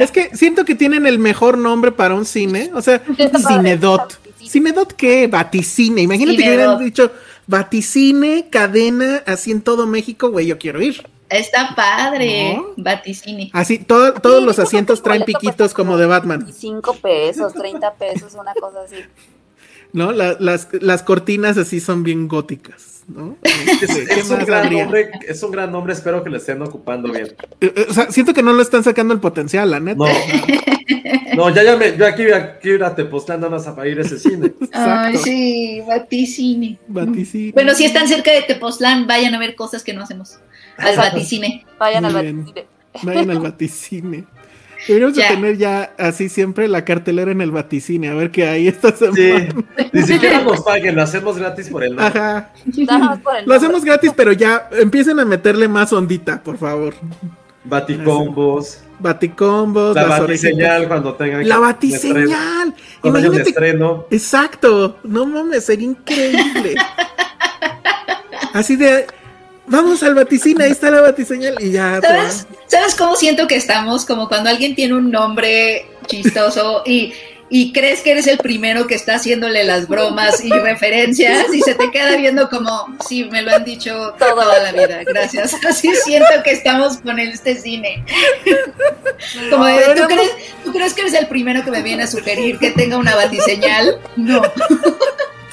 [0.00, 2.70] Es que siento que tienen el mejor nombre para un cine.
[2.74, 3.02] O sea,
[3.46, 4.18] Cinedot.
[4.48, 5.26] ¿Cinedot qué?
[5.26, 6.00] Vaticine.
[6.02, 7.12] Imagínate que hubieran dicho
[7.46, 11.06] Vaticine, cadena, así en todo México, güey, yo quiero ir.
[11.28, 12.54] Está padre.
[12.56, 12.66] ¿No?
[12.76, 13.50] Vaticine.
[13.52, 18.34] Así, todo- todos Sí, los asientos traen piquitos como de Batman, 25 pesos, 30 pesos,
[18.34, 18.96] una cosa así.
[19.92, 20.12] ¿no?
[20.12, 23.36] La- las, las cortinas así son bien góticas, ¿no?
[23.42, 27.12] Es, ¿Qué es un gran nombre, es un gran nombre, espero que lo estén ocupando
[27.12, 27.28] bien.
[27.60, 29.98] Eh, eh, O sea, siento que no lo están sacando el potencial, la neta.
[29.98, 30.08] No,
[31.36, 34.02] no ya, ya me, yo aquí, aquí ir a Tepoztlán nada más a ir a
[34.02, 34.52] ese cine.
[34.72, 36.78] Ay, sí, vaticine.
[36.88, 37.52] Vaticine.
[37.52, 40.38] Bueno, si están cerca de Tepoztlán, vayan a ver cosas que no hacemos.
[40.76, 41.64] Al vaticine.
[41.78, 42.46] Vayan Muy al bien.
[43.02, 44.26] Vayan al vaticine.
[44.88, 45.28] Deberíamos de Ya.
[45.28, 49.16] tener ya así siempre la cartelera en el vaticine, a ver qué hay esta semana.
[49.16, 52.06] Sí, ni siquiera nos paguen, lo hacemos gratis por el nombre.
[52.20, 52.50] Ajá.
[52.64, 53.56] Por el Lo nombre.
[53.56, 56.94] hacemos gratis, pero ya empiecen a meterle más ondita, por favor.
[57.62, 62.74] Baticombos, Baticombos, la batiseñal cuando tengan La que- batiseñal.
[63.00, 63.50] Cuando haya un Imagínate.
[63.50, 64.06] estreno.
[64.10, 64.98] Exacto.
[65.04, 66.74] No mames, sería increíble.
[68.54, 69.06] Así de.
[69.70, 72.00] Vamos al vaticine, ahí está la batiseñal y ya.
[72.00, 74.04] ¿Sabes, ¿Sabes cómo siento que estamos?
[74.04, 77.12] Como cuando alguien tiene un nombre chistoso y,
[77.48, 81.76] y crees que eres el primero que está haciéndole las bromas y referencias y se
[81.76, 85.54] te queda viendo como, sí, me lo han dicho toda la vida, gracias.
[85.64, 88.04] Así siento que estamos con este cine.
[89.50, 90.30] Como de, ¿tú crees,
[90.64, 94.00] ¿tú crees que eres el primero que me viene a sugerir que tenga una batiseñal?
[94.16, 94.42] No.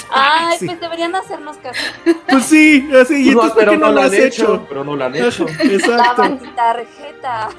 [0.09, 0.65] Ay, Sí.
[0.67, 1.81] pues deberían hacernos caso.
[2.29, 3.29] Pues sí, así.
[3.29, 4.25] ¿Y No, entonces por qué no, no lo has han hecho?
[4.43, 4.65] hecho.
[4.69, 5.45] Pero no lo han hecho.
[5.49, 6.21] Ajá, La Exacto.
[6.21, 7.49] batitarjeta.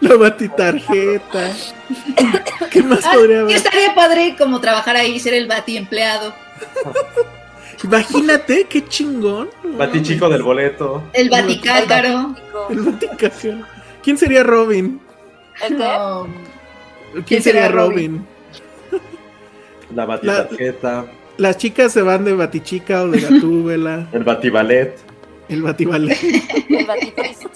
[0.00, 1.50] La batitarjeta.
[2.70, 3.56] ¿Qué más podría Y haber?
[3.56, 6.34] estaría padre como trabajar ahí, ser el bati empleado,
[7.84, 9.50] Imagínate, qué chingón.
[9.64, 11.02] Batichico del boleto.
[11.12, 12.34] el baticácaro.
[12.70, 13.66] El baticación.
[14.02, 15.00] ¿Quién sería Robin?
[15.62, 15.84] ¿El qué?
[15.84, 16.28] No.
[17.12, 18.24] ¿Quién, ¿Quién sería Robin?
[18.90, 19.02] Robin?
[19.94, 21.06] La batitarjeta.
[21.42, 24.06] Las chicas se van de Batichica o de Gatúbela.
[24.12, 24.94] El batiballet.
[25.48, 26.16] El Batiballet.
[26.68, 27.46] El batitrist.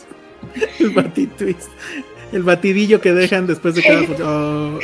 [0.80, 1.70] El Batitwist.
[2.32, 4.00] El batidillo que dejan después de cada.
[4.28, 4.80] Oh.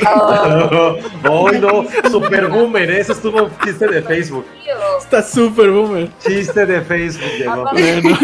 [1.27, 3.01] Oh, Ay, no, super boomer, ¿eh?
[3.01, 4.45] eso estuvo un chiste de Facebook.
[5.01, 6.09] Está súper boomer.
[6.19, 7.65] Chiste de Facebook llegó.
[7.73, 8.19] Bueno.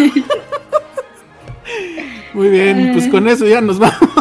[2.33, 4.18] Muy bien, pues con eso ya nos vamos.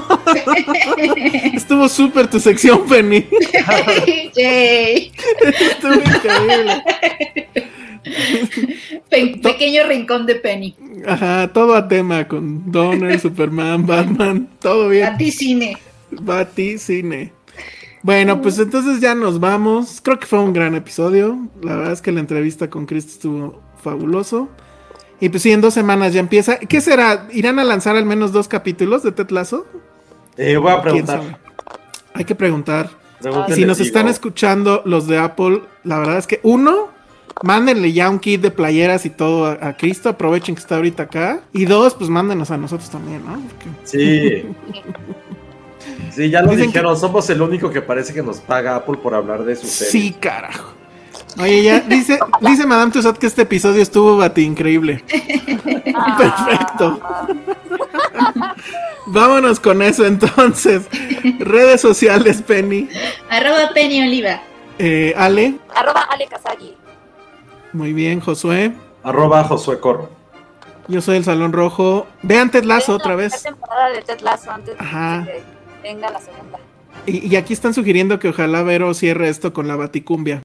[1.54, 3.26] Estuvo súper tu sección, Penny.
[5.50, 6.82] Estuvo increíble.
[9.10, 10.74] Pe- pequeño rincón de Penny.
[11.06, 15.06] Ajá, todo a tema con Donner, Superman, Batman, todo bien.
[15.12, 15.76] Baticine.
[16.10, 17.32] Baticine.
[18.02, 20.00] Bueno, pues entonces ya nos vamos.
[20.02, 21.48] Creo que fue un gran episodio.
[21.62, 24.48] La verdad es que la entrevista con Cristo estuvo fabuloso.
[25.20, 26.58] Y pues sí, en dos semanas ya empieza.
[26.60, 27.26] ¿Qué será?
[27.32, 29.66] ¿Irán a lanzar al menos dos capítulos de Ted Lasso?
[30.38, 31.38] Eh, voy a ¿Quién preguntar.
[32.14, 32.90] Hay que preguntar.
[33.54, 33.86] Si nos digo.
[33.86, 36.88] están escuchando los de Apple, la verdad es que uno,
[37.42, 41.02] mándenle ya un kit de playeras y todo a, a Cristo, aprovechen que está ahorita
[41.04, 41.40] acá.
[41.52, 43.40] Y dos, pues mándenos a nosotros también, ¿no?
[43.40, 44.46] Porque- Sí.
[46.12, 49.14] Sí, ya lo Dicen dijeron, somos el único que parece que nos paga Apple por
[49.14, 49.90] hablar de su serie.
[49.92, 50.74] Sí, carajo.
[51.40, 55.04] Oye, ya dice, dice Madame Tussauds que este episodio estuvo bati increíble.
[56.18, 57.00] Perfecto.
[59.06, 60.86] Vámonos con eso entonces.
[61.38, 62.88] Redes sociales, Penny.
[63.30, 64.40] Arroba Penny Oliva.
[64.78, 66.76] Eh, Ale, Arroba Ale Kazagi.
[67.72, 68.72] muy bien, Josué.
[69.02, 70.10] Arroba Josué Corro.
[70.88, 72.06] Yo soy el Salón Rojo.
[72.22, 73.42] Vean Ted Lasso otra vez.
[73.42, 75.24] temporada de Ted Lasso antes de Ajá.
[75.26, 75.42] que
[75.82, 76.58] venga la segunda.
[77.06, 80.42] Y, y aquí están sugiriendo que ojalá Vero cierre esto con la Baticumbia.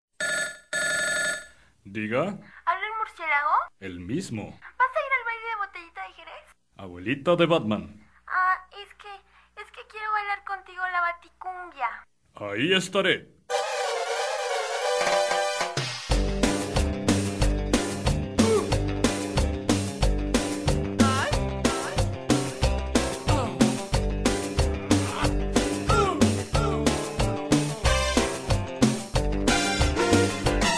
[1.93, 3.51] Diga, ¿Habla el murciélago?
[3.79, 4.59] el mismo.
[4.79, 6.45] ¿Vas a ir al baile de botellita de Jerez?
[6.75, 8.09] Abuelita de Batman.
[8.25, 9.13] Ah, es que,
[9.61, 12.03] es que quiero bailar contigo la baticumbia.
[12.33, 13.27] Ahí estaré.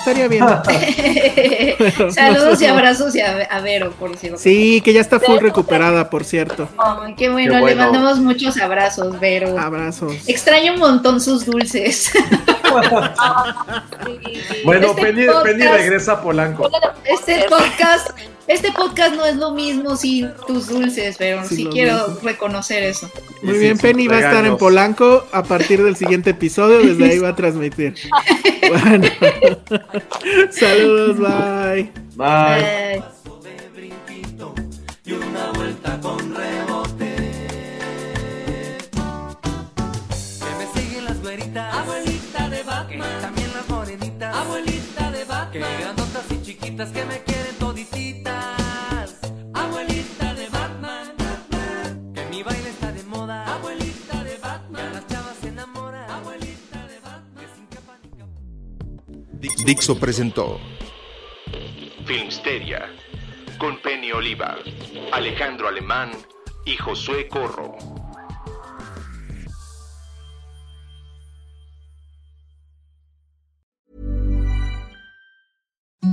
[0.05, 0.45] Estaría bien.
[2.13, 4.37] Saludos y abrazos y a, a Vero, por cierto.
[4.37, 6.69] Sí, que ya está full recuperada, por cierto.
[6.77, 9.57] Ay, qué bueno, Qué le mandamos muchos abrazos, Vero.
[9.57, 10.13] Abrazos.
[10.27, 12.11] Extraño un montón sus dulces.
[14.65, 16.69] Bueno, Este Penny, podcast- Penny regresa a Polanco.
[17.05, 18.09] Este podcast,
[18.47, 22.23] este podcast no es lo mismo sin tus dulces, pero sí los quiero dulces.
[22.23, 23.09] reconocer eso.
[23.41, 26.79] Muy bien, Penny va a estar en Polanco a partir del siguiente episodio.
[26.79, 27.95] Desde ahí va a transmitir.
[28.67, 29.07] Bueno.
[30.49, 31.91] Saludos, bye.
[32.15, 33.03] Bye.
[35.05, 37.15] y una vuelta con rebote.
[40.39, 42.87] Que me siguen las güeritas, abuelita de Batman.
[42.87, 45.51] Que también las morenitas, abuelita de Batman.
[45.51, 47.34] Que grandotas y chiquitas que me
[59.65, 60.59] Dixo presentó
[62.05, 62.85] Filmsteria
[63.57, 64.57] con Penny Oliva,
[65.11, 66.11] Alejandro Alemán
[66.65, 67.75] y Josué Corro.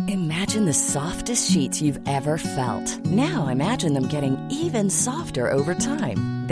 [0.09, 2.99] Imagine the softest sheets you've ever felt.
[3.05, 6.42] Now imagine them getting even softer over time.